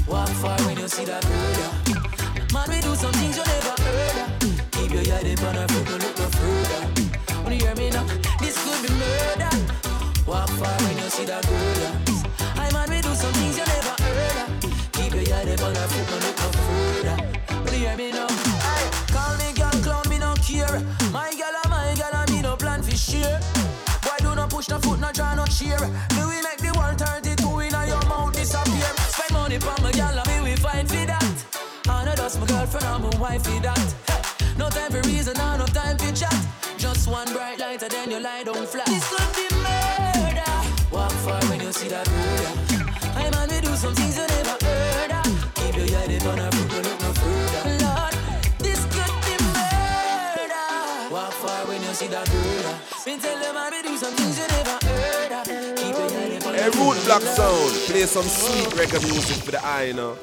walk 0.07 0.30
far 0.41 0.59
when 0.65 0.78
you 0.78 0.88
see 0.88 1.05
that 1.05 1.24
murder. 1.26 1.69
Man, 2.53 2.69
we 2.69 2.80
do 2.82 2.93
some 2.93 3.13
things 3.13 3.36
you 3.36 3.45
never 3.53 3.76
heard 3.82 4.17
of. 4.21 4.30
Keep 4.74 4.91
your 4.93 5.05
head 5.09 5.26
up 5.34 5.43
on 5.47 5.57
a 5.57 5.67
foot, 5.67 5.86
no 5.89 5.95
look 5.97 6.15
no 6.21 6.28
further. 6.38 6.82
When 7.43 7.53
you 7.53 7.65
hear 7.65 7.76
me 7.76 7.89
now, 7.89 8.05
this 8.39 8.55
could 8.63 8.80
be 8.86 8.93
murder. 8.93 9.51
Walk 10.28 10.49
far 10.61 10.78
when 10.86 10.97
you 11.01 11.09
see 11.09 11.26
that 11.26 11.43
murder. 11.49 11.91
I 12.61 12.69
man, 12.74 12.89
we 12.93 13.01
do 13.01 13.13
some 13.15 13.34
things 13.41 13.57
you 13.57 13.65
never 13.65 13.95
heard 14.05 14.38
of. 14.43 14.49
Keep 14.93 15.13
your 15.17 15.26
head 15.34 15.49
up 15.49 15.65
on 15.65 15.76
a 15.76 15.86
foot, 15.91 16.05
no 16.11 16.17
look 16.26 16.38
no 16.43 16.49
further. 16.67 17.17
When 17.63 17.74
you 17.74 17.88
hear 17.88 17.97
me 17.97 18.11
now, 18.11 18.32
girlfriend, 32.53 32.85
and 32.85 33.03
my 33.03 33.19
wife 33.19 33.43
for 33.43 33.59
that. 33.61 33.87
No 34.57 34.69
time 34.69 34.91
for 34.91 35.01
reason, 35.09 35.35
and 35.39 35.59
no 35.59 35.65
time 35.65 35.97
for 35.97 36.13
chat. 36.13 36.39
Just 36.77 37.07
one 37.07 37.31
bright 37.33 37.59
light, 37.59 37.81
and 37.81 37.91
then 37.91 38.11
you 38.11 38.19
lie 38.19 38.43
down 38.43 38.65
flat. 38.67 38.85
This 38.85 39.07
could 39.09 39.29
be 39.37 39.47
murder. 39.65 40.53
Walk 40.91 41.11
far 41.25 41.41
when 41.49 41.59
you 41.61 41.71
see 41.71 41.89
that 41.89 42.07
murder. 42.09 42.53
I 43.17 43.29
man, 43.31 43.49
we 43.49 43.59
do 43.61 43.73
some 43.75 43.95
things 43.95 44.17
you 44.17 44.27
never 44.27 44.57
heard 44.65 45.11
of. 45.19 45.29
Keep 45.55 45.75
your 45.77 45.89
head 45.97 46.11
up 46.13 46.27
on 46.31 46.39
a 46.39 46.47
look 46.55 47.01
no 47.03 47.09
further. 47.21 47.63
Lord, 47.83 48.15
this 48.59 48.81
could 48.93 49.15
be 49.25 49.35
murder. 49.57 50.65
Walk 51.09 51.33
far 51.41 51.65
when 51.67 51.81
you 51.81 51.93
see 51.93 52.07
that 52.07 52.27
murder. 52.33 52.75
Me 53.05 53.17
tell 53.17 53.39
them 53.39 53.57
I 53.57 53.81
do 53.81 53.97
some 53.97 54.13
things 54.13 54.37
you 54.39 54.47
never 54.57 54.77
heard 54.85 55.31
of. 55.39 55.45
Keep 55.79 55.95
your 55.97 56.47
on 56.47 56.55
a 56.55 56.69
Root 56.77 56.97
Block 57.05 57.23
Sound, 57.23 57.73
play 57.89 58.05
some 58.05 58.29
sweet 58.37 58.69
reggae 58.77 59.01
music 59.09 59.37
for 59.43 59.51
the 59.51 59.65
eye, 59.65 59.85
you 59.89 59.93
know. 59.93 60.17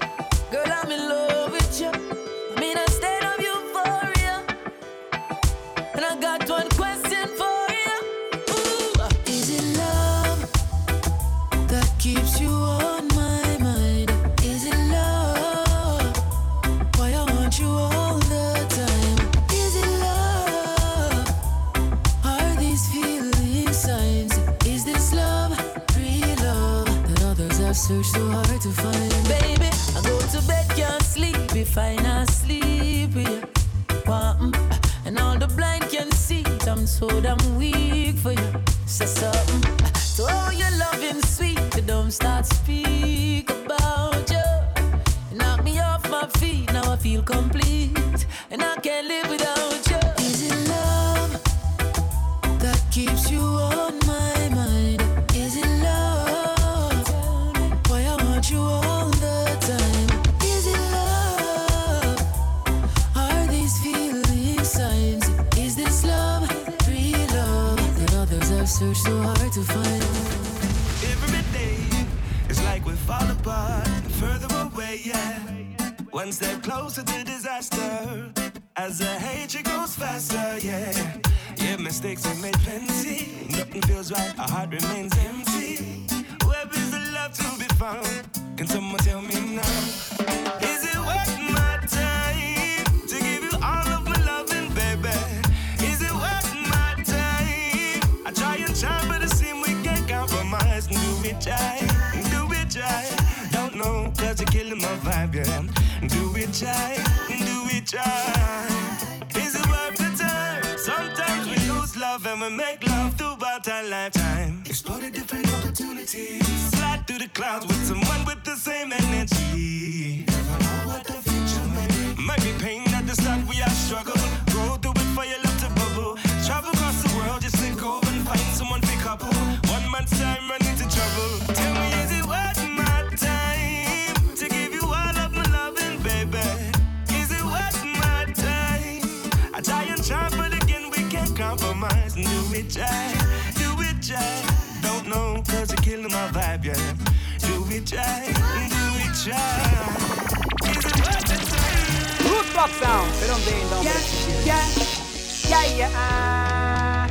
Yeah, 155.80 155.88
yeah. 155.88 157.08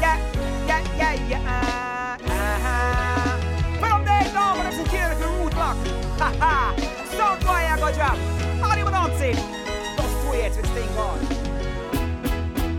Yeah, 0.00 0.18
yeah, 0.66 0.82
yeah, 0.98 1.14
yeah. 1.30 2.18
Uh-huh. 2.26 3.38
Per 3.78 3.88
non 3.88 4.02
vendo, 4.02 4.40
voglio 4.56 4.72
sentire 4.72 5.14
più 5.14 5.26
Root 5.26 5.54
Block. 5.54 5.76
Haha, 6.18 6.74
sound 7.16 7.44
boy 7.44 7.62
I 7.62 7.78
go 7.78 7.92
drop. 7.92 8.16
Audio 8.60 8.86
announcing. 8.88 9.38
Those 9.96 10.14
two 10.22 10.98
on. 10.98 11.18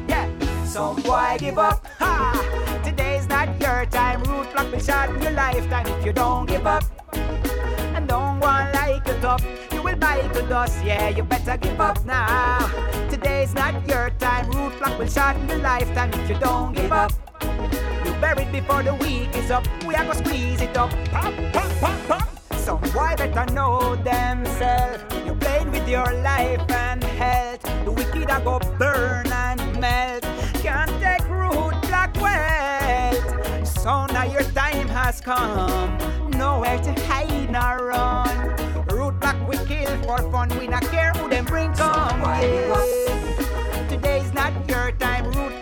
Yeah, 0.10 0.28
some 0.66 1.02
boy 1.02 1.38
give 1.38 1.58
up. 1.58 1.88
Ha! 2.00 2.34
Today's 2.84 3.26
not 3.30 3.48
your 3.62 3.86
time. 3.86 4.22
Root 4.24 4.52
block 4.52 4.70
will 4.70 4.82
shot 4.82 5.08
in 5.16 5.22
your 5.22 5.32
lifetime 5.32 5.88
if 5.88 6.06
you 6.06 6.12
don't 6.12 6.46
give 6.46 6.68
up. 6.68 6.84
And 7.96 8.06
don't 8.06 8.42
want 8.42 8.74
like 8.74 9.08
it 9.08 9.24
up. 9.24 9.42
You 9.72 9.82
will 9.82 9.96
bite 9.96 10.34
to 10.34 10.42
dust, 10.42 10.84
yeah, 10.84 11.08
you 11.08 11.24
better 11.24 11.56
give 11.56 11.80
up 11.80 12.04
now. 12.04 12.87
Today's 13.58 13.74
not 13.74 13.88
your 13.88 14.10
time. 14.20 14.52
Root 14.52 14.78
block 14.78 15.00
will 15.00 15.08
shorten 15.08 15.42
in 15.42 15.50
your 15.50 15.58
lifetime 15.58 16.14
if 16.14 16.30
you 16.30 16.38
don't 16.38 16.76
give 16.76 16.92
up. 16.92 17.12
You 18.06 18.12
buried 18.22 18.52
before 18.52 18.84
the 18.84 18.94
week 18.94 19.36
is 19.36 19.50
up. 19.50 19.66
We 19.84 19.96
are 19.96 20.06
gonna 20.06 20.14
squeeze 20.14 20.62
it 20.62 20.78
up. 20.78 20.92
Pop, 21.10 21.34
pop, 21.54 21.72
pop, 21.80 22.08
pop. 22.08 22.54
Some 22.54 22.82
boy 22.94 23.16
better 23.18 23.52
know 23.54 23.96
themselves. 23.96 25.04
You 25.26 25.34
played 25.34 25.72
with 25.72 25.90
your 25.90 26.06
life 26.22 26.70
and 26.70 27.04
health. 27.04 27.64
The 27.84 27.92
wicked 27.92 28.30
are 28.30 28.42
go 28.42 28.60
burn 28.78 29.26
and 29.26 29.80
melt. 29.82 30.22
Can't 30.62 30.92
take 31.02 31.28
root 31.28 31.74
black 31.90 32.14
wealth. 32.22 33.68
So 33.68 34.06
now 34.14 34.26
your 34.26 34.44
time 34.54 34.88
has 34.90 35.20
come. 35.20 35.98
Nowhere 36.30 36.78
to 36.78 36.94
hide 37.08 37.50
nor 37.50 37.88
run. 37.88 38.56
Root 38.90 39.20
black 39.20 39.36
we 39.50 39.58
kill 39.66 39.90
for 40.04 40.20
fun. 40.32 40.50
We 40.60 40.68
not 40.68 40.84
care 40.84 41.12
who 41.14 41.28
them 41.28 41.46
bring 41.46 41.74
come. 41.74 42.22
Yeah. 42.22 43.17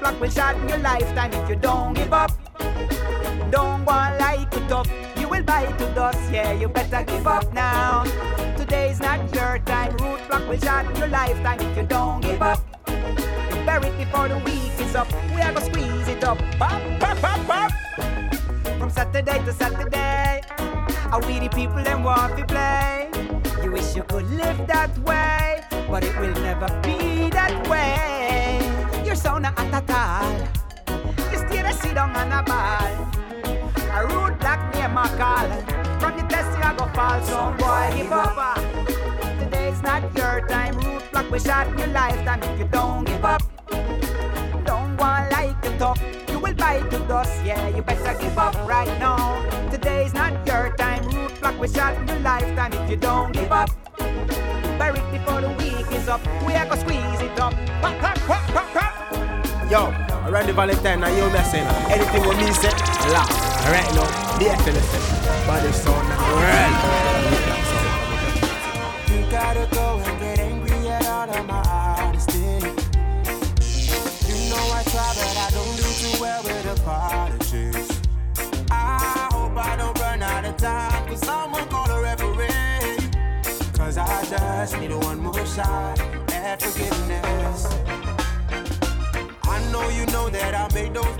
Block 0.05 0.21
will 0.21 0.29
shot 0.29 0.55
in 0.57 0.69
your 0.69 0.77
lifetime 0.77 1.33
if 1.33 1.49
you 1.49 1.55
don't 1.55 1.95
give 1.95 2.13
up. 2.13 2.29
Don't 3.49 3.83
want 3.85 4.19
like 4.19 4.53
it 4.53 4.71
up. 4.71 4.85
You 5.17 5.27
will 5.27 5.41
bite 5.41 5.75
to 5.79 5.85
dust, 5.95 6.31
yeah, 6.31 6.51
you 6.51 6.67
better 6.67 7.01
give 7.03 7.25
up 7.25 7.51
now. 7.53 8.03
Today's 8.55 8.99
not 8.99 9.17
your 9.33 9.57
time. 9.65 9.97
Root 9.97 10.19
block 10.27 10.47
will 10.47 10.59
shot 10.59 10.85
in 10.85 10.95
your 10.97 11.07
lifetime 11.07 11.59
if 11.59 11.75
you 11.75 11.81
don't 11.87 12.21
give 12.21 12.39
up. 12.39 12.59
You 12.87 12.93
it 13.65 13.97
before 13.97 14.27
the 14.27 14.37
week 14.45 14.77
is 14.77 14.93
up. 14.93 15.11
We 15.33 15.41
are 15.41 15.51
gonna 15.51 15.65
squeeze 15.65 16.07
it 16.07 16.23
up. 16.23 16.37
Pop, 16.59 16.79
pop, 16.99 17.17
pop, 17.17 17.47
pop. 17.47 17.71
From 18.77 18.91
Saturday 18.91 19.43
to 19.43 19.53
Saturday. 19.53 20.43
Are 21.11 21.21
we 21.25 21.39
the 21.39 21.49
people 21.49 21.81
them 21.81 22.03
want 22.03 22.37
to 22.37 22.45
play? 22.45 23.09
You 23.63 23.71
wish 23.71 23.95
you 23.95 24.03
could 24.03 24.29
live 24.29 24.67
that 24.67 24.95
way, 24.99 25.63
but 25.89 26.03
it 26.03 26.15
will 26.19 26.35
never 26.43 26.67
be 26.83 27.31
that 27.31 27.67
way. 27.67 28.14
You're 29.25 29.33
so 29.33 29.39
not. 29.39 29.57
You 31.31 31.37
still 31.39 31.65
a 31.65 31.93
down 31.95 32.15
on 32.15 32.31
a 32.31 32.43
ball. 32.43 32.93
A 33.91 34.05
rude 34.05 34.37
black 34.37 34.61
name 34.75 34.95
a 34.95 35.07
call. 35.17 35.49
From 35.99 36.15
the 36.15 36.23
test 36.29 36.55
you 36.55 36.63
a 36.63 36.75
go 36.77 36.85
fall, 36.93 37.19
some 37.23 37.53
oh 37.53 37.57
boy 37.57 37.97
give 37.97 38.11
up. 38.11 38.35
Ah. 38.37 38.53
Today's 39.39 39.81
not 39.81 40.03
your 40.15 40.47
time. 40.47 40.77
Root 40.77 41.11
block 41.11 41.31
we 41.31 41.39
shot 41.39 41.67
your 41.75 41.87
lifetime 41.87 42.43
if 42.43 42.59
you 42.59 42.67
don't 42.67 43.03
give 43.03 43.25
up. 43.25 43.41
Don't 44.63 44.95
want 44.97 45.31
like 45.31 45.57
it 45.65 45.81
up. 45.81 45.97
You 46.29 46.37
will 46.37 46.53
bite 46.53 46.91
to 46.91 46.99
dust, 47.07 47.43
yeah. 47.43 47.67
You 47.69 47.81
better 47.81 48.15
give 48.21 48.37
up 48.37 48.53
right 48.67 48.99
now. 48.99 49.41
Today's 49.71 50.13
not 50.13 50.33
your 50.45 50.75
time. 50.77 51.03
Root 51.09 51.41
block 51.41 51.59
we 51.59 51.67
shot 51.67 51.97
your 52.07 52.19
lifetime 52.19 52.73
if 52.73 52.91
you 52.91 52.97
don't 52.97 53.31
give 53.31 53.51
up. 53.51 53.71
Buried 54.77 55.09
before 55.11 55.41
the 55.41 55.49
week 55.57 55.91
is 55.91 56.07
up. 56.07 56.21
We 56.45 56.53
are 56.53 56.65
gonna 56.65 56.79
squeeze 56.79 57.21
it 57.21 57.39
up. 57.39 57.53
Pop, 57.81 57.97
pop, 57.99 58.41
pop. 58.53 58.74
Yo, 59.69 59.89
around 60.29 60.45
the 60.45 60.53
Valentine, 60.53 60.99
now 60.99 61.07
you 61.07 61.27
messing. 61.31 61.65
Anything 61.89 62.27
with 62.27 62.37
me 62.37 62.51
say, 62.53 62.69
laugh. 63.09 63.29
Right 63.65 63.89
now, 63.95 64.05
the 64.37 64.45
FLS. 64.61 65.47
Body 65.47 65.71
sound, 65.71 66.07
real. 66.37 66.71
You 69.09 69.25
gotta 69.31 69.67
go 69.73 69.97
and 70.05 70.19
get 70.19 70.39
angry 70.39 70.87
at 70.87 71.07
all 71.07 71.27
of 71.27 71.45
my 71.47 71.63
honesty. 71.97 72.37
You 74.29 74.49
know 74.51 74.63
I 74.71 74.83
try, 74.91 75.13
but 75.17 75.35
I 75.35 75.49
don't 75.51 75.75
do 75.77 75.83
too 75.97 76.21
well 76.21 76.43
with 76.43 76.79
apologies. 76.79 78.01
I 78.69 79.29
hope 79.31 79.57
I 79.57 79.75
don't 79.77 79.99
run 79.99 80.21
out 80.21 80.45
of 80.45 80.57
time, 80.57 81.07
cause 81.07 81.21
someone 81.21 81.67
call 81.69 81.89
a 81.89 82.01
referee. 82.03 83.09
Cause 83.73 83.97
I 83.97 84.25
just 84.25 84.77
need 84.79 84.93
one 84.93 85.19
more 85.21 85.45
shot 85.47 85.99
at 86.31 86.61
forgiveness. 86.61 87.34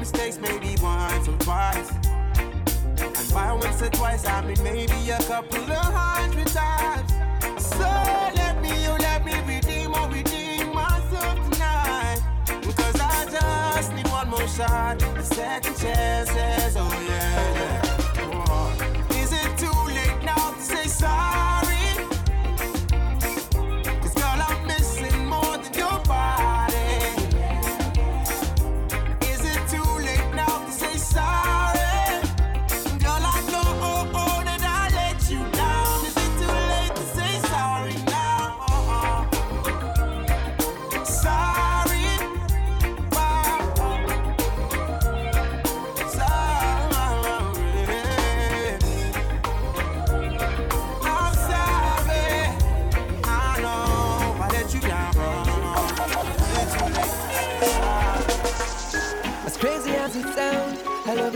Mistakes 0.06 0.38
maybe 0.38 0.76
once 0.84 1.28
or 1.28 1.36
twice. 1.40 1.90
And 3.18 3.34
by 3.34 3.52
once 3.54 3.82
or 3.82 3.90
twice, 3.90 4.24
I 4.28 4.46
mean 4.46 4.62
maybe 4.64 5.10
a 5.10 5.18
couple 5.24 5.64
of 5.64 5.94
hundred 6.02 6.48
times. 6.48 7.12
So 7.58 7.90
let 8.36 8.62
me, 8.62 8.70
you 8.84 8.92
let 9.00 9.26
me 9.26 9.34
redeem 9.48 9.96
or 9.96 10.08
redeem 10.10 10.74
myself 10.76 11.38
tonight. 11.50 12.22
Because 12.46 13.02
I 13.02 13.26
just 13.32 13.94
need 13.96 14.08
one 14.10 14.30
more 14.30 14.48
shot, 14.48 15.02
a 15.02 15.24
second 15.24 15.76
chances, 15.76 16.76
oh 16.78 17.06
yeah. 17.10 17.45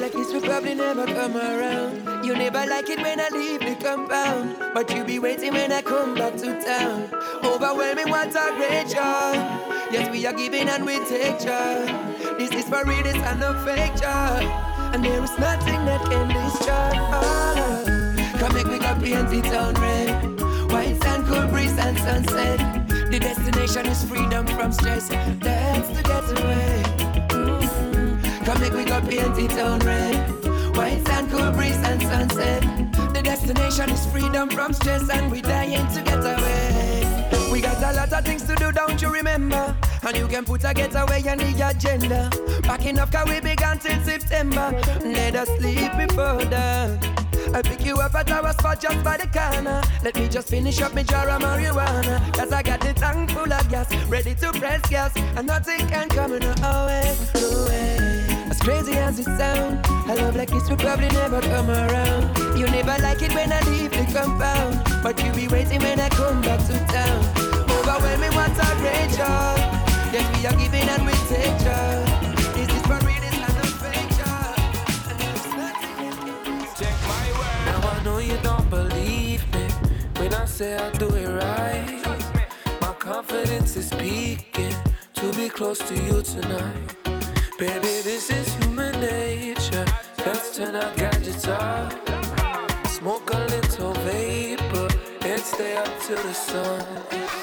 A 0.10 0.12
love 0.12 0.14
like 0.14 0.14
this 0.14 0.34
will 0.34 0.42
probably 0.42 0.76
never 0.76 1.06
come 1.06 1.36
around. 1.36 2.26
You 2.26 2.36
never 2.36 2.66
like 2.66 2.90
it 2.90 3.00
when 3.00 3.20
I 3.20 3.30
leave 3.30 3.60
the 3.60 3.76
compound, 3.76 4.56
but 4.74 4.90
you 4.94 5.04
be 5.04 5.20
waiting 5.20 5.54
when 5.54 5.72
I 5.72 5.82
come 5.82 6.16
back 6.16 6.36
to 6.38 6.60
town. 6.64 7.10
Overwhelming, 7.44 8.10
what 8.10 8.30
a 8.30 8.54
great 8.56 8.88
joy. 8.88 9.34
Yes, 9.92 10.10
we 10.12 10.26
are 10.26 10.34
giving 10.34 10.70
and 10.70 10.86
we 10.86 11.00
take 11.06 11.40
joy. 11.40 11.86
This 12.38 12.52
is 12.52 12.66
for 12.66 12.84
real, 12.86 13.04
this 13.04 13.16
and 13.16 13.40
no 13.40 13.54
fake 13.66 13.96
joy. 13.96 14.46
And 14.94 15.04
there 15.04 15.24
is 15.24 15.38
nothing 15.38 15.86
that 15.86 16.02
can 16.06 16.28
destroy. 16.28 16.92
Come 18.40 18.54
make 18.54 18.68
me 18.68 18.80
go 18.80 18.96
paint 18.96 19.30
the 19.30 19.42
town 19.50 19.74
red. 19.76 20.40
White 20.72 21.02
sand, 21.04 21.26
cool 21.28 21.48
breeze 21.48 21.78
and 21.78 21.98
sunset. 21.98 22.60
The 23.12 23.20
destination 23.20 23.86
is 23.88 24.04
freedom 24.04 24.48
from 24.48 24.72
stress. 24.72 25.10
That's 25.10 25.90
the 25.90 26.04
getaway. 26.04 27.09
Come 28.50 28.62
make 28.62 28.74
we 28.74 28.84
go 28.84 29.00
paint 29.02 29.36
the 29.36 29.48
town 29.48 29.78
red. 29.82 30.76
White 30.76 31.06
sand, 31.06 31.30
cool 31.30 31.52
breeze 31.52 31.78
and 31.84 32.02
sunset. 32.02 32.64
The 33.14 33.22
destination 33.24 33.92
is 33.92 34.04
freedom 34.08 34.50
from 34.50 34.74
stress, 34.74 35.08
and 35.08 35.32
we 35.32 35.40
dying 35.40 35.86
to 35.94 36.02
get 36.02 36.18
away. 36.18 37.30
We 37.52 37.62
got 37.62 37.78
a 37.78 37.96
lot 37.96 38.12
of 38.12 38.26
things 38.26 38.42
to 38.46 38.56
do, 38.56 38.72
don't 38.72 39.00
you 39.00 39.14
remember? 39.14 39.76
And 40.02 40.18
you 40.18 40.28
can 40.28 40.46
put 40.46 40.64
a 40.64 40.74
getaway 40.74 41.22
on 41.30 41.38
the 41.38 41.70
agenda. 41.70 42.32
Back 42.64 42.88
enough, 42.88 43.12
cause 43.12 43.30
we 43.30 43.40
began 43.40 43.78
till 43.78 44.02
September. 44.02 44.72
Let 45.04 45.36
us 45.36 45.48
sleep 45.60 45.92
before 45.96 46.44
dawn. 46.46 46.98
I 47.54 47.62
pick 47.62 47.86
you 47.86 48.00
up 48.00 48.16
at 48.16 48.32
our 48.32 48.52
spot 48.54 48.80
just 48.82 49.04
by 49.04 49.18
the 49.18 49.28
corner. 49.28 49.80
Let 50.04 50.16
me 50.16 50.28
just 50.28 50.48
finish 50.48 50.82
up 50.82 50.96
my 50.96 51.04
jar 51.04 51.30
of 51.30 51.44
marijuana. 51.44 52.34
Cause 52.34 52.52
I 52.52 52.64
got 52.64 52.82
the 52.82 52.94
tank 52.94 53.30
full 53.30 53.54
of 53.54 53.70
gas, 53.70 53.94
ready 54.08 54.34
to 54.34 54.52
press 54.54 54.82
gas. 54.90 55.16
And 55.38 55.46
nothing 55.46 55.86
can 55.88 56.10
come 56.10 56.34
in 56.34 56.44
our 56.64 56.88
way. 56.88 57.99
As 58.60 58.66
crazy 58.68 58.98
as 58.98 59.18
it 59.20 59.24
sounds, 59.24 59.88
a 60.10 60.16
love 60.16 60.36
like 60.36 60.50
this 60.50 60.70
will 60.70 60.76
probably 60.76 61.08
never 61.08 61.40
come 61.40 61.70
around. 61.70 62.38
You 62.58 62.66
never 62.66 63.02
like 63.02 63.22
it 63.22 63.34
when 63.34 63.54
I 63.54 63.62
leave 63.70 63.92
the 63.92 64.06
compound, 64.12 64.82
but 65.02 65.18
you'll 65.24 65.34
be 65.34 65.48
waiting 65.48 65.80
when 65.82 65.98
I 65.98 66.10
come 66.10 66.42
back 66.42 66.60
to 66.68 66.74
town. 66.92 67.24
Overwhelming, 67.72 68.36
what 68.36 68.52
a 68.52 68.76
great 68.84 69.12
joy. 69.16 69.56
Yes, 70.12 70.28
we 70.36 70.46
are 70.46 70.58
giving 70.60 70.90
and 70.90 71.06
we 71.06 71.14
take 71.32 71.58
joy. 71.64 72.04
This 72.54 72.68
is 72.76 72.82
for 72.86 73.00
real, 73.08 73.22
this 73.22 73.40
not 73.40 73.56
a 73.64 73.68
fake 73.80 74.12
joy. 74.20 74.52
Now 77.66 77.80
I 77.88 78.04
know 78.04 78.18
you 78.18 78.38
don't 78.44 78.70
believe 78.70 79.42
me 79.54 79.68
when 80.18 80.34
I 80.34 80.44
say 80.44 80.76
I 80.76 80.92
do 80.98 81.08
it 81.16 81.30
right. 81.30 82.04
My 82.82 82.92
confidence 82.92 83.78
is 83.78 83.90
peaking 83.92 84.76
to 85.14 85.32
be 85.32 85.48
close 85.48 85.80
to 85.88 85.96
you 85.96 86.22
tonight. 86.24 86.96
Baby, 87.58 88.02
this 88.04 88.30
is 88.30 88.49
nature. 89.00 89.86
Let's 90.26 90.56
turn 90.56 90.76
our 90.76 90.94
gadgets 90.96 91.48
off. 91.48 91.94
Smoke 92.88 93.30
a 93.34 93.40
little 93.48 93.94
vapor 93.94 94.88
and 95.22 95.42
stay 95.42 95.78
up 95.78 95.90
till 96.02 96.22
the 96.22 96.34
sun. 96.34 97.39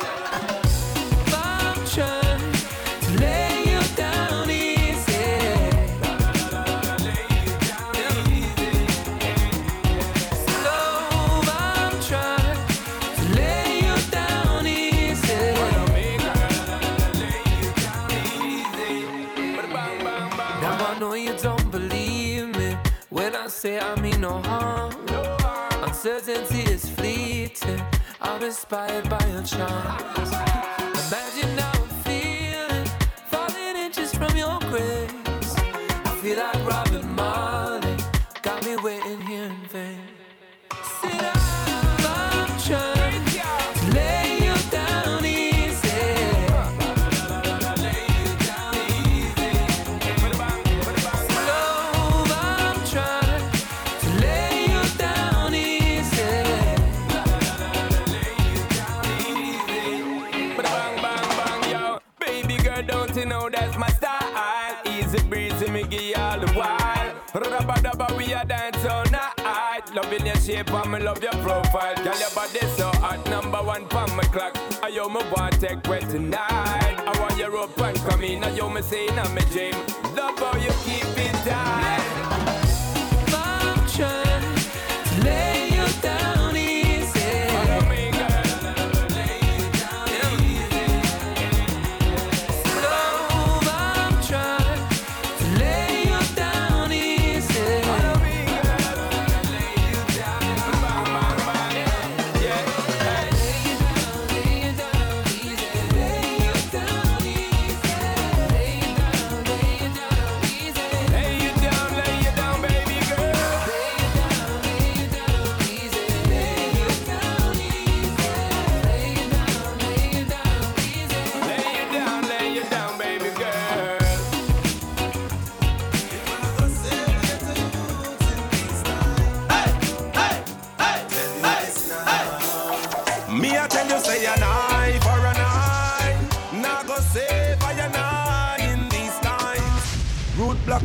Uncertainty 26.06 26.60
is 26.70 26.88
fleeting. 26.90 27.82
I'm 28.20 28.40
inspired 28.40 29.10
by 29.10 29.26
your 29.26 29.42
charms. 29.42 30.75
Shape 70.46 70.72
and 70.72 70.92
me 70.92 71.00
love 71.00 71.20
your 71.22 71.32
profile. 71.42 71.94
Girl, 71.96 72.18
your 72.18 72.30
body 72.30 72.60
so 72.76 72.88
hot, 73.02 73.20
number 73.28 73.58
one 73.58 73.84
pon 73.86 74.14
my 74.14 74.22
clock. 74.24 74.56
I 74.80 74.88
yo 74.88 75.08
me 75.08 75.20
want 75.32 75.60
take 75.60 75.82
well 75.88 76.00
tonight. 76.02 76.96
I 77.04 77.18
want 77.20 77.36
you 77.36 77.58
up 77.58 77.78
and 77.80 77.96
come 77.98 78.22
in. 78.22 78.44
I 78.44 78.54
yo 78.54 78.70
me 78.70 78.80
say 78.82 79.08
in 79.08 79.16
my 79.16 79.40
dream. 79.50 79.74
Love 80.14 80.38
how 80.38 80.56
you 80.56 80.70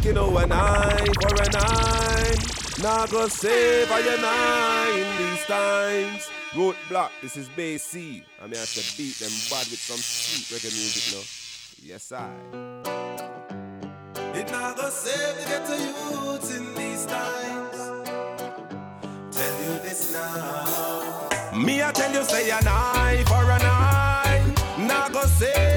you 0.03 0.13
know 0.13 0.37
an 0.37 0.51
eye 0.51 1.05
for 1.21 1.41
an 1.41 1.55
eye. 1.55 2.35
Nah 2.81 3.05
go 3.07 3.27
save 3.27 3.91
an 3.91 4.23
eye 4.23 4.93
in 4.95 5.09
these 5.23 5.45
times. 5.45 6.29
Root 6.55 6.75
Block, 6.89 7.11
this 7.21 7.37
is 7.37 7.47
Bay 7.49 7.77
C. 7.77 8.23
I 8.41 8.45
I 8.45 8.57
have 8.57 8.73
to 8.73 8.97
beat 8.97 9.15
them 9.19 9.31
bad 9.49 9.67
with 9.69 9.79
some 9.79 9.97
sweet 9.97 10.47
reggae 10.57 10.71
music 10.71 11.13
now 11.13 11.87
Yes 11.87 12.11
I. 12.11 12.29
It 14.37 14.51
not 14.51 14.75
go 14.77 14.89
save 14.89 15.37
the 15.37 15.45
ghetto 15.45 15.75
youths 15.75 16.57
in 16.57 16.73
these 16.73 17.05
times. 17.05 17.77
Tell 19.31 19.63
you 19.63 19.79
this 19.83 20.13
now. 20.13 21.29
Me 21.55 21.83
I 21.83 21.91
tell 21.91 22.11
you 22.11 22.23
say 22.23 22.49
a 22.49 22.59
eye 22.65 23.23
for 23.27 23.51
an 23.51 23.61
eye. 23.63 24.53
Nah 24.79 25.09
go 25.09 25.21
save 25.25 25.70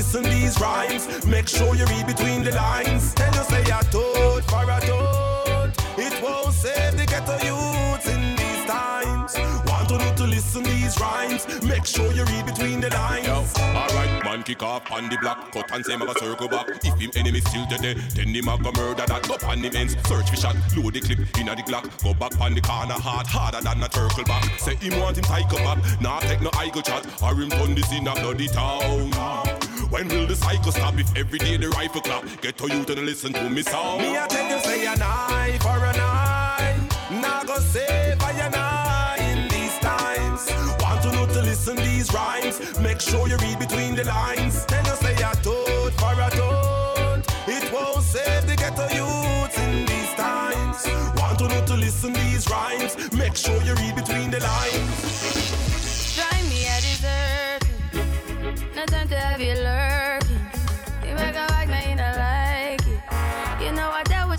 listen 0.00 0.22
these 0.22 0.58
rhymes. 0.58 1.26
Make 1.26 1.46
sure 1.46 1.74
you 1.74 1.84
read 1.84 2.06
between 2.06 2.42
the 2.42 2.52
lines. 2.52 3.14
Tell 3.14 3.34
you 3.34 3.44
say 3.52 3.62
a 3.64 3.80
toad 3.92 4.42
for 4.44 4.64
a 4.76 4.80
toad 4.80 5.72
It 5.98 6.22
won't 6.22 6.54
save 6.54 6.96
the 6.96 7.04
ghetto 7.04 7.36
youths 7.44 8.06
in 8.08 8.22
these 8.40 8.64
times. 8.64 9.36
Want 9.68 9.88
to 9.90 9.98
know 9.98 10.12
to 10.14 10.24
listen 10.24 10.62
these 10.62 10.98
rhymes. 10.98 11.42
Make 11.62 11.84
sure 11.84 12.10
you 12.12 12.24
read 12.24 12.46
between 12.46 12.80
the 12.80 12.88
lines. 12.88 13.26
Yo, 13.26 13.44
Alright, 13.76 14.24
man 14.24 14.42
kick 14.42 14.62
off 14.62 14.90
on 14.90 15.10
the 15.10 15.18
block. 15.18 15.52
Cut 15.52 15.70
and 15.70 15.84
say 15.84 15.96
maga 15.96 16.18
circle 16.18 16.48
back. 16.48 16.66
If 16.82 16.98
him 16.98 17.10
enemy 17.14 17.40
still 17.40 17.66
dead 17.66 17.84
eh, 17.84 17.94
Then 18.14 18.28
him 18.28 18.48
a 18.48 18.56
go 18.56 18.72
murder 18.72 19.04
that. 19.04 19.28
Go 19.28 19.36
on 19.46 19.58
him 19.58 19.76
ends 19.76 19.96
Search 20.08 20.30
for 20.30 20.36
shot. 20.36 20.56
Load 20.76 20.94
the 20.94 21.00
clip 21.00 21.18
inna 21.38 21.54
the 21.54 21.62
Glock. 21.62 21.84
Go 22.02 22.14
back 22.14 22.40
on 22.40 22.54
the 22.54 22.62
corner 22.62 22.94
hard 22.94 23.26
Harder 23.26 23.60
than 23.60 23.82
a 23.82 23.88
turtle 23.88 24.24
back. 24.24 24.44
Say 24.60 24.76
him 24.76 24.98
want 24.98 25.18
him 25.18 25.24
tiger 25.24 25.60
back. 25.66 26.00
Nah 26.00 26.20
take 26.20 26.40
no 26.40 26.50
idle 26.54 26.80
chat 26.80 27.04
Or 27.22 27.34
him 27.34 27.50
turn 27.50 27.74
this 27.74 27.92
in 27.92 28.08
a 28.08 28.14
bloody 28.14 28.48
town 28.48 29.69
When 29.90 30.06
will 30.06 30.26
the 30.26 30.36
cycle 30.36 30.70
stop 30.70 30.96
if 30.98 31.16
every 31.16 31.40
day 31.40 31.56
the 31.56 31.68
rifle 31.70 32.00
clap? 32.00 32.24
Get 32.40 32.56
to 32.58 32.68
you 32.72 32.84
to 32.84 32.94
listen 32.94 33.32
to 33.32 33.50
me 33.50 33.62
song. 33.62 33.98
Me 33.98 34.16
I 34.16 34.26
tell 34.28 34.48
you 34.48 34.62
say 34.62 34.86
an 34.86 35.02
eye 35.02 35.58
for 35.60 35.84
an 35.84 35.98
eye. 35.98 36.76
Now 37.10 37.42
go 37.42 37.58
save 37.58 38.22
I 38.22 38.30
an 38.46 38.54
eye 38.54 39.18
in 39.32 39.48
these 39.48 39.76
times. 39.80 40.48
Want 40.80 41.02
to 41.02 41.12
know 41.12 41.26
to 41.26 41.42
listen 41.42 41.74
these 41.74 42.12
rhymes? 42.12 42.78
Make 42.78 43.00
sure 43.00 43.26
you 43.26 43.36
read 43.38 43.58
between 43.58 43.96
the 43.96 44.04
lines. 44.04 44.64
Tell 44.66 44.84
you 44.86 44.94
say 44.94 45.14
a 45.14 45.34
toad 45.42 45.92
for 45.94 46.14
a 46.14 46.30
toad. 46.38 47.24
It 47.48 47.72
won't 47.72 48.04
save 48.04 48.46
the 48.46 48.54
ghetto 48.54 48.86
youths 48.94 49.58
in 49.58 49.86
these 49.86 50.14
times. 50.14 50.86
Want 51.18 51.40
to 51.40 51.48
know 51.48 51.66
to 51.66 51.74
listen 51.74 52.12
these 52.12 52.48
rhymes? 52.48 52.94
Make 53.12 53.34
sure 53.34 53.60
you 53.64 53.74
read 53.74 53.96
between 53.96 54.30
the 54.30 54.38
lines. 54.38 54.89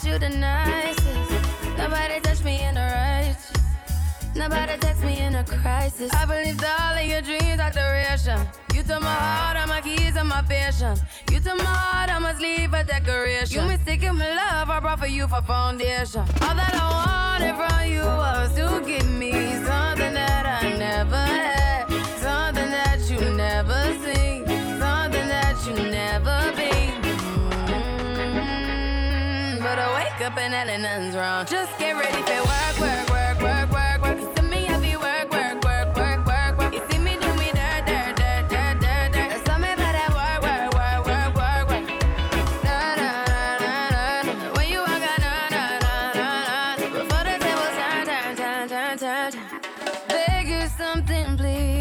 I 0.04 0.08
you 0.08 0.20
the 0.20 0.30
nicest. 0.30 1.78
Nobody 1.78 2.20
touched 2.22 2.44
me 2.44 2.64
in 2.64 2.76
the 2.76 2.82
righteous. 2.82 3.52
Nobody 4.36 4.78
text 4.80 5.04
me 5.04 5.20
in 5.20 5.36
a 5.36 5.44
crisis. 5.44 6.12
I 6.14 6.26
believed 6.26 6.64
all 6.64 6.98
of 6.98 7.06
your 7.06 7.22
dreams 7.22 7.60
are 7.60 7.72
duration. 7.72 8.40
You 8.74 8.82
took 8.82 9.02
my 9.02 9.14
heart, 9.14 9.58
all 9.58 9.68
my 9.68 9.82
keys, 9.82 10.16
and 10.16 10.28
my 10.28 10.42
patience. 10.42 11.02
You 11.30 11.40
took 11.40 11.58
my 11.58 11.66
heart, 11.66 12.10
I 12.10 12.20
must 12.20 12.42
leave 12.42 12.74
a 12.74 12.84
decoration. 12.84 13.62
You 13.62 13.68
mistaken 13.68 14.18
my 14.18 14.28
love, 14.34 14.70
I 14.70 14.80
brought 14.80 15.00
for 15.00 15.08
you 15.08 15.28
for 15.28 15.42
foundation. 15.42 16.22
All 16.22 16.56
that 16.56 16.74
I 16.74 17.40
wanted 17.40 17.56
from 17.56 17.92
you 17.92 18.04
was 18.04 18.56
to 18.56 18.84
give 18.86 19.10
me 19.10 19.32
something 19.32 20.14
that 20.14 20.46
I 20.64 20.78
never 20.78 21.16
had, 21.16 21.71
wake 30.22 30.32
up 30.32 30.38
and 30.38 30.54
hell 30.54 30.80
nothing's 30.80 31.16
wrong. 31.16 31.46
Just 31.46 31.78
get 31.80 31.96
ready 31.96 32.22
for 32.22 32.44
work, 32.46 32.80
work, 32.80 33.10
work, 33.10 33.42
work, 33.42 33.72
work, 33.72 34.02
work. 34.02 34.20
You 34.20 34.30
see 34.36 34.44
me, 34.44 34.68
be 34.80 34.96
work, 34.96 35.32
work, 35.32 35.64
work, 35.64 35.96
work, 35.96 36.26
work, 36.26 36.58
work. 36.58 36.74
You 36.74 36.82
see 36.92 37.00
me 37.00 37.18
do 37.20 37.34
me 37.36 37.52
dirt, 37.52 37.86
dirt, 37.88 38.16
dirt, 38.16 38.50
dirt, 38.50 38.80
dirt, 38.80 39.12
dirt. 39.14 39.30
There's 39.30 39.44
something 39.46 39.74
about 39.74 39.94
that 39.98 40.12
work, 40.20 40.42
work, 40.48 40.74
work, 40.78 41.06
work, 41.08 41.36
work, 41.36 41.70
work. 41.70 41.86
Na, 42.64 42.96
na, 43.02 43.10
na, 43.32 43.42
na, 43.64 43.74
na. 43.96 44.34
When 44.56 44.68
you 44.70 44.80
walk 44.80 45.04
out, 45.12 45.20
na, 45.26 45.34
na, 45.56 45.64
na, 45.86 45.94
na, 46.18 46.28
na. 46.50 46.86
Before 46.98 47.24
the 47.30 47.36
tables 47.44 47.74
turn, 47.80 48.06
turn, 48.10 48.36
turn, 48.36 48.68
turn, 48.70 48.98
turn, 49.00 49.32
turn. 49.32 49.44
Beg 50.08 50.48
you 50.48 50.68
something, 50.78 51.38
please. 51.38 51.81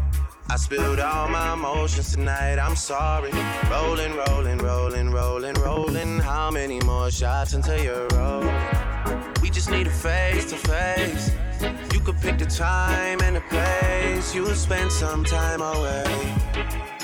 I 0.51 0.57
spilled 0.57 0.99
all 0.99 1.29
my 1.29 1.53
emotions 1.53 2.11
tonight, 2.11 2.59
I'm 2.59 2.75
sorry. 2.75 3.31
Rolling, 3.71 4.13
rolling, 4.17 4.57
rolling, 4.57 5.09
rolling, 5.09 5.53
rolling. 5.53 6.19
How 6.19 6.51
many 6.51 6.81
more 6.81 7.09
shots 7.09 7.53
until 7.53 7.81
you're 7.81 8.09
rolling? 8.09 8.53
We 9.41 9.49
just 9.49 9.71
need 9.71 9.87
a 9.87 9.89
face 9.89 10.49
to 10.49 10.57
face. 10.57 11.31
You 11.93 12.01
could 12.01 12.19
pick 12.19 12.37
the 12.37 12.47
time 12.47 13.21
and 13.21 13.37
the 13.37 13.41
place. 13.47 14.35
You'll 14.35 14.53
spend 14.53 14.91
some 14.91 15.23
time 15.23 15.61
away. 15.61 16.35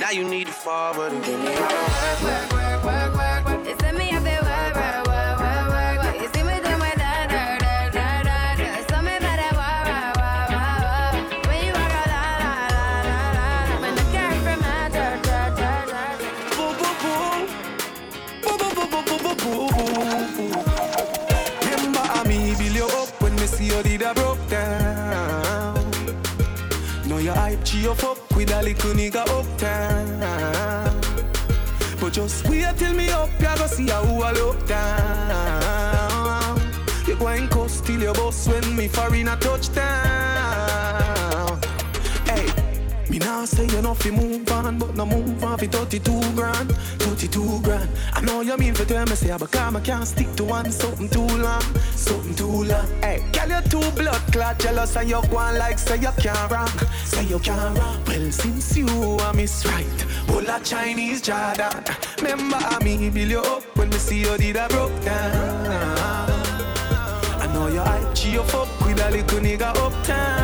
Now 0.02 0.12
you 0.12 0.26
need 0.26 0.48
to 0.48 0.54
forward 0.54 1.14
and 1.14 1.24
give 1.24 1.40
me 1.40 1.48
all 1.48 1.62
Work, 1.62 2.24
work, 2.24 2.52
work, 2.52 2.84
work, 2.84 3.16
work, 3.16 3.27
you 27.88 27.96
fuck 27.96 28.20
with 28.36 28.52
a 28.52 28.62
little 28.62 28.92
nigga 28.92 29.24
uptown. 29.30 30.20
But 32.02 32.12
just 32.14 32.48
wait 32.50 32.78
till 32.78 32.94
me 32.94 33.10
up, 33.10 33.30
ya 33.40 33.56
go 33.56 33.68
see 33.68 33.88
how 33.88 34.04
I 34.04 34.32
look 34.34 34.68
down. 34.68 36.60
You 37.08 37.16
go 37.16 37.28
and 37.28 37.50
cuss 37.50 37.80
till 37.82 38.02
your 38.02 38.14
boss 38.14 38.48
when 38.48 38.76
me 38.76 38.90
foreign 38.90 39.30
a 39.30 39.38
touchdown. 39.38 40.78
Me 43.18 43.26
nah 43.26 43.46
say 43.46 43.66
you 43.66 43.82
know 43.82 43.96
fi 43.96 44.12
move 44.12 44.48
on, 44.52 44.78
but 44.78 44.96
no 44.96 45.04
move 45.04 45.44
on 45.44 45.58
fi 45.58 45.66
32 45.66 46.36
grand, 46.36 46.70
32 47.00 47.62
grand. 47.64 47.90
I 48.14 48.22
know 48.22 48.42
you 48.42 48.56
mean 48.58 48.76
for 48.76 48.86
tell 48.86 49.08
me 49.08 49.16
say, 49.16 49.36
but 49.36 49.52
come 49.52 49.76
I 49.76 49.80
can't 49.80 50.06
stick 50.06 50.36
to 50.36 50.44
one 50.44 50.72
something 50.72 51.10
too 51.10 51.26
long, 51.26 51.64
something 51.96 52.36
too 52.36 52.66
long. 52.66 52.88
Hey, 53.02 53.26
girl 53.32 53.50
you 53.50 53.70
too 53.70 53.92
blood 53.98 54.22
clot 54.32 54.60
jealous 54.60 54.96
and 54.98 55.10
you 55.10 55.16
on 55.16 55.58
like 55.58 55.80
say 55.80 55.96
you 55.96 56.12
can't 56.20 56.52
rock, 56.52 56.70
say 57.06 57.24
you 57.24 57.40
can't 57.40 57.76
rock. 57.80 58.08
Well 58.08 58.32
since 58.32 58.78
you 58.78 58.88
are 58.88 59.34
miss 59.34 59.66
right, 59.66 60.02
whole 60.28 60.48
a 60.48 60.60
Chinese 60.60 61.20
Jordan. 61.20 61.74
Remember 62.22 62.58
how 62.58 62.78
me 62.82 63.10
build 63.10 63.32
you 63.32 63.40
up 63.40 63.64
when 63.78 63.90
me 63.90 63.98
see 63.98 64.20
you 64.20 64.38
did 64.38 64.58
a 64.58 64.68
broke 64.68 65.04
down. 65.04 65.66
I 67.42 67.50
know 67.52 67.68
you 67.68 67.80
hype 67.80 68.26
you 68.26 68.44
fuck 68.44 68.70
with 68.82 69.02
a 69.02 69.10
little 69.10 69.40
nigga 69.40 69.76
uptown. 69.76 70.37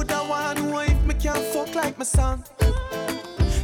Woulda 0.00 0.24
want 0.28 0.62
know 0.62 0.78
if 0.80 1.04
me 1.04 1.14
can't 1.14 1.44
fuck 1.52 1.74
like 1.74 1.98
my 1.98 2.04
son. 2.04 2.42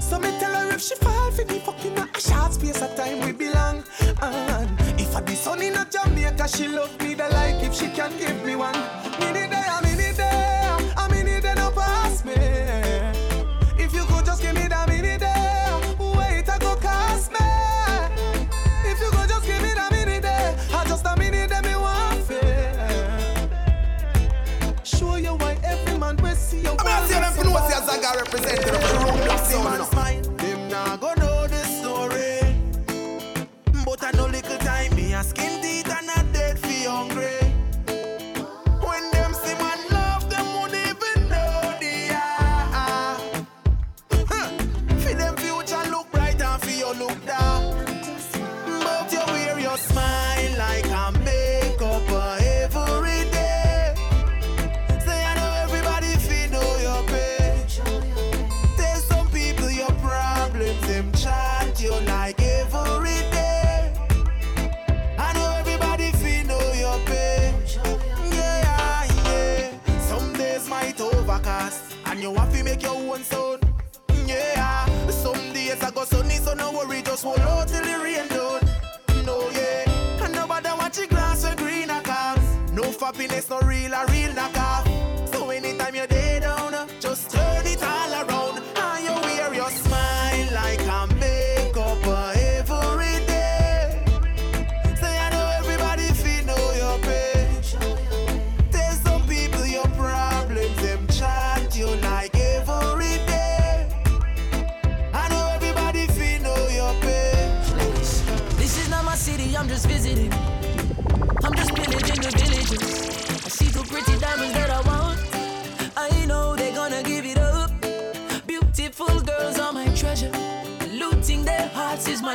So 0.00 0.18
me 0.18 0.30
tell 0.38 0.54
her 0.54 0.74
if 0.74 0.82
she 0.82 0.94
fall 0.96 1.30
for 1.30 1.44
me 1.46 1.58
fucking 1.60 1.98
a 1.98 2.20
short 2.20 2.52
space 2.52 2.82
of 2.82 2.94
time 2.94 3.24
we 3.24 3.32
belong. 3.32 3.82
And 4.20 4.70
if 5.00 5.16
I 5.16 5.20
be 5.22 5.34
son 5.34 5.62
in 5.62 5.74
a 5.74 5.86
Jamaica, 5.86 6.48
she 6.48 6.68
love 6.68 7.00
me 7.00 7.14
the 7.14 7.28
like 7.30 7.62
if 7.62 7.74
she 7.74 7.88
can 7.88 8.10
give 8.18 8.44
me 8.44 8.54
one. 8.54 8.74
I 28.06 28.14
represent 28.14 28.60
the 28.62 28.70
true 28.70 29.26
no 29.26 29.36
sound, 29.36 29.78
no 29.78 29.95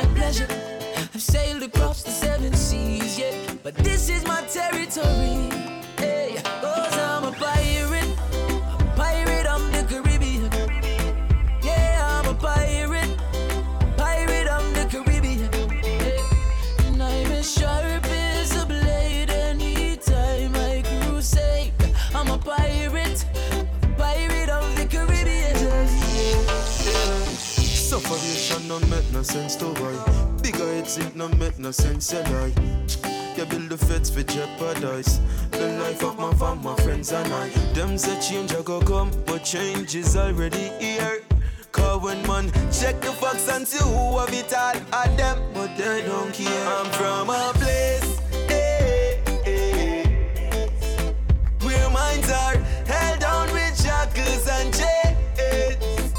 my 0.02 0.14
pleasure. 0.14 0.48
I've 1.14 1.22
sailed 1.22 1.62
across 1.62 2.02
the 2.02 2.10
seven 2.10 2.54
seas, 2.54 3.18
yeah. 3.18 3.32
But 3.62 3.74
this 3.76 4.08
is 4.08 4.24
my 4.26 4.42
territory. 4.42 5.48
Hey, 5.96 6.36
cause 6.60 6.96
I'm 6.98 7.24
a 7.24 7.32
pirate. 7.32 8.10
A 8.80 8.84
pirate 8.96 9.46
of 9.46 9.62
the 9.72 9.84
Caribbean. 9.88 10.50
Yeah, 11.62 12.20
I'm 12.20 12.28
a 12.28 12.34
pirate. 12.34 13.10
Pirate 13.96 14.48
of 14.48 14.64
the 14.74 14.86
Caribbean. 14.90 15.50
Yeah. 15.82 16.86
And 16.86 17.02
I'm 17.02 17.32
as 17.32 17.52
sharp 17.52 18.04
as 18.06 18.56
a 18.62 18.66
blade 18.66 19.30
anytime 19.30 20.54
I 20.54 20.82
crusade. 20.84 21.72
I'm 22.14 22.28
a 22.30 22.38
pirate. 22.38 23.24
Pirate 23.96 24.50
of 24.50 24.76
the 24.76 24.86
Caribbean. 24.86 25.88
Separation 27.92 28.68
don't 28.68 28.88
make 28.88 29.12
no 29.12 29.22
sense 29.22 29.54
to 29.56 29.71
heads 30.96 31.06
it 31.06 31.18
don't 31.18 31.38
make 31.38 31.58
no 31.58 31.70
sense, 31.70 32.12
you 32.12 32.18
lie. 32.20 32.52
You 33.36 33.44
build 33.46 33.70
the 33.70 33.78
feds 33.78 34.10
for 34.10 34.22
jeopardize 34.22 35.20
the 35.50 35.68
life 35.80 36.02
of 36.02 36.18
my 36.18 36.32
fam, 36.34 36.62
my 36.62 36.74
friends 36.76 37.12
and 37.12 37.32
I. 37.32 37.48
Them 37.74 37.96
say 37.96 38.18
change 38.20 38.52
a 38.52 38.62
go 38.62 38.80
come, 38.80 39.10
but 39.26 39.44
change 39.44 39.94
is 39.94 40.16
already 40.16 40.70
here. 40.80 41.22
Cause 41.72 42.02
when 42.02 42.20
man 42.26 42.50
check 42.70 43.00
the 43.00 43.12
facts 43.12 43.48
and 43.48 43.66
see 43.66 43.82
who 43.82 44.18
have 44.18 44.32
it 44.32 44.52
all 44.52 44.76
at 45.00 45.16
them, 45.16 45.38
but 45.54 45.76
they 45.76 46.02
don't 46.02 46.32
care. 46.34 46.68
I'm 46.68 46.86
from 46.92 47.30
a 47.30 47.52
place 47.54 48.20
eh, 48.50 49.16
eh, 49.46 50.68
where 51.62 51.90
minds 51.90 52.30
are 52.30 52.56
held 52.86 53.20
down 53.20 53.52
with 53.52 53.82
shackles 53.82 54.46
and 54.48 54.74
chains. 54.74 56.12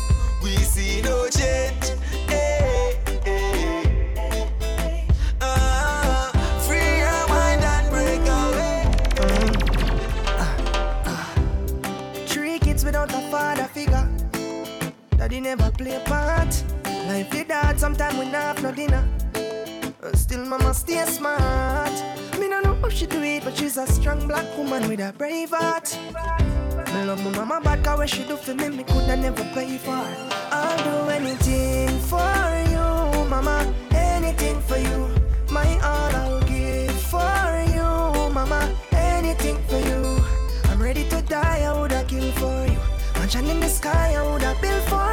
We 0.43 0.55
see 0.57 1.01
no 1.01 1.29
change. 1.29 1.62
Never 15.43 15.69
play 15.71 15.95
a 15.95 15.99
part. 15.99 16.63
Life 17.07 17.35
is 17.35 17.51
hard, 17.51 17.77
sometimes 17.77 18.17
we 18.17 18.25
not 18.25 18.57
have 18.57 18.63
no 18.63 18.71
dinner. 18.71 19.03
Uh, 20.01 20.15
Still, 20.15 20.45
mama 20.45 20.73
stay 20.73 21.03
smart. 21.05 21.91
Me 22.39 22.47
no 22.47 22.61
know 22.61 22.75
how 22.75 22.87
she 22.87 23.05
do 23.05 23.21
it, 23.21 23.43
but 23.43 23.55
she's 23.57 23.75
a 23.77 23.85
strong 23.85 24.25
black 24.25 24.45
woman 24.57 24.87
with 24.87 25.01
a 25.01 25.13
brave 25.17 25.49
heart. 25.51 25.97
Me 26.93 27.03
love 27.03 27.21
my 27.25 27.31
mama 27.31 27.59
bad, 27.61 27.83
cause 27.83 27.99
what 27.99 28.09
she 28.09 28.23
do 28.23 28.37
for 28.37 28.55
me, 28.55 28.69
me 28.69 28.83
coulda 28.83 29.17
never 29.17 29.43
pay 29.53 29.77
for. 29.77 30.07
I'll 30.51 30.77
do 30.83 31.09
anything 31.11 31.89
for 32.11 32.39
you, 32.71 33.27
mama. 33.29 33.73
Anything 33.91 34.61
for 34.61 34.77
you. 34.77 35.09
My 35.51 35.67
all 35.89 36.15
I'll 36.21 36.41
give 36.43 36.91
for 37.11 37.43
you, 37.75 38.33
mama. 38.33 38.73
Anything 38.93 39.57
for 39.67 39.77
you. 39.77 40.23
I'm 40.69 40.81
ready 40.81 41.03
to 41.09 41.21
die, 41.23 41.63
I 41.67 41.73
woulda 41.73 42.05
kill 42.07 42.31
for 42.33 42.65
you. 42.65 42.79
Mansion 43.15 43.49
in 43.49 43.59
the 43.59 43.69
sky, 43.69 44.15
I 44.17 44.21
woulda 44.21 44.55
build 44.61 44.83
for 44.83 45.12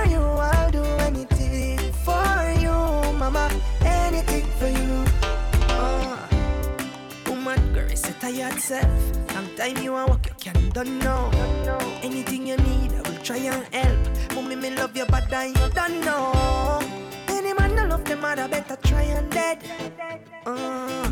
tired 8.31 8.61
self. 8.61 9.31
Sometime 9.33 9.77
you 9.79 9.93
want 9.93 10.11
work, 10.11 10.27
you 10.27 10.35
can 10.39 10.71
don't 10.71 10.99
know. 10.99 11.31
Anything 12.03 12.47
you 12.47 12.57
need, 12.57 12.93
I 12.93 13.09
will 13.09 13.23
try 13.23 13.37
and 13.37 13.75
help. 13.75 14.35
Mommy, 14.35 14.57
me 14.57 14.71
love 14.71 14.97
you, 14.97 15.07
but 15.07 15.33
I 15.33 15.47
you 15.47 15.69
don't 15.75 16.01
know. 16.05 16.81
Any 17.29 17.53
man 17.55 17.75
no 17.75 17.87
love 17.87 18.05
them, 18.05 18.25
I 18.25 18.47
better 18.47 18.77
try 18.85 19.03
and 19.03 19.31
dead. 19.31 19.59
Uh, 20.47 21.11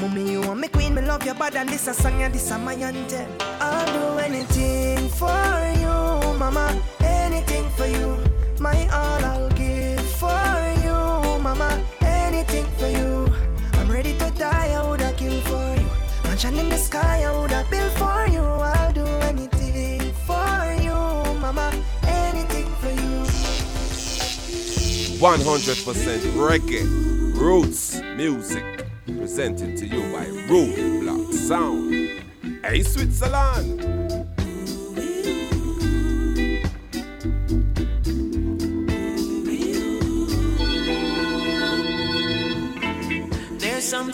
mommy, 0.00 0.32
you 0.32 0.40
want 0.42 0.60
me 0.60 0.68
queen, 0.68 0.94
me 0.94 1.02
love 1.02 1.24
you, 1.24 1.34
but 1.34 1.54
and 1.56 1.68
this 1.68 1.88
a 1.88 1.94
song 1.94 2.20
and 2.22 2.34
this 2.34 2.50
a 2.50 2.58
my 2.58 2.74
anthem. 2.74 3.30
I'll 3.60 3.86
do 3.92 4.18
anything 4.18 5.08
for 5.08 5.50
you, 5.80 6.38
mama. 6.38 6.66
Anything 7.00 7.68
for 7.70 7.86
you. 7.86 8.18
My 8.60 8.88
all 8.88 9.24
I'll 9.24 9.50
give 9.50 10.00
for 10.20 10.52
you, 10.84 11.42
mama. 11.42 11.82
Anything 12.02 12.66
for 12.78 12.88
you. 12.88 13.23
Mansion 16.34 16.58
in 16.58 16.68
the 16.68 16.76
sky, 16.76 17.22
I 17.22 17.30
woulda 17.30 17.64
build 17.70 17.92
for 17.92 18.26
you. 18.26 18.40
I'll 18.40 18.92
do 18.92 19.06
anything 19.30 20.12
for 20.26 20.74
you, 20.82 20.92
mama. 21.38 21.70
Anything 22.02 22.66
for 22.80 22.90
you. 22.90 23.22
100% 25.20 26.34
reggae, 26.34 27.38
roots 27.38 28.00
music, 28.16 28.84
presented 29.06 29.76
to 29.76 29.86
you 29.86 30.12
by 30.12 30.26
Root 30.50 31.02
Block 31.04 31.32
Sound. 31.32 32.24
Hey, 32.64 32.82
Switzerland! 32.82 33.83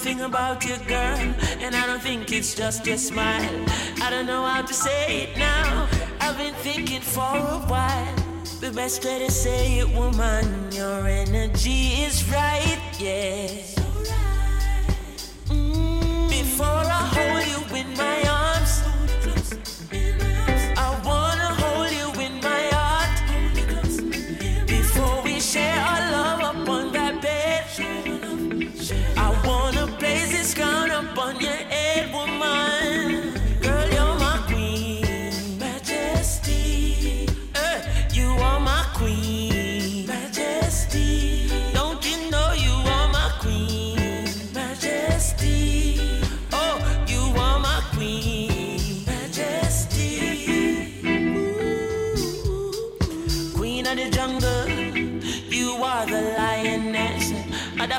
Something 0.00 0.24
about 0.24 0.64
you, 0.64 0.76
girl, 0.88 1.18
and 1.60 1.76
I 1.76 1.86
don't 1.86 2.00
think 2.00 2.32
it's 2.32 2.54
just 2.54 2.86
your 2.86 2.96
smile. 2.96 3.64
I 4.00 4.08
don't 4.08 4.24
know 4.24 4.46
how 4.46 4.62
to 4.62 4.72
say 4.72 5.24
it 5.24 5.36
now. 5.36 5.88
I've 6.20 6.38
been 6.38 6.54
thinking 6.54 7.02
for 7.02 7.20
a 7.20 7.60
while. 7.68 8.14
The 8.60 8.72
best 8.74 9.04
way 9.04 9.18
to 9.18 9.30
say 9.30 9.80
it, 9.80 9.88
woman, 9.90 10.72
your 10.72 11.06
energy 11.06 12.04
is 12.04 12.26
right, 12.30 12.80
yeah. 12.98 13.79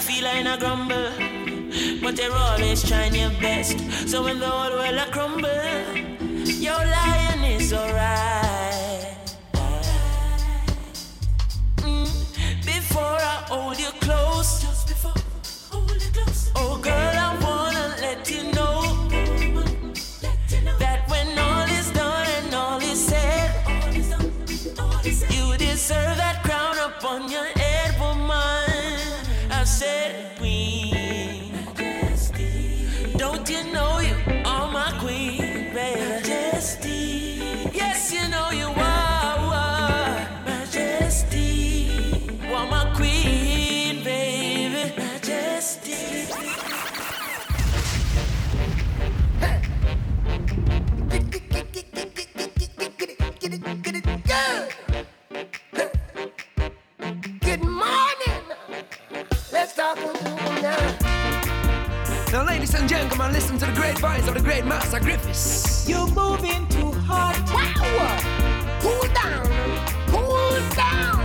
Other 0.01 0.13
feline 0.13 0.47
a 0.47 0.57
grumble, 0.57 1.11
but 2.01 2.17
you're 2.17 2.33
always 2.35 2.81
trying 2.87 3.13
your 3.13 3.29
best. 3.39 3.77
So 4.09 4.23
when 4.23 4.39
the 4.39 4.47
whole 4.47 4.71
world 4.71 4.95
a 4.95 5.05
crumble, 5.11 5.47
your 6.45 6.73
lion 6.73 7.43
is 7.43 7.71
alright. 7.71 8.10
And 62.33 62.89
gentlemen, 62.89 63.33
listen 63.33 63.57
to 63.57 63.65
the 63.65 63.73
great 63.73 63.97
voice 63.99 64.27
of 64.27 64.33
the 64.33 64.39
great 64.39 64.65
Master 64.65 64.99
Griffiths. 64.99 65.87
You're 65.87 66.07
moving 66.07 66.67
too 66.67 66.91
hard. 66.91 67.37
Wow. 67.49 68.17
Cool 68.81 69.07
down, 69.13 69.45
cool 70.07 70.59
down. 70.73 71.19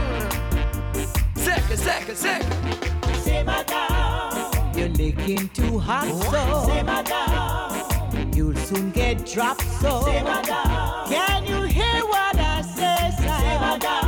Second, 1.37 1.79
second, 1.79 2.17
second. 2.17 3.15
Simmer 3.23 3.65
down. 3.65 4.77
You're 4.77 4.89
licking 4.89 5.49
too 5.51 5.79
hot, 5.79 6.09
so 6.31 6.69
simmer 6.69 7.03
down. 7.03 8.33
You'll 8.35 8.57
soon 8.57 8.91
get 8.91 9.25
dropped, 9.25 9.63
so 9.81 10.03
simmer 10.03 10.43
down. 10.43 11.09
Can 11.09 11.47
you 11.47 11.63
hear 11.63 12.05
what 12.05 12.37
I 12.37 12.63
say, 12.63 13.25
son? 13.25 13.41
Simmer 13.41 13.79
down. 13.79 14.06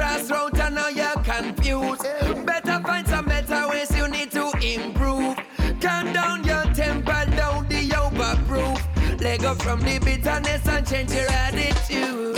On 0.00 0.18
the 0.18 0.24
crossroad 0.24 0.58
and 0.58 0.74
now 0.74 0.88
you're 0.88 1.22
confused. 1.22 2.02
Better 2.46 2.80
find 2.82 3.06
some 3.06 3.26
better 3.26 3.68
ways 3.68 3.96
you 3.96 4.08
need 4.08 4.30
to 4.32 4.50
improve. 4.62 5.36
Calm 5.80 6.12
down 6.12 6.44
your 6.44 6.64
temper, 6.74 7.24
down 7.36 7.68
the 7.68 7.88
overproof. 7.90 9.20
Let 9.20 9.40
go 9.40 9.54
from 9.54 9.80
the 9.80 9.98
bitterness 9.98 10.66
and 10.66 10.86
change 10.86 11.12
your 11.12 11.28
attitude. 11.30 12.36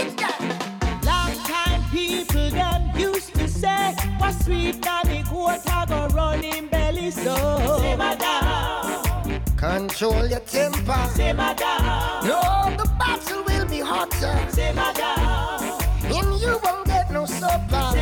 Long 1.03 1.33
time 1.45 1.83
people 1.91 2.49
them 2.49 2.91
used 2.97 3.33
to 3.35 3.47
say, 3.47 3.95
what's 4.17 4.45
sweet 4.45 4.85
on 4.87 5.07
the 5.07 5.23
goat, 5.29 5.61
I 5.67 5.85
go 5.87 6.07
running 6.15 6.67
belly 6.67 7.11
so. 7.11 7.35
Simmer 7.81 8.15
down. 8.15 9.41
Control 9.57 10.25
your 10.25 10.39
temper. 10.39 11.07
Simmer 11.13 11.53
down. 11.53 12.27
No, 12.27 12.75
the 12.77 12.90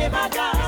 supper. 0.08 0.30
Simmer 0.30 0.59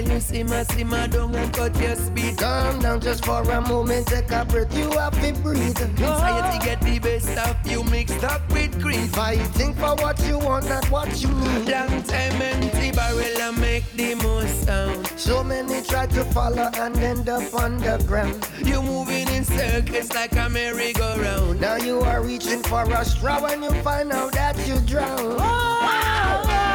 tell 0.00 0.12
you, 0.14 0.20
simmer, 0.20 0.64
simmer 0.64 1.06
down 1.08 1.34
and 1.34 1.52
cut 1.52 1.76
your 1.80 1.96
speed. 1.96 2.36
Calm 2.38 2.80
down 2.80 3.00
just 3.00 3.24
for 3.24 3.42
a 3.42 3.60
moment, 3.60 4.06
take 4.06 4.30
a 4.30 4.44
breath, 4.44 4.76
you 4.76 4.90
have 4.92 5.14
to 5.20 5.32
breathe. 5.40 5.80
Anxiety 5.80 6.64
get 6.64 6.80
the 6.80 6.98
best 6.98 7.38
of 7.38 7.56
you 7.66 7.82
mixed 7.84 8.24
up 8.24 8.40
with 8.50 8.80
greed. 8.80 9.10
Fighting 9.10 9.74
for 9.74 9.94
what 9.96 10.18
you 10.26 10.38
want, 10.38 10.68
not 10.68 10.90
what 10.90 11.22
you 11.22 11.28
need. 11.28 11.68
Long 11.68 12.02
time 12.02 12.42
empty 12.42 12.90
barrel 12.92 13.40
and 13.40 13.60
make 13.60 13.90
the 13.92 14.14
most 14.16 14.64
sound. 14.64 15.06
So 15.16 15.42
many 15.44 15.82
try 15.82 16.06
to 16.06 16.24
follow 16.24 16.70
and 16.78 16.96
end 16.98 17.28
up 17.28 17.52
underground. 17.54 18.48
You 18.64 18.82
moving 18.82 19.28
in 19.28 19.44
circles 19.44 20.12
like 20.12 20.32
a 20.36 20.48
merry-go-round. 20.48 21.60
Now 21.60 21.76
you 21.76 22.00
are 22.00 22.22
reaching 22.22 22.62
for 22.62 22.82
a 22.82 23.04
straw 23.04 23.42
when 23.42 23.62
you 23.62 23.72
find 23.82 24.12
out 24.12 24.32
that 24.32 24.56
you 24.66 24.78
drown. 24.80 25.38
Hey. 25.38 26.69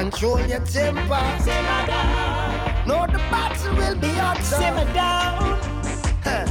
Control 0.00 0.40
your 0.46 0.60
temper. 0.60 1.40
Simmer 1.40 1.86
down. 1.86 2.86
No, 2.86 3.06
the 3.06 3.18
battle 3.28 3.76
will 3.76 3.96
be 3.96 4.08
hotter. 4.08 4.42
Simmer 4.42 4.84
down. 4.94 5.58
Huh. 6.24 6.46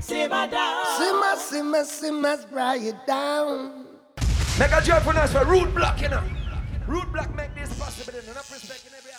Simmer 0.00 0.46
down. 0.50 0.86
Simmer, 0.98 1.36
simmer, 1.36 1.84
simmer, 1.84 2.36
fry 2.36 2.76
it 2.76 2.96
down. 3.06 3.86
Make 4.58 4.72
a 4.72 4.80
joyful 4.82 5.12
noise 5.14 5.32
for 5.32 5.44
Root 5.44 5.74
Block, 5.74 6.00
you 6.00 6.08
know. 6.08 6.22
Root 6.86 7.12
Block 7.12 7.34
make 7.34 7.54
this 7.54 7.72
possible, 7.78 8.18
and 8.18 8.28
enough 8.28 8.52
respect 8.52 8.86
in 8.86 8.94
every 8.96 9.09